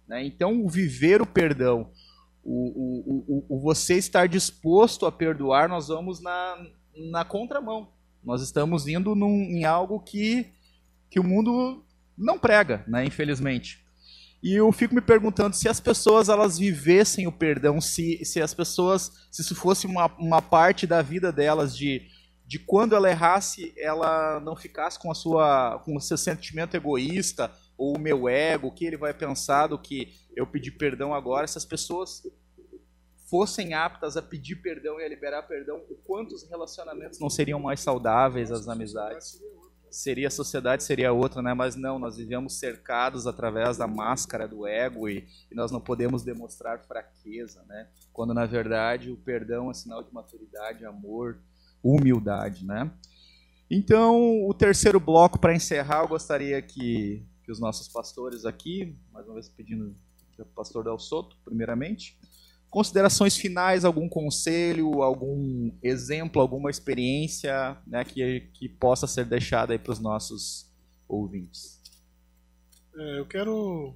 Né? 0.07 0.25
Então, 0.25 0.67
viver 0.67 1.21
o 1.21 1.25
perdão, 1.25 1.91
o, 2.43 2.67
o, 2.69 3.25
o, 3.27 3.57
o 3.57 3.59
você 3.59 3.95
estar 3.95 4.27
disposto 4.27 5.05
a 5.05 5.11
perdoar, 5.11 5.67
nós 5.67 5.87
vamos 5.87 6.21
na, 6.21 6.65
na 7.11 7.25
contramão. 7.25 7.91
Nós 8.23 8.41
estamos 8.41 8.87
indo 8.87 9.15
num, 9.15 9.41
em 9.41 9.65
algo 9.65 9.99
que, 9.99 10.53
que 11.09 11.19
o 11.19 11.23
mundo 11.23 11.85
não 12.17 12.39
prega, 12.39 12.83
né, 12.87 13.03
infelizmente. 13.05 13.82
E 14.43 14.55
eu 14.55 14.69
fico 14.73 14.93
me 14.93 14.99
perguntando 14.99 15.55
se 15.55 15.69
as 15.69 15.79
pessoas 15.79 16.27
elas 16.27 16.59
vivessem 16.59 17.25
o 17.25 17.31
perdão, 17.31 17.79
se, 17.79 18.25
se 18.25 18.41
as 18.41 18.53
pessoas, 18.53 19.09
se 19.31 19.41
isso 19.41 19.55
fosse 19.55 19.87
uma, 19.87 20.07
uma 20.17 20.41
parte 20.41 20.85
da 20.85 21.01
vida 21.01 21.31
delas 21.31 21.73
de, 21.73 22.01
de 22.45 22.59
quando 22.59 22.93
ela 22.93 23.09
errasse, 23.09 23.73
ela 23.77 24.41
não 24.41 24.53
ficasse 24.53 24.99
com 24.99 25.09
a 25.09 25.15
sua 25.15 25.79
com 25.85 25.95
o 25.95 26.01
seu 26.01 26.17
sentimento 26.17 26.75
egoísta 26.75 27.49
ou 27.77 27.95
o 27.95 27.99
meu 27.99 28.27
ego, 28.27 28.67
o 28.67 28.71
que 28.71 28.85
ele 28.85 28.97
vai 28.97 29.13
pensar 29.13 29.67
do 29.67 29.79
que 29.79 30.13
eu 30.35 30.45
pedir 30.45 30.71
perdão 30.71 31.13
agora, 31.13 31.47
se 31.47 31.57
as 31.57 31.65
pessoas 31.65 32.21
fossem 33.29 33.73
aptas 33.73 34.17
a 34.17 34.21
pedir 34.21 34.57
perdão 34.57 34.99
e 34.99 35.05
a 35.05 35.07
liberar 35.07 35.43
perdão, 35.43 35.77
o 35.89 35.95
quanto 36.03 36.35
os 36.35 36.43
relacionamentos 36.49 37.17
não 37.17 37.29
seriam 37.29 37.61
mais 37.61 37.79
saudáveis, 37.79 38.51
as 38.51 38.67
amizades. 38.67 39.41
Seria 39.93 40.27
a 40.27 40.31
sociedade 40.31 40.83
seria 40.83 41.13
outra, 41.13 41.41
né? 41.41 41.53
Mas 41.53 41.75
não, 41.75 41.99
nós 41.99 42.17
vivemos 42.17 42.57
cercados 42.57 43.27
através 43.27 43.77
da 43.77 43.87
máscara 43.87 44.47
do 44.47 44.65
ego 44.65 45.07
e, 45.07 45.27
e, 45.51 45.55
nós 45.55 45.71
não 45.71 45.79
podemos 45.79 46.23
demonstrar 46.23 46.83
fraqueza, 46.85 47.63
né? 47.67 47.87
Quando 48.11 48.33
na 48.33 48.45
verdade 48.45 49.11
o 49.11 49.17
perdão 49.17 49.69
é 49.69 49.73
sinal 49.73 50.03
de 50.03 50.11
maturidade, 50.13 50.85
amor, 50.85 51.37
humildade, 51.83 52.65
né? 52.65 52.91
Então, 53.69 54.45
o 54.45 54.53
terceiro 54.53 54.99
bloco 54.99 55.39
para 55.39 55.55
encerrar, 55.55 56.01
eu 56.01 56.07
gostaria 56.07 56.61
que, 56.61 57.25
que 57.43 57.51
os 57.51 57.59
nossos 57.59 57.87
pastores 57.87 58.45
aqui, 58.45 58.97
mais 59.11 59.25
uma 59.25 59.35
vez 59.35 59.47
pedindo 59.49 59.95
o 60.37 60.45
pastor 60.45 60.83
Del 60.83 60.99
Soto, 60.99 61.37
primeiramente, 61.45 62.19
Considerações 62.73 63.37
finais, 63.37 63.85
algum 63.85 64.09
conselho, 64.09 65.03
algum 65.03 65.71
exemplo, 65.83 66.41
alguma 66.41 66.71
experiência 66.71 67.77
né, 67.85 68.03
que, 68.03 68.49
que 68.51 68.67
possa 68.67 69.05
ser 69.05 69.25
deixada 69.25 69.77
para 69.77 69.91
os 69.91 69.99
nossos 69.99 70.73
ouvintes? 71.07 71.79
É, 72.95 73.19
eu 73.19 73.27
quero, 73.27 73.95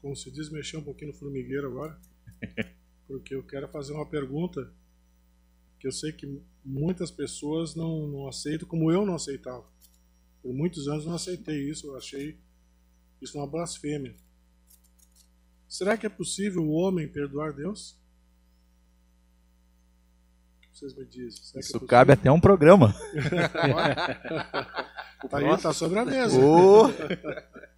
como 0.00 0.16
se 0.16 0.30
diz, 0.30 0.48
mexer 0.48 0.78
um 0.78 0.82
pouquinho 0.82 1.12
no 1.12 1.18
formigueiro 1.18 1.66
agora, 1.66 2.00
porque 3.06 3.34
eu 3.34 3.42
quero 3.42 3.68
fazer 3.68 3.92
uma 3.92 4.06
pergunta 4.08 4.72
que 5.78 5.86
eu 5.86 5.92
sei 5.92 6.12
que 6.12 6.42
muitas 6.64 7.10
pessoas 7.10 7.74
não, 7.74 8.06
não 8.06 8.26
aceitam, 8.26 8.66
como 8.66 8.90
eu 8.90 9.04
não 9.04 9.16
aceitava. 9.16 9.66
Por 10.42 10.54
muitos 10.54 10.88
anos 10.88 11.04
não 11.04 11.14
aceitei 11.14 11.68
isso, 11.68 11.88
eu 11.88 11.96
achei 11.98 12.38
isso 13.20 13.36
uma 13.36 13.46
blasfêmia. 13.46 14.16
Será 15.70 15.96
que 15.96 16.04
é 16.04 16.08
possível 16.08 16.64
o 16.64 16.72
homem 16.72 17.06
perdoar 17.06 17.52
Deus? 17.52 17.96
O 20.56 20.60
que 20.62 20.76
vocês 20.76 20.92
me 20.96 21.04
dizem? 21.04 21.44
Será 21.44 21.60
Isso 21.60 21.76
é 21.76 21.86
cabe 21.86 22.12
até 22.12 22.28
um 22.28 22.40
programa. 22.40 22.92
tá 25.30 25.38
aí, 25.38 25.62
tá 25.62 25.72
sobre 25.72 26.00
a 26.00 26.04
mesa. 26.04 26.40
Oh. 26.40 26.88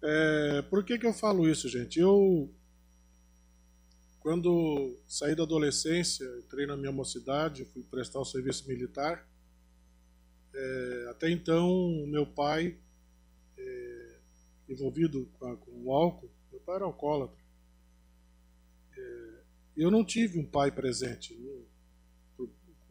É, 0.00 0.62
por 0.62 0.84
que, 0.84 0.96
que 0.96 1.04
eu 1.04 1.12
falo 1.12 1.48
isso, 1.48 1.68
gente? 1.68 1.98
Eu, 1.98 2.48
quando 4.20 4.96
saí 5.08 5.34
da 5.34 5.42
adolescência, 5.42 6.24
entrei 6.38 6.66
na 6.66 6.76
minha 6.76 6.92
mocidade, 6.92 7.64
fui 7.64 7.82
prestar 7.82 8.20
o 8.20 8.24
serviço 8.24 8.68
militar. 8.68 9.28
É, 10.54 11.08
até 11.10 11.28
então, 11.28 12.06
meu 12.06 12.24
pai, 12.24 12.78
é, 13.58 14.18
envolvido 14.68 15.28
com, 15.36 15.56
com 15.56 15.84
o 15.84 15.92
álcool, 15.92 16.30
pai 16.68 16.76
era 16.76 16.84
alcoólatra. 16.84 17.42
É, 18.94 19.42
eu 19.74 19.90
não 19.90 20.04
tive 20.04 20.38
um 20.38 20.44
pai 20.44 20.70
presente, 20.70 21.34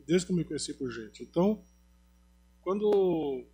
desde 0.04 0.26
que 0.26 0.32
eu 0.32 0.36
me 0.36 0.44
conheci 0.44 0.74
por 0.74 0.90
gente. 0.90 1.22
Então, 1.22 1.64
quando 2.62 3.46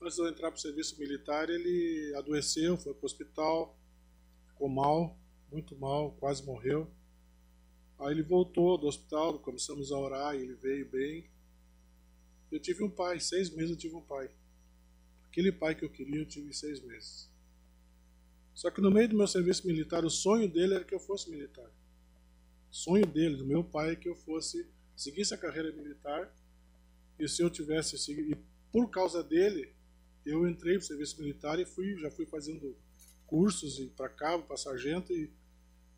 antes 0.00 0.16
de 0.16 0.22
eu 0.22 0.28
entrar 0.28 0.50
para 0.50 0.56
o 0.56 0.60
serviço 0.60 0.98
militar, 0.98 1.50
ele 1.50 2.14
adoeceu, 2.16 2.78
foi 2.78 2.94
para 2.94 3.02
o 3.02 3.06
hospital, 3.06 3.78
ficou 4.46 4.70
mal, 4.70 5.20
muito 5.52 5.76
mal, 5.76 6.12
quase 6.12 6.46
morreu. 6.46 6.90
Aí 7.98 8.14
ele 8.14 8.22
voltou 8.22 8.78
do 8.78 8.86
hospital, 8.86 9.38
começamos 9.40 9.92
a 9.92 9.98
orar, 9.98 10.34
ele 10.34 10.54
veio 10.54 10.88
bem. 10.88 11.28
Eu 12.50 12.58
tive 12.58 12.82
um 12.82 12.90
pai, 12.90 13.20
seis 13.20 13.50
meses 13.50 13.72
eu 13.72 13.76
tive 13.76 13.96
um 13.96 14.00
pai. 14.00 14.30
Aquele 15.26 15.52
pai 15.52 15.74
que 15.74 15.84
eu 15.84 15.90
queria, 15.90 16.20
eu 16.20 16.26
tive 16.26 16.54
seis 16.54 16.80
meses. 16.80 17.28
Só 18.58 18.72
que 18.72 18.80
no 18.80 18.90
meio 18.90 19.08
do 19.08 19.16
meu 19.16 19.28
serviço 19.28 19.64
militar, 19.68 20.04
o 20.04 20.10
sonho 20.10 20.48
dele 20.48 20.74
era 20.74 20.84
que 20.84 20.92
eu 20.92 20.98
fosse 20.98 21.30
militar. 21.30 21.70
O 22.68 22.74
sonho 22.74 23.06
dele, 23.06 23.36
do 23.36 23.46
meu 23.46 23.62
pai, 23.62 23.92
é 23.92 23.94
que 23.94 24.08
eu 24.08 24.16
fosse 24.16 24.68
seguisse 24.96 25.32
a 25.32 25.38
carreira 25.38 25.70
militar. 25.70 26.34
E 27.20 27.28
se 27.28 27.40
eu 27.40 27.48
tivesse 27.48 27.96
seguido, 27.96 28.32
e 28.32 28.38
por 28.72 28.90
causa 28.90 29.22
dele, 29.22 29.72
eu 30.26 30.44
entrei 30.44 30.74
para 30.74 30.82
o 30.82 30.86
serviço 30.88 31.20
militar 31.20 31.60
e 31.60 31.64
fui, 31.64 31.96
já 32.00 32.10
fui 32.10 32.26
fazendo 32.26 32.76
cursos 33.28 33.78
para 33.90 34.08
cabo, 34.08 34.42
para 34.42 34.56
sargento 34.56 35.12
e, 35.12 35.32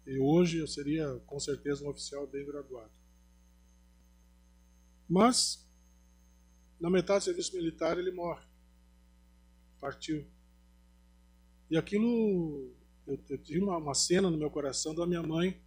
e 0.06 0.18
hoje 0.18 0.58
eu 0.58 0.66
seria 0.66 1.14
com 1.24 1.40
certeza 1.40 1.82
um 1.82 1.88
oficial 1.88 2.26
bem 2.26 2.44
graduado. 2.44 2.92
Mas 5.08 5.66
na 6.78 6.90
metade 6.90 7.20
do 7.20 7.24
serviço 7.24 7.56
militar 7.56 7.96
ele 7.96 8.10
morre. 8.10 8.44
Partiu. 9.80 10.26
E 11.70 11.76
aquilo, 11.76 12.74
eu, 13.06 13.18
eu 13.28 13.38
tive 13.38 13.62
uma, 13.62 13.76
uma, 13.76 13.94
cena 13.94 14.28
no 14.28 14.36
meu 14.36 14.50
coração 14.50 14.92
da 14.92 15.06
minha 15.06 15.22
mãe 15.22 15.62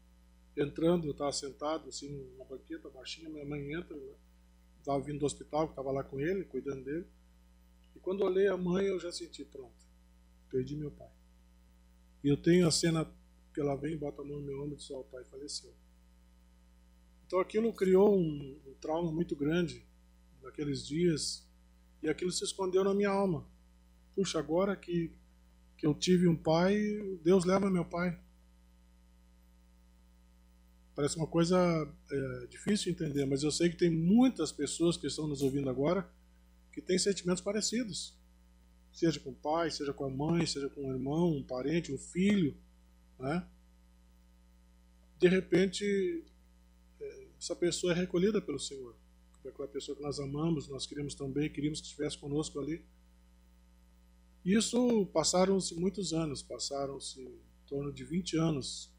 entrando, 0.56 1.06
eu 1.06 1.12
estava 1.12 1.32
sentado 1.32 1.88
assim 1.88 2.10
numa 2.10 2.43
banqueta 2.43 2.89
baixinha, 2.89 3.30
minha 3.30 3.45
mãe 3.45 3.74
entra, 3.74 3.97
estava 4.78 4.99
né? 4.99 5.06
vindo 5.06 5.20
do 5.20 5.26
hospital, 5.26 5.66
estava 5.66 5.91
lá 5.91 6.04
com 6.04 6.20
ele, 6.20 6.43
cuidando 6.43 6.84
dele. 6.84 7.08
E 7.95 7.99
quando 7.99 8.22
olhei 8.22 8.47
a 8.47 8.58
mãe, 8.58 8.86
eu 8.86 8.99
já 8.99 9.12
senti, 9.12 9.45
pronto, 9.45 9.88
perdi 10.49 10.76
meu 10.76 10.91
pai. 10.91 11.10
E 12.22 12.28
eu 12.28 12.36
tenho 12.36 12.68
a 12.68 12.72
cena 12.72 13.10
que 13.54 13.62
ela 13.62 13.76
vem, 13.76 13.97
bota 13.97 14.22
a 14.22 14.26
mão 14.26 14.39
no 14.39 14.45
meu 14.45 14.62
ombro 14.62 14.74
e 14.74 14.78
diz, 14.78 14.91
ó, 14.91 15.04
pai 15.04 15.24
faleceu. 15.24 15.74
Então 17.26 17.39
aquilo 17.39 17.72
criou 17.74 18.18
um, 18.18 18.60
um 18.68 18.74
trauma 18.76 19.12
muito 19.12 19.36
grande 19.36 19.86
naqueles 20.41 20.86
dias, 20.86 21.47
e 22.01 22.10
aquilo 22.10 22.32
se 22.32 22.43
escondeu 22.43 22.84
na 22.84 22.93
minha 22.93 23.10
alma. 23.10 23.47
Puxa, 24.14 24.38
agora 24.38 24.76
que 24.76 25.14
que 25.84 25.88
eu 25.88 25.93
tive 25.93 26.29
um 26.29 26.36
pai, 26.36 26.79
Deus 27.25 27.43
leva 27.43 27.69
meu 27.69 27.84
pai. 27.84 28.17
Parece 30.95 31.17
uma 31.17 31.27
coisa 31.27 31.57
é, 32.09 32.47
difícil 32.47 32.86
de 32.86 32.91
entender, 33.03 33.25
mas 33.25 33.43
eu 33.43 33.51
sei 33.51 33.69
que 33.69 33.75
tem 33.75 33.89
muitas 33.89 34.49
pessoas 34.49 34.95
que 34.95 35.07
estão 35.07 35.27
nos 35.27 35.41
ouvindo 35.41 35.69
agora 35.69 36.09
que 36.71 36.81
têm 36.81 36.97
sentimentos 36.97 37.43
parecidos. 37.43 38.17
Seja 38.93 39.19
com 39.19 39.31
o 39.31 39.36
pai, 39.36 39.71
seja 39.71 39.91
com 39.91 40.05
a 40.05 40.09
mãe, 40.09 40.45
seja 40.45 40.69
com 40.69 40.88
um 40.88 40.93
irmão, 40.93 41.36
um 41.36 41.43
parente, 41.43 41.91
um 41.91 41.97
filho. 41.97 42.55
Né? 43.19 43.45
De 45.19 45.27
repente, 45.27 46.23
é, 47.01 47.27
essa 47.38 47.57
pessoa 47.57 47.91
é 47.91 47.95
recolhida 47.97 48.41
pelo 48.41 48.57
Senhor. 48.57 48.95
Aquela 49.45 49.67
pessoa 49.67 49.97
que 49.97 50.01
nós 50.01 50.17
amamos, 50.17 50.69
nós 50.69 50.86
queríamos 50.86 51.13
também, 51.13 51.49
queríamos 51.49 51.81
que 51.81 51.88
estivesse 51.88 52.17
conosco 52.17 52.57
ali. 52.57 52.86
Isso 54.46 55.06
passaram-se 55.08 55.74
muitos 55.76 56.14
anos, 56.14 56.41
passaram-se 56.41 57.22
em 57.22 57.39
torno 57.66 57.94
de 57.94 58.04
20 58.04 58.38
anos 58.38 58.91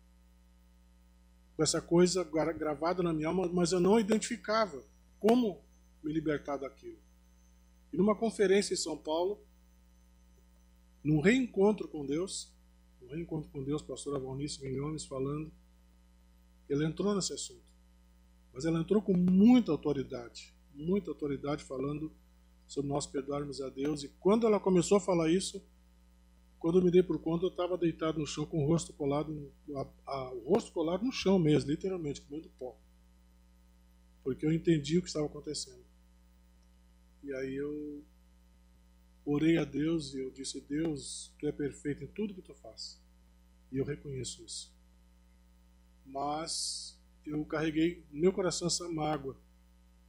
com 1.56 1.62
essa 1.62 1.80
coisa 1.80 2.24
gravada 2.24 3.02
na 3.02 3.12
minha 3.12 3.28
alma, 3.28 3.48
mas 3.48 3.72
eu 3.72 3.78
não 3.78 4.00
identificava 4.00 4.82
como 5.20 5.62
me 6.02 6.12
libertar 6.12 6.56
daquilo. 6.56 6.98
E 7.92 7.96
numa 7.96 8.16
conferência 8.16 8.74
em 8.74 8.76
São 8.76 8.96
Paulo, 8.96 9.38
num 11.02 11.20
reencontro 11.20 11.86
com 11.88 12.04
Deus, 12.04 12.52
um 13.02 13.08
reencontro 13.08 13.50
com 13.50 13.62
Deus, 13.62 13.82
pastor 13.82 14.16
Avalnice 14.16 14.62
Milhões 14.62 15.04
falando, 15.04 15.52
ele 16.68 16.84
entrou 16.84 17.14
nesse 17.14 17.32
assunto. 17.32 17.62
Mas 18.52 18.64
ela 18.64 18.80
entrou 18.80 19.02
com 19.02 19.12
muita 19.12 19.70
autoridade, 19.70 20.54
muita 20.74 21.10
autoridade 21.10 21.62
falando 21.62 22.10
sobre 22.66 22.90
nós 22.90 23.06
perdoarmos 23.06 23.60
a 23.60 23.68
Deus. 23.68 24.02
E 24.02 24.08
quando 24.20 24.46
ela 24.46 24.58
começou 24.58 24.96
a 24.96 25.00
falar 25.00 25.30
isso, 25.30 25.64
quando 26.58 26.78
eu 26.78 26.84
me 26.84 26.90
dei 26.90 27.02
por 27.02 27.18
conta, 27.20 27.44
eu 27.44 27.50
estava 27.50 27.76
deitado 27.76 28.18
no 28.18 28.26
chão 28.26 28.46
com 28.46 28.64
o 28.64 28.66
rosto 28.66 28.92
colado, 28.92 29.52
a, 29.74 29.86
a, 30.06 30.32
o 30.32 30.48
rosto 30.48 30.72
colado 30.72 31.04
no 31.04 31.12
chão 31.12 31.38
mesmo, 31.38 31.70
literalmente, 31.70 32.22
comendo 32.22 32.48
pó. 32.58 32.78
Porque 34.22 34.46
eu 34.46 34.52
entendi 34.52 34.96
o 34.96 35.02
que 35.02 35.08
estava 35.08 35.26
acontecendo. 35.26 35.84
E 37.22 37.32
aí 37.34 37.54
eu 37.54 38.02
orei 39.24 39.58
a 39.58 39.64
Deus 39.64 40.14
e 40.14 40.20
eu 40.20 40.30
disse: 40.30 40.60
Deus, 40.62 41.34
tu 41.38 41.46
é 41.46 41.52
perfeito 41.52 42.04
em 42.04 42.06
tudo 42.06 42.34
que 42.34 42.42
tu 42.42 42.54
faz. 42.54 42.98
E 43.70 43.76
eu 43.76 43.84
reconheço 43.84 44.42
isso. 44.42 44.74
Mas 46.06 46.98
eu 47.26 47.44
carreguei 47.44 48.04
no 48.10 48.20
meu 48.20 48.32
coração 48.32 48.68
essa 48.68 48.88
mágoa 48.88 49.36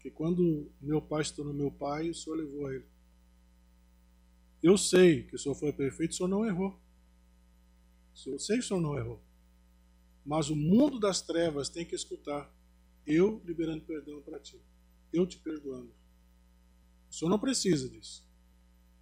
que 0.06 0.12
quando 0.12 0.72
meu 0.80 1.02
pai 1.02 1.26
se 1.26 1.34
tornou 1.34 1.52
meu 1.52 1.72
pai, 1.72 2.12
o 2.12 2.14
Senhor 2.14 2.36
levou 2.36 2.72
ele. 2.72 2.86
Eu 4.62 4.78
sei 4.78 5.24
que 5.24 5.36
o 5.36 5.40
Senhor 5.40 5.56
foi 5.56 5.74
perfeito, 5.74 6.12
o 6.12 6.14
Senhor 6.14 6.30
não 6.30 6.46
errou. 6.46 6.80
Eu 8.28 8.38
sei 8.38 8.60
que 8.60 8.64
o 8.64 8.68
Senhor 8.68 8.82
não 8.82 8.96
errou. 8.96 9.20
Mas 10.24 10.52
o 10.52 10.56
mundo 10.56 11.00
das 11.00 11.24
trevas 11.24 11.70
tem 11.70 11.84
que 11.84 11.96
escutar. 11.96 12.56
Eu 13.04 13.42
liberando 13.44 13.84
perdão 13.84 14.22
para 14.22 14.40
ti. 14.40 14.62
Eu 15.12 15.26
te 15.26 15.40
perdoando. 15.40 15.92
O 17.10 17.14
Senhor 17.14 17.32
não 17.32 17.40
precisa 17.40 17.90
disso. 17.90 18.24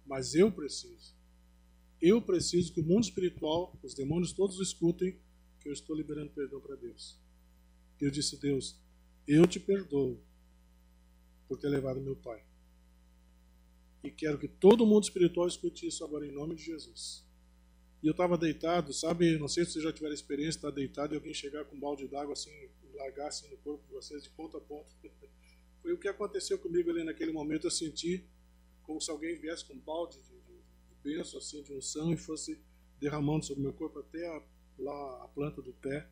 Mas 0.06 0.34
eu 0.34 0.50
preciso. 0.50 1.14
Eu 2.00 2.22
preciso 2.22 2.72
que 2.72 2.80
o 2.80 2.84
mundo 2.84 3.04
espiritual, 3.04 3.78
os 3.82 3.92
demônios 3.92 4.32
todos 4.32 4.58
escutem 4.58 5.20
que 5.60 5.68
eu 5.68 5.72
estou 5.74 5.94
liberando 5.94 6.30
perdão 6.30 6.62
para 6.62 6.76
Deus. 6.76 7.20
Eu 8.00 8.10
disse, 8.10 8.40
Deus, 8.40 8.80
eu 9.28 9.46
te 9.46 9.60
perdoo 9.60 10.18
por 11.54 11.60
ter 11.60 11.68
levado 11.68 12.00
meu 12.00 12.16
pai. 12.16 12.42
E 14.02 14.10
quero 14.10 14.38
que 14.38 14.48
todo 14.48 14.84
mundo 14.84 15.04
espiritual 15.04 15.46
escute 15.46 15.86
isso 15.86 16.04
agora 16.04 16.26
em 16.26 16.32
nome 16.32 16.56
de 16.56 16.64
Jesus. 16.64 17.24
E 18.02 18.06
eu 18.06 18.10
estava 18.10 18.36
deitado, 18.36 18.92
sabe? 18.92 19.38
Não 19.38 19.48
sei 19.48 19.64
se 19.64 19.72
vocês 19.72 19.84
já 19.84 19.92
tiveram 19.92 20.12
experiência 20.12 20.52
de 20.52 20.56
estar 20.58 20.70
deitado 20.70 21.14
e 21.14 21.16
alguém 21.16 21.32
chegar 21.32 21.64
com 21.64 21.76
um 21.76 21.80
balde 21.80 22.06
d'água 22.08 22.32
assim, 22.32 22.50
largar 22.94 23.28
assim 23.28 23.48
no 23.48 23.56
corpo 23.58 23.86
de 23.86 23.92
vocês 23.92 24.24
de 24.24 24.30
ponta 24.30 24.58
a 24.58 24.60
ponta. 24.60 24.94
Foi 25.80 25.92
o 25.92 25.98
que 25.98 26.08
aconteceu 26.08 26.58
comigo 26.58 26.90
ali 26.90 27.04
naquele 27.04 27.32
momento. 27.32 27.66
Eu 27.66 27.70
senti 27.70 28.28
como 28.82 29.00
se 29.00 29.10
alguém 29.10 29.38
viesse 29.38 29.64
com 29.64 29.74
um 29.74 29.80
balde 29.80 30.20
de, 30.20 30.32
de, 30.40 30.56
de 30.88 30.94
bênção, 31.02 31.38
assim, 31.38 31.62
de 31.62 31.72
unção 31.72 32.12
e 32.12 32.16
fosse 32.16 32.60
derramando 32.98 33.46
sobre 33.46 33.60
o 33.60 33.64
meu 33.64 33.72
corpo 33.72 34.00
até 34.00 34.26
a, 34.26 34.42
lá 34.78 35.24
a 35.24 35.28
planta 35.28 35.62
do 35.62 35.72
pé. 35.72 36.06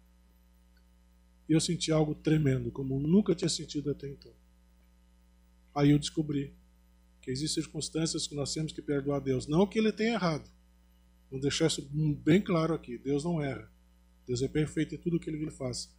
E 1.48 1.52
eu 1.52 1.60
senti 1.60 1.90
algo 1.90 2.14
tremendo, 2.14 2.70
como 2.70 2.98
nunca 3.00 3.34
tinha 3.34 3.48
sentido 3.48 3.90
até 3.90 4.08
então. 4.08 4.32
Aí 5.74 5.90
eu 5.90 5.98
descobri 5.98 6.54
que 7.20 7.30
existem 7.30 7.62
circunstâncias 7.62 8.26
que 8.26 8.34
nós 8.34 8.52
temos 8.52 8.72
que 8.72 8.82
perdoar 8.82 9.16
a 9.16 9.20
Deus. 9.20 9.46
Não 9.46 9.66
que 9.66 9.78
ele 9.78 9.92
tenha 9.92 10.14
errado. 10.14 10.50
Vou 11.30 11.40
deixar 11.40 11.68
isso 11.68 11.88
bem 12.22 12.42
claro 12.42 12.74
aqui. 12.74 12.98
Deus 12.98 13.24
não 13.24 13.40
erra. 13.40 13.70
Deus 14.26 14.42
é 14.42 14.48
perfeito 14.48 14.94
em 14.94 14.98
tudo 14.98 15.18
que 15.18 15.30
ele 15.30 15.50
faz. 15.50 15.94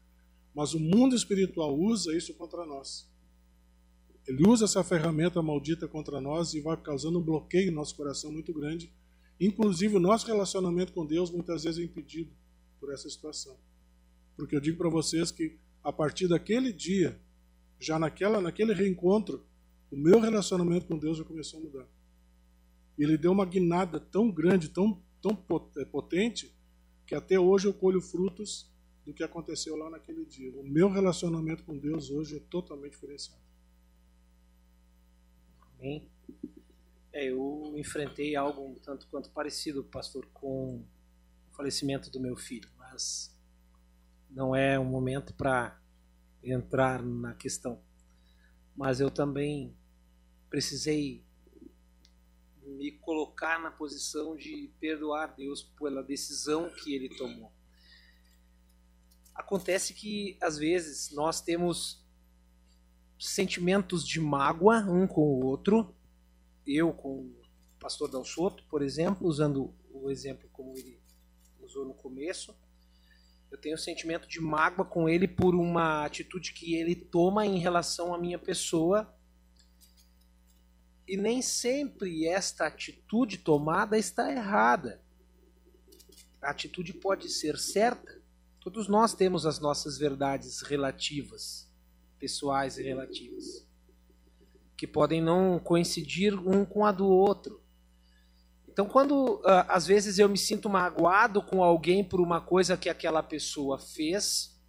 Mas 0.53 0.73
o 0.73 0.79
mundo 0.79 1.15
espiritual 1.15 1.77
usa 1.77 2.15
isso 2.15 2.33
contra 2.35 2.65
nós. 2.65 3.09
Ele 4.27 4.47
usa 4.47 4.65
essa 4.65 4.83
ferramenta 4.83 5.41
maldita 5.41 5.87
contra 5.87 6.21
nós 6.21 6.53
e 6.53 6.61
vai 6.61 6.77
causando 6.77 7.19
um 7.19 7.23
bloqueio 7.23 7.71
no 7.71 7.77
nosso 7.77 7.95
coração 7.95 8.31
muito 8.31 8.53
grande. 8.53 8.93
Inclusive, 9.39 9.95
o 9.95 9.99
nosso 9.99 10.27
relacionamento 10.27 10.93
com 10.93 11.05
Deus 11.05 11.31
muitas 11.31 11.63
vezes 11.63 11.79
é 11.79 11.83
impedido 11.83 12.31
por 12.79 12.93
essa 12.93 13.09
situação. 13.09 13.57
Porque 14.35 14.55
eu 14.55 14.61
digo 14.61 14.77
para 14.77 14.89
vocês 14.89 15.31
que 15.31 15.57
a 15.83 15.91
partir 15.91 16.27
daquele 16.27 16.71
dia, 16.71 17.19
já 17.79 17.99
naquela, 17.99 18.39
naquele 18.39 18.73
reencontro, 18.73 19.45
o 19.93 19.97
meu 19.97 20.19
relacionamento 20.19 20.87
com 20.87 20.97
Deus 20.97 21.19
já 21.19 21.23
começou 21.23 21.59
a 21.59 21.63
mudar. 21.63 21.87
Ele 22.97 23.15
deu 23.15 23.31
uma 23.31 23.45
guinada 23.45 23.99
tão 23.99 24.31
grande, 24.31 24.69
tão, 24.69 24.99
tão 25.21 25.31
é, 25.77 25.85
potente, 25.85 26.51
que 27.05 27.13
até 27.13 27.39
hoje 27.39 27.67
eu 27.67 27.73
colho 27.73 28.01
frutos 28.01 28.71
do 29.05 29.13
que 29.13 29.23
aconteceu 29.23 29.75
lá 29.75 29.91
naquele 29.91 30.25
dia. 30.25 30.51
O 30.57 30.63
meu 30.63 30.89
relacionamento 30.89 31.63
com 31.63 31.77
Deus 31.77 32.09
hoje 32.09 32.37
é 32.37 32.39
totalmente 32.39 32.93
diferenciado. 32.93 33.41
Amém. 35.77 36.09
É, 37.11 37.29
eu 37.29 37.75
enfrentei 37.77 38.35
algo 38.35 38.65
um 38.65 38.75
tanto 38.75 39.07
quanto 39.09 39.29
parecido, 39.29 39.83
pastor, 39.83 40.27
com 40.33 40.77
o 41.51 41.55
falecimento 41.55 42.09
do 42.09 42.19
meu 42.19 42.35
filho, 42.35 42.69
mas 42.79 43.37
não 44.27 44.55
é 44.55 44.79
um 44.79 44.85
momento 44.85 45.35
para 45.35 45.79
entrar 46.43 47.03
na 47.03 47.35
questão. 47.35 47.79
Mas 48.75 48.99
eu 48.99 49.11
também 49.11 49.77
precisei 50.53 51.25
me 52.61 52.91
colocar 52.91 53.59
na 53.59 53.71
posição 53.71 54.35
de 54.35 54.71
perdoar 54.79 55.33
Deus 55.35 55.63
pela 55.63 56.03
decisão 56.03 56.69
que 56.69 56.93
ele 56.93 57.09
tomou. 57.17 57.51
Acontece 59.33 59.95
que 59.95 60.37
às 60.39 60.59
vezes 60.59 61.09
nós 61.09 61.41
temos 61.41 62.05
sentimentos 63.19 64.07
de 64.07 64.19
mágoa 64.19 64.81
um 64.81 65.07
com 65.07 65.21
o 65.21 65.43
outro. 65.43 65.91
Eu 66.67 66.93
com 66.93 67.21
o 67.21 67.35
pastor 67.79 68.07
Dalsoto, 68.07 68.63
por 68.65 68.83
exemplo, 68.83 69.27
usando 69.27 69.73
o 69.91 70.11
exemplo 70.11 70.47
como 70.53 70.77
ele 70.77 71.01
usou 71.63 71.83
no 71.83 71.95
começo. 71.95 72.55
Eu 73.49 73.57
tenho 73.57 73.73
um 73.73 73.79
sentimento 73.79 74.27
de 74.27 74.39
mágoa 74.39 74.85
com 74.85 75.09
ele 75.09 75.27
por 75.27 75.55
uma 75.55 76.05
atitude 76.05 76.53
que 76.53 76.75
ele 76.75 76.95
toma 76.95 77.43
em 77.43 77.57
relação 77.57 78.13
à 78.13 78.19
minha 78.19 78.37
pessoa. 78.37 79.11
E 81.13 81.17
nem 81.17 81.43
sempre 81.43 82.25
esta 82.25 82.65
atitude 82.65 83.37
tomada 83.37 83.99
está 83.99 84.31
errada. 84.31 84.99
A 86.41 86.49
atitude 86.49 86.91
pode 86.91 87.29
ser 87.29 87.59
certa. 87.59 88.19
Todos 88.59 88.87
nós 88.87 89.13
temos 89.13 89.45
as 89.45 89.59
nossas 89.59 89.95
verdades 89.95 90.63
relativas 90.63 91.71
pessoais 92.17 92.79
e 92.79 92.81
relativas, 92.81 93.63
que 94.75 94.87
podem 94.87 95.21
não 95.21 95.59
coincidir 95.59 96.33
um 96.33 96.65
com 96.65 96.83
a 96.83 96.91
do 96.91 97.05
outro. 97.05 97.61
Então, 98.67 98.87
quando 98.87 99.35
uh, 99.35 99.41
às 99.67 99.85
vezes 99.85 100.17
eu 100.17 100.27
me 100.27 100.37
sinto 100.39 100.67
magoado 100.67 101.43
com 101.43 101.63
alguém 101.63 102.03
por 102.03 102.21
uma 102.21 102.41
coisa 102.41 102.75
que 102.75 102.89
aquela 102.89 103.21
pessoa 103.21 103.77
fez, 103.77 104.59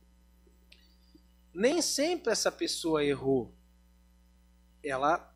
nem 1.54 1.80
sempre 1.80 2.30
essa 2.30 2.52
pessoa 2.52 3.02
errou. 3.02 3.56
Ela 4.82 5.33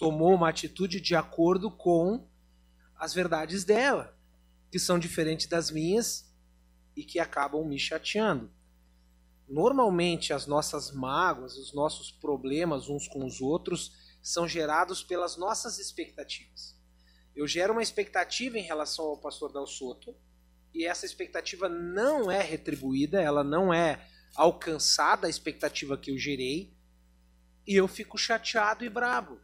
tomou 0.00 0.34
uma 0.34 0.48
atitude 0.48 1.00
de 1.00 1.14
acordo 1.14 1.70
com 1.70 2.28
as 2.96 3.14
verdades 3.14 3.62
dela, 3.62 4.18
que 4.68 4.80
são 4.80 4.98
diferentes 4.98 5.46
das 5.46 5.70
minhas 5.70 6.34
e 6.96 7.04
que 7.04 7.20
acabam 7.20 7.64
me 7.64 7.78
chateando 7.78 8.50
normalmente 9.50 10.32
as 10.32 10.46
nossas 10.46 10.92
mágoas, 10.92 11.56
os 11.56 11.74
nossos 11.74 12.12
problemas 12.12 12.88
uns 12.88 13.08
com 13.08 13.26
os 13.26 13.40
outros 13.40 13.92
são 14.22 14.46
gerados 14.46 15.02
pelas 15.02 15.36
nossas 15.36 15.78
expectativas. 15.78 16.78
Eu 17.34 17.48
gero 17.48 17.72
uma 17.72 17.82
expectativa 17.82 18.56
em 18.58 18.62
relação 18.62 19.06
ao 19.06 19.18
pastor 19.18 19.52
Dal 19.52 19.66
Soto 19.66 20.14
e 20.72 20.86
essa 20.86 21.04
expectativa 21.04 21.68
não 21.68 22.30
é 22.30 22.40
retribuída, 22.40 23.20
ela 23.20 23.42
não 23.42 23.74
é 23.74 24.08
alcançada 24.36 25.26
a 25.26 25.30
expectativa 25.30 25.98
que 25.98 26.12
eu 26.12 26.18
gerei 26.18 26.72
e 27.66 27.74
eu 27.74 27.88
fico 27.88 28.16
chateado 28.16 28.84
e 28.84 28.88
brabo. 28.88 29.40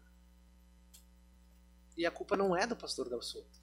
E 1.96 2.04
a 2.04 2.10
culpa 2.10 2.36
não 2.36 2.56
é 2.56 2.66
do 2.66 2.76
pastor 2.76 3.08
Dal 3.08 3.22
Soto. 3.22 3.60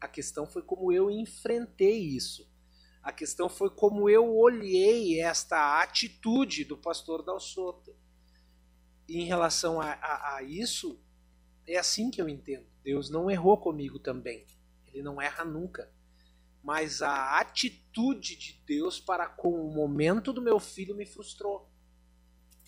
A 0.00 0.08
questão 0.08 0.46
foi 0.46 0.62
como 0.62 0.92
eu 0.92 1.10
enfrentei 1.10 1.98
isso. 1.98 2.46
A 3.04 3.12
questão 3.12 3.50
foi 3.50 3.68
como 3.68 4.08
eu 4.08 4.34
olhei 4.34 5.20
esta 5.20 5.82
atitude 5.82 6.64
do 6.64 6.76
pastor 6.76 7.22
Dalsoto. 7.22 7.94
E 9.06 9.20
em 9.20 9.26
relação 9.26 9.78
a, 9.78 9.92
a, 9.92 10.36
a 10.36 10.42
isso, 10.42 10.98
é 11.66 11.76
assim 11.76 12.10
que 12.10 12.20
eu 12.20 12.28
entendo. 12.30 12.66
Deus 12.82 13.10
não 13.10 13.30
errou 13.30 13.58
comigo 13.58 13.98
também. 13.98 14.46
Ele 14.86 15.02
não 15.02 15.20
erra 15.20 15.44
nunca. 15.44 15.92
Mas 16.62 17.02
a 17.02 17.38
atitude 17.38 18.36
de 18.36 18.62
Deus 18.66 18.98
para 18.98 19.26
com 19.26 19.52
o 19.52 19.70
momento 19.70 20.32
do 20.32 20.40
meu 20.40 20.58
filho 20.58 20.96
me 20.96 21.04
frustrou. 21.04 21.70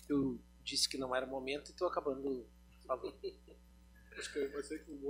Eu 0.07 0.39
disse 0.63 0.87
que 0.87 0.99
não 0.99 1.15
era 1.15 1.25
o 1.25 1.29
momento 1.29 1.69
e 1.69 1.71
estou 1.71 1.87
acabando 1.87 2.47
falando. 2.85 3.15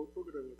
Programa. 0.07 0.55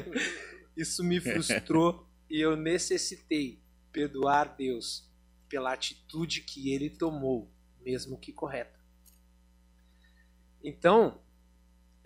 Isso 0.76 1.02
me 1.02 1.20
frustrou 1.20 2.06
e 2.28 2.40
eu 2.40 2.56
necessitei 2.56 3.62
perdoar 3.92 4.56
Deus 4.56 5.10
pela 5.48 5.72
atitude 5.72 6.42
que 6.42 6.72
ele 6.72 6.88
tomou, 6.88 7.52
mesmo 7.80 8.18
que 8.18 8.32
correta. 8.32 8.78
Então, 10.62 11.22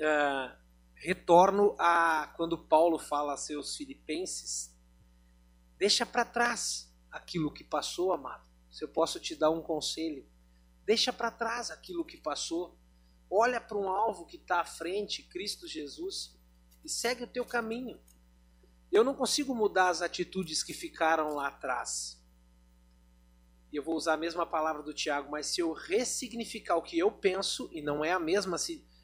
uh, 0.00 0.56
retorno 0.94 1.76
a 1.78 2.32
quando 2.36 2.56
Paulo 2.56 2.98
fala 2.98 3.34
a 3.34 3.36
seus 3.36 3.76
filipenses: 3.76 4.74
deixa 5.76 6.06
para 6.06 6.24
trás 6.24 6.92
aquilo 7.10 7.52
que 7.52 7.62
passou, 7.62 8.12
amado. 8.12 8.48
Se 8.70 8.82
eu 8.82 8.88
posso 8.88 9.20
te 9.20 9.36
dar 9.36 9.50
um 9.50 9.62
conselho, 9.62 10.26
deixa 10.84 11.12
para 11.12 11.30
trás 11.30 11.70
aquilo 11.70 12.04
que 12.04 12.16
passou. 12.16 12.78
Olha 13.30 13.60
para 13.60 13.76
um 13.76 13.88
alvo 13.88 14.26
que 14.26 14.36
está 14.36 14.60
à 14.60 14.64
frente, 14.64 15.22
Cristo 15.22 15.66
Jesus, 15.66 16.38
e 16.84 16.88
segue 16.88 17.24
o 17.24 17.26
teu 17.26 17.44
caminho. 17.44 18.00
Eu 18.92 19.02
não 19.02 19.14
consigo 19.14 19.54
mudar 19.54 19.88
as 19.88 20.02
atitudes 20.02 20.62
que 20.62 20.72
ficaram 20.72 21.34
lá 21.34 21.48
atrás. 21.48 22.22
E 23.72 23.76
eu 23.76 23.82
vou 23.82 23.96
usar 23.96 24.14
a 24.14 24.16
mesma 24.16 24.46
palavra 24.46 24.82
do 24.82 24.94
Tiago, 24.94 25.30
mas 25.30 25.46
se 25.46 25.60
eu 25.60 25.72
ressignificar 25.72 26.76
o 26.76 26.82
que 26.82 26.96
eu 26.98 27.10
penso, 27.10 27.68
e 27.72 27.82
não 27.82 28.04
é 28.04 28.12
a 28.12 28.20
mesma, 28.20 28.56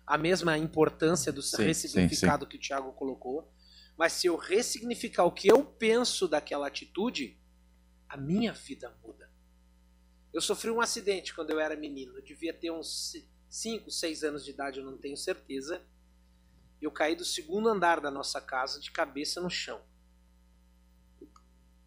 a 0.07 0.17
mesma 0.17 0.57
importância 0.57 1.33
do 1.33 1.43
sim, 1.43 1.65
ressignificado 1.65 2.45
sim, 2.45 2.47
sim. 2.47 2.51
que 2.51 2.57
o 2.57 2.61
Tiago 2.61 2.93
colocou, 2.93 3.53
mas 3.99 4.13
se 4.13 4.29
eu 4.29 4.37
ressignificar 4.37 5.25
o 5.25 5.33
que 5.33 5.49
eu 5.49 5.65
penso 5.65 6.29
daquela 6.29 6.69
atitude, 6.69 7.37
a 8.09 8.17
minha 8.17 8.53
vida 8.53 8.97
muda. 9.03 9.31
Eu 10.33 10.41
sofri 10.41 10.71
um 10.71 10.81
acidente 10.81 11.35
quando 11.35 11.51
eu 11.51 11.59
era 11.59 11.77
menino. 11.77 12.17
Eu 12.17 12.23
devia 12.23 12.55
ter 12.55 12.71
uns 12.71 13.13
5, 13.51 13.91
6 13.91 14.25
anos 14.25 14.45
de 14.45 14.53
idade, 14.53 14.79
eu 14.79 14.85
não 14.87 14.97
tenho 14.97 15.17
certeza 15.17 15.85
eu 16.81 16.91
caí 16.91 17.15
do 17.15 17.25
segundo 17.25 17.69
andar 17.69 18.01
da 18.01 18.11
nossa 18.11 18.41
casa 18.41 18.81
de 18.81 18.91
cabeça 18.91 19.41
no 19.41 19.51
chão. 19.51 19.81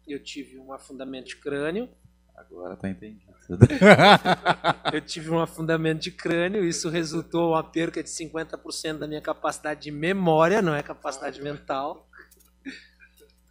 Eu 0.06 0.22
tive 0.22 0.58
um 0.58 0.72
afundamento 0.72 1.26
de 1.28 1.36
crânio. 1.36 1.88
Agora 2.36 2.76
tá 2.76 2.88
entendido. 2.88 3.34
eu 4.92 5.00
tive 5.00 5.30
um 5.30 5.40
afundamento 5.40 6.00
de 6.00 6.10
crânio, 6.10 6.64
isso 6.64 6.88
resultou 6.88 7.50
uma 7.50 7.62
perca 7.62 8.02
de 8.02 8.08
50% 8.08 8.98
da 8.98 9.06
minha 9.06 9.20
capacidade 9.20 9.82
de 9.82 9.90
memória, 9.90 10.62
não 10.62 10.74
é 10.74 10.82
capacidade 10.82 11.42
mental. 11.42 12.08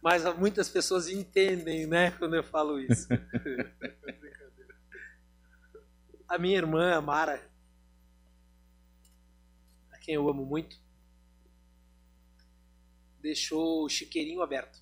Mas 0.02 0.24
muitas 0.36 0.68
pessoas 0.68 1.08
entendem, 1.08 1.86
né, 1.86 2.10
quando 2.12 2.34
eu 2.36 2.42
falo 2.42 2.80
isso. 2.80 3.08
A 6.26 6.38
minha 6.38 6.56
irmã, 6.56 6.94
a 6.94 7.00
Mara, 7.02 7.40
quem 10.04 10.16
eu 10.16 10.28
amo 10.28 10.44
muito, 10.44 10.78
deixou 13.20 13.84
o 13.84 13.88
chiqueirinho 13.88 14.42
aberto. 14.42 14.78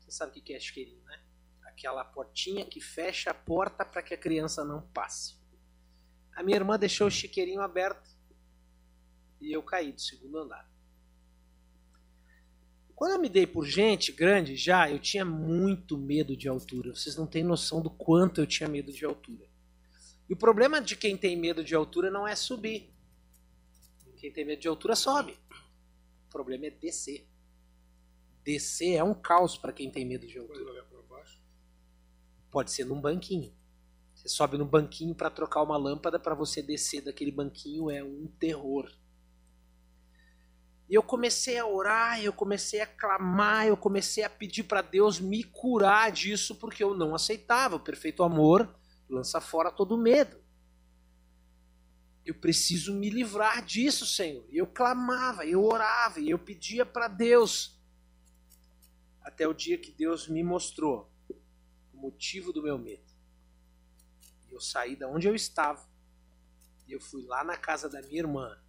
Você 0.00 0.10
sabe 0.10 0.36
o 0.36 0.42
que 0.42 0.52
é 0.52 0.58
chiqueirinho, 0.58 1.04
né? 1.04 1.22
Aquela 1.62 2.04
portinha 2.04 2.66
que 2.66 2.80
fecha 2.80 3.30
a 3.30 3.34
porta 3.34 3.84
para 3.84 4.02
que 4.02 4.12
a 4.12 4.18
criança 4.18 4.64
não 4.64 4.82
passe. 4.88 5.38
A 6.34 6.42
minha 6.42 6.56
irmã 6.56 6.76
deixou 6.76 7.06
o 7.06 7.10
chiqueirinho 7.10 7.60
aberto. 7.60 8.10
e 9.40 9.52
eu 9.52 9.62
caí 9.62 9.92
do 9.92 10.00
segundo 10.00 10.38
andar. 10.38 10.68
Quando 12.94 13.12
eu 13.12 13.20
me 13.20 13.28
dei 13.28 13.46
por 13.46 13.64
gente 13.64 14.12
grande 14.12 14.56
já, 14.56 14.90
eu 14.90 14.98
tinha 14.98 15.24
muito 15.24 15.96
medo 15.96 16.36
de 16.36 16.48
altura. 16.48 16.94
Vocês 16.94 17.16
não 17.16 17.26
têm 17.26 17.44
noção 17.44 17.80
do 17.80 17.88
quanto 17.88 18.40
eu 18.40 18.46
tinha 18.46 18.68
medo 18.68 18.92
de 18.92 19.04
altura. 19.04 19.48
E 20.28 20.34
o 20.34 20.36
problema 20.36 20.82
de 20.82 20.96
quem 20.96 21.16
tem 21.16 21.36
medo 21.36 21.64
de 21.64 21.74
altura 21.74 22.10
não 22.10 22.26
é 22.28 22.34
subir. 22.34 22.92
Quem 24.20 24.30
tem 24.30 24.44
medo 24.44 24.60
de 24.60 24.68
altura 24.68 24.94
sobe. 24.94 25.32
O 26.26 26.30
problema 26.30 26.66
é 26.66 26.70
descer. 26.70 27.26
Descer 28.44 28.96
é 28.96 29.02
um 29.02 29.14
caos 29.14 29.56
para 29.56 29.72
quem 29.72 29.90
tem 29.90 30.04
medo 30.04 30.26
de 30.26 30.38
altura. 30.38 30.86
Pode 32.50 32.70
ser 32.70 32.84
num 32.84 33.00
banquinho. 33.00 33.56
Você 34.14 34.28
sobe 34.28 34.58
no 34.58 34.66
banquinho 34.66 35.14
para 35.14 35.30
trocar 35.30 35.62
uma 35.62 35.78
lâmpada, 35.78 36.18
para 36.18 36.34
você 36.34 36.60
descer 36.60 37.00
daquele 37.00 37.32
banquinho 37.32 37.90
é 37.90 38.04
um 38.04 38.26
terror. 38.38 38.92
E 40.86 40.94
eu 40.94 41.02
comecei 41.02 41.56
a 41.56 41.66
orar, 41.66 42.22
eu 42.22 42.32
comecei 42.32 42.82
a 42.82 42.86
clamar, 42.86 43.68
eu 43.68 43.76
comecei 43.76 44.22
a 44.22 44.28
pedir 44.28 44.64
para 44.64 44.82
Deus 44.82 45.18
me 45.18 45.44
curar 45.44 46.12
disso, 46.12 46.56
porque 46.56 46.84
eu 46.84 46.94
não 46.94 47.14
aceitava. 47.14 47.76
O 47.76 47.80
perfeito 47.80 48.22
amor 48.22 48.68
lança 49.08 49.40
fora 49.40 49.70
todo 49.70 49.96
medo. 49.96 50.36
Eu 52.24 52.34
preciso 52.34 52.94
me 52.94 53.10
livrar 53.10 53.64
disso, 53.64 54.06
Senhor. 54.06 54.46
E 54.50 54.58
eu 54.58 54.66
clamava, 54.66 55.46
eu 55.46 55.64
orava, 55.64 56.20
eu 56.20 56.38
pedia 56.38 56.84
para 56.84 57.08
Deus. 57.08 57.78
Até 59.22 59.46
o 59.48 59.54
dia 59.54 59.78
que 59.78 59.90
Deus 59.90 60.28
me 60.28 60.42
mostrou 60.42 61.10
o 61.92 61.96
motivo 61.96 62.52
do 62.52 62.62
meu 62.62 62.78
medo. 62.78 63.10
E 64.48 64.52
eu 64.52 64.60
saí 64.60 64.96
da 64.96 65.08
onde 65.08 65.26
eu 65.26 65.34
estava. 65.34 65.88
E 66.86 66.92
eu 66.92 67.00
fui 67.00 67.24
lá 67.24 67.42
na 67.42 67.56
casa 67.56 67.88
da 67.88 68.00
minha 68.02 68.20
irmã 68.20 68.60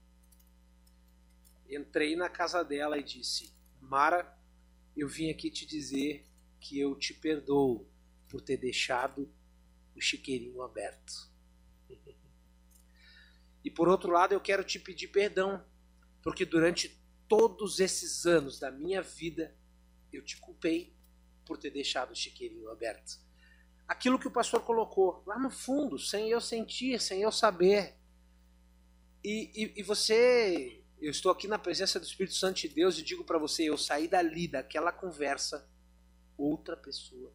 entrei 1.75 2.15
na 2.15 2.29
casa 2.29 2.63
dela 2.63 2.97
e 2.97 3.03
disse: 3.03 3.53
Mara, 3.79 4.37
eu 4.95 5.07
vim 5.07 5.29
aqui 5.29 5.49
te 5.49 5.65
dizer 5.65 6.25
que 6.59 6.79
eu 6.79 6.95
te 6.95 7.13
perdoo 7.13 7.87
por 8.29 8.41
ter 8.41 8.57
deixado 8.57 9.31
o 9.95 10.01
chiqueirinho 10.01 10.61
aberto. 10.61 11.30
E 13.63 13.69
por 13.69 13.87
outro 13.87 14.11
lado, 14.11 14.33
eu 14.33 14.41
quero 14.41 14.63
te 14.63 14.79
pedir 14.79 15.07
perdão, 15.09 15.63
porque 16.23 16.45
durante 16.45 16.99
todos 17.27 17.79
esses 17.79 18.25
anos 18.25 18.59
da 18.59 18.71
minha 18.71 19.01
vida 19.01 19.55
eu 20.11 20.23
te 20.23 20.37
culpei 20.37 20.95
por 21.45 21.57
ter 21.57 21.71
deixado 21.71 22.11
o 22.11 22.15
chiqueirinho 22.15 22.69
aberto. 22.69 23.19
Aquilo 23.87 24.19
que 24.19 24.27
o 24.27 24.31
pastor 24.31 24.63
colocou 24.63 25.23
lá 25.25 25.37
no 25.37 25.49
fundo, 25.49 25.99
sem 25.99 26.29
eu 26.29 26.41
sentir, 26.41 26.99
sem 26.99 27.21
eu 27.21 27.31
saber. 27.31 27.95
E, 29.23 29.51
e, 29.53 29.79
e 29.79 29.83
você 29.83 30.81
eu 31.01 31.09
estou 31.09 31.31
aqui 31.31 31.47
na 31.47 31.57
presença 31.57 31.99
do 31.99 32.05
Espírito 32.05 32.35
Santo 32.35 32.61
de 32.61 32.69
Deus 32.69 32.99
e 32.99 33.01
digo 33.01 33.23
para 33.23 33.39
você, 33.39 33.63
eu 33.63 33.75
saí 33.75 34.07
dali, 34.07 34.47
daquela 34.47 34.91
conversa, 34.91 35.67
outra 36.37 36.77
pessoa. 36.77 37.33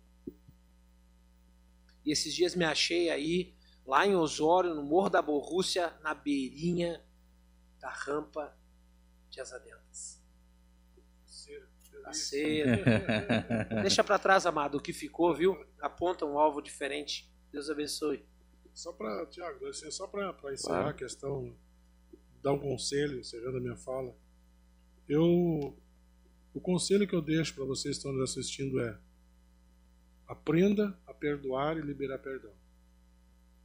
E 2.04 2.12
esses 2.12 2.32
dias 2.32 2.54
me 2.54 2.64
achei 2.64 3.10
aí, 3.10 3.55
lá 3.86 4.06
em 4.06 4.16
Osório, 4.16 4.74
no 4.74 4.82
Morro 4.82 5.08
da 5.08 5.22
Borrússia, 5.22 5.96
na 6.02 6.14
beirinha 6.14 7.04
da 7.78 7.90
rampa 7.90 8.56
de 9.30 9.40
Asadentas. 9.40 10.22
Cedo. 12.12 12.82
Deixa 13.82 14.02
para 14.04 14.18
trás, 14.18 14.46
amado, 14.46 14.78
o 14.78 14.80
que 14.80 14.92
ficou, 14.92 15.34
viu? 15.34 15.56
Aponta 15.80 16.24
um 16.24 16.38
alvo 16.38 16.60
diferente. 16.60 17.32
Deus 17.50 17.68
abençoe. 17.68 18.24
Só 18.72 18.92
para, 18.92 19.26
Tiago, 19.26 19.72
só 19.72 20.06
para 20.06 20.30
encerrar 20.52 20.76
claro. 20.76 20.88
a 20.90 20.94
questão 20.94 21.56
dar 22.42 22.52
um 22.52 22.58
conselho, 22.58 23.18
encerrando 23.18 23.56
a 23.56 23.60
minha 23.60 23.76
fala. 23.76 24.14
Eu, 25.08 25.76
o 26.54 26.60
conselho 26.60 27.06
que 27.08 27.14
eu 27.14 27.22
deixo 27.22 27.54
para 27.54 27.64
vocês 27.64 27.96
que 27.96 27.98
estão 27.98 28.12
nos 28.12 28.30
assistindo 28.30 28.78
é: 28.80 28.98
aprenda 30.28 30.96
a 31.06 31.14
perdoar 31.14 31.76
e 31.76 31.80
liberar 31.80 32.18
perdão. 32.18 32.52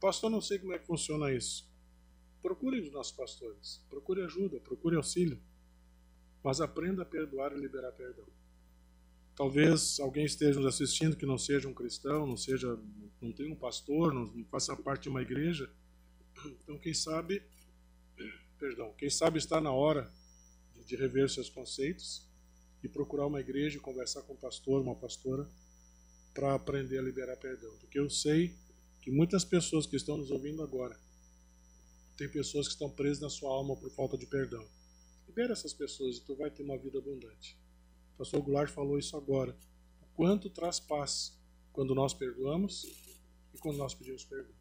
Pastor, 0.02 0.28
não 0.28 0.40
sei 0.40 0.58
como 0.58 0.72
é 0.72 0.80
que 0.80 0.84
funciona 0.84 1.32
isso. 1.32 1.64
Procure 2.42 2.80
os 2.80 2.90
nossos 2.90 3.12
pastores, 3.12 3.80
procure 3.88 4.20
ajuda, 4.22 4.58
procure 4.58 4.96
auxílio, 4.96 5.40
mas 6.42 6.60
aprenda 6.60 7.02
a 7.02 7.06
perdoar 7.06 7.52
e 7.52 7.60
liberar 7.60 7.92
perdão. 7.92 8.26
Talvez 9.36 10.00
alguém 10.00 10.24
esteja 10.24 10.58
nos 10.58 10.74
assistindo 10.74 11.16
que 11.16 11.24
não 11.24 11.38
seja 11.38 11.68
um 11.68 11.72
cristão, 11.72 12.26
não 12.26 12.36
seja, 12.36 12.76
não 13.20 13.30
tenha 13.30 13.52
um 13.52 13.54
pastor, 13.54 14.12
não 14.12 14.44
faça 14.46 14.76
parte 14.76 15.04
de 15.04 15.08
uma 15.08 15.22
igreja. 15.22 15.70
Então, 16.64 16.76
quem 16.78 16.92
sabe 16.92 17.40
perdão, 18.58 18.92
quem 18.98 19.08
sabe 19.08 19.38
está 19.38 19.60
na 19.60 19.70
hora 19.70 20.12
de, 20.74 20.84
de 20.84 20.96
rever 20.96 21.30
seus 21.30 21.48
conceitos 21.48 22.28
e 22.82 22.88
procurar 22.88 23.28
uma 23.28 23.40
igreja 23.40 23.78
conversar 23.78 24.22
com 24.22 24.32
um 24.32 24.36
pastor, 24.36 24.82
uma 24.82 24.96
pastora, 24.96 25.48
para 26.34 26.54
aprender 26.54 26.98
a 26.98 27.02
liberar 27.02 27.36
perdão. 27.36 27.70
Porque 27.78 28.00
eu 28.00 28.10
sei 28.10 28.52
que 29.02 29.10
muitas 29.10 29.44
pessoas 29.44 29.84
que 29.84 29.96
estão 29.96 30.16
nos 30.16 30.30
ouvindo 30.30 30.62
agora, 30.62 30.96
tem 32.16 32.28
pessoas 32.28 32.68
que 32.68 32.74
estão 32.74 32.88
presas 32.88 33.20
na 33.20 33.28
sua 33.28 33.50
alma 33.50 33.76
por 33.76 33.90
falta 33.90 34.16
de 34.16 34.26
perdão. 34.26 34.64
Libera 35.26 35.52
essas 35.52 35.74
pessoas 35.74 36.18
e 36.18 36.24
tu 36.24 36.36
vai 36.36 36.50
ter 36.50 36.62
uma 36.62 36.78
vida 36.78 36.98
abundante. 36.98 37.58
O 38.14 38.18
pastor 38.18 38.40
Goulart 38.42 38.70
falou 38.70 38.98
isso 38.98 39.16
agora. 39.16 39.56
O 40.00 40.06
quanto 40.14 40.48
traz 40.48 40.78
paz 40.78 41.36
quando 41.72 41.94
nós 41.94 42.14
perdoamos 42.14 42.84
e 43.52 43.58
quando 43.58 43.76
nós 43.76 43.92
pedimos 43.92 44.24
perdão. 44.24 44.54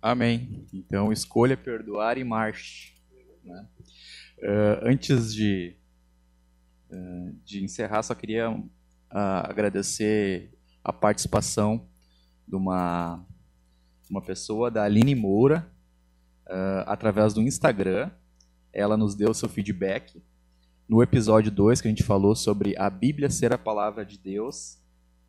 Amém. 0.00 0.68
Então, 0.72 1.12
escolha 1.12 1.56
perdoar 1.56 2.16
e 2.16 2.22
marche. 2.22 2.94
Né? 3.42 3.68
Uh, 4.38 4.88
antes 4.88 5.34
de, 5.34 5.74
uh, 6.90 7.32
de 7.44 7.64
encerrar, 7.64 8.04
só 8.04 8.14
queria 8.14 8.50
uh, 8.50 8.66
agradecer 9.10 10.56
a 10.84 10.92
participação 10.92 11.88
de 12.46 12.54
uma, 12.54 13.24
uma 14.08 14.22
pessoa, 14.22 14.70
da 14.70 14.84
Aline 14.84 15.14
Moura, 15.14 15.70
através 16.86 17.34
do 17.34 17.42
Instagram. 17.42 18.10
Ela 18.72 18.96
nos 18.96 19.14
deu 19.14 19.34
seu 19.34 19.48
feedback. 19.48 20.22
No 20.88 21.02
episódio 21.02 21.50
2, 21.50 21.80
que 21.80 21.88
a 21.88 21.90
gente 21.90 22.04
falou 22.04 22.36
sobre 22.36 22.76
a 22.78 22.88
Bíblia 22.88 23.28
ser 23.28 23.52
a 23.52 23.58
palavra 23.58 24.04
de 24.04 24.16
Deus, 24.16 24.78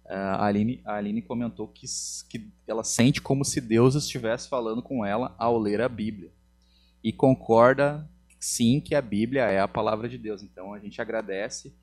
a 0.05 0.45
Aline, 0.45 0.81
a 0.85 0.95
Aline 0.95 1.21
comentou 1.21 1.67
que, 1.67 1.85
que 2.29 2.49
ela 2.67 2.83
sente 2.83 3.21
como 3.21 3.43
se 3.43 3.59
Deus 3.59 3.95
estivesse 3.95 4.47
falando 4.47 4.81
com 4.81 5.03
ela 5.03 5.35
ao 5.37 5.57
ler 5.57 5.81
a 5.81 5.89
Bíblia. 5.89 6.31
E 7.03 7.11
concorda, 7.11 8.09
sim, 8.39 8.79
que 8.79 8.95
a 8.95 9.01
Bíblia 9.01 9.45
é 9.45 9.59
a 9.59 9.67
palavra 9.67 10.07
de 10.07 10.17
Deus. 10.17 10.43
Então 10.43 10.73
a 10.73 10.79
gente 10.79 11.01
agradece 11.01 11.75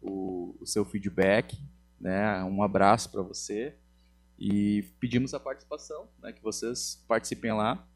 o, 0.00 0.54
o 0.60 0.66
seu 0.66 0.84
feedback, 0.84 1.58
né? 2.00 2.44
um 2.44 2.62
abraço 2.62 3.10
para 3.10 3.22
você 3.22 3.76
e 4.38 4.82
pedimos 5.00 5.34
a 5.34 5.40
participação, 5.40 6.08
né? 6.22 6.32
que 6.32 6.42
vocês 6.42 7.04
participem 7.08 7.52
lá. 7.52 7.86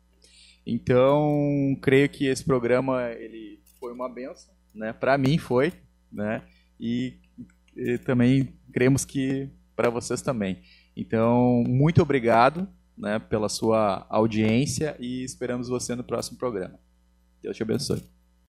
Então, 0.67 1.77
creio 1.83 2.09
que 2.09 2.27
esse 2.27 2.45
programa 2.45 3.11
ele 3.13 3.61
foi 3.81 3.93
uma 3.93 4.09
benção, 4.09 4.55
né? 4.75 4.93
Para 4.93 5.17
mim 5.17 5.39
foi, 5.39 5.73
né? 6.13 6.43
E, 6.79 7.17
e 7.75 7.97
também 7.99 8.55
cremos 8.73 9.05
que 9.05 9.51
para 9.75 9.89
vocês 9.89 10.21
também. 10.21 10.61
Então, 10.95 11.65
muito 11.67 12.03
obrigado 12.03 12.69
né, 12.97 13.19
pela 13.19 13.49
sua 13.49 14.05
audiência 14.11 14.97
e 14.99 15.23
esperamos 15.23 15.69
você 15.69 15.95
no 15.95 16.05
próximo 16.05 16.37
programa. 16.37 16.79
Deus 17.41 17.57
te 17.57 17.63
abençoe. 17.63 18.18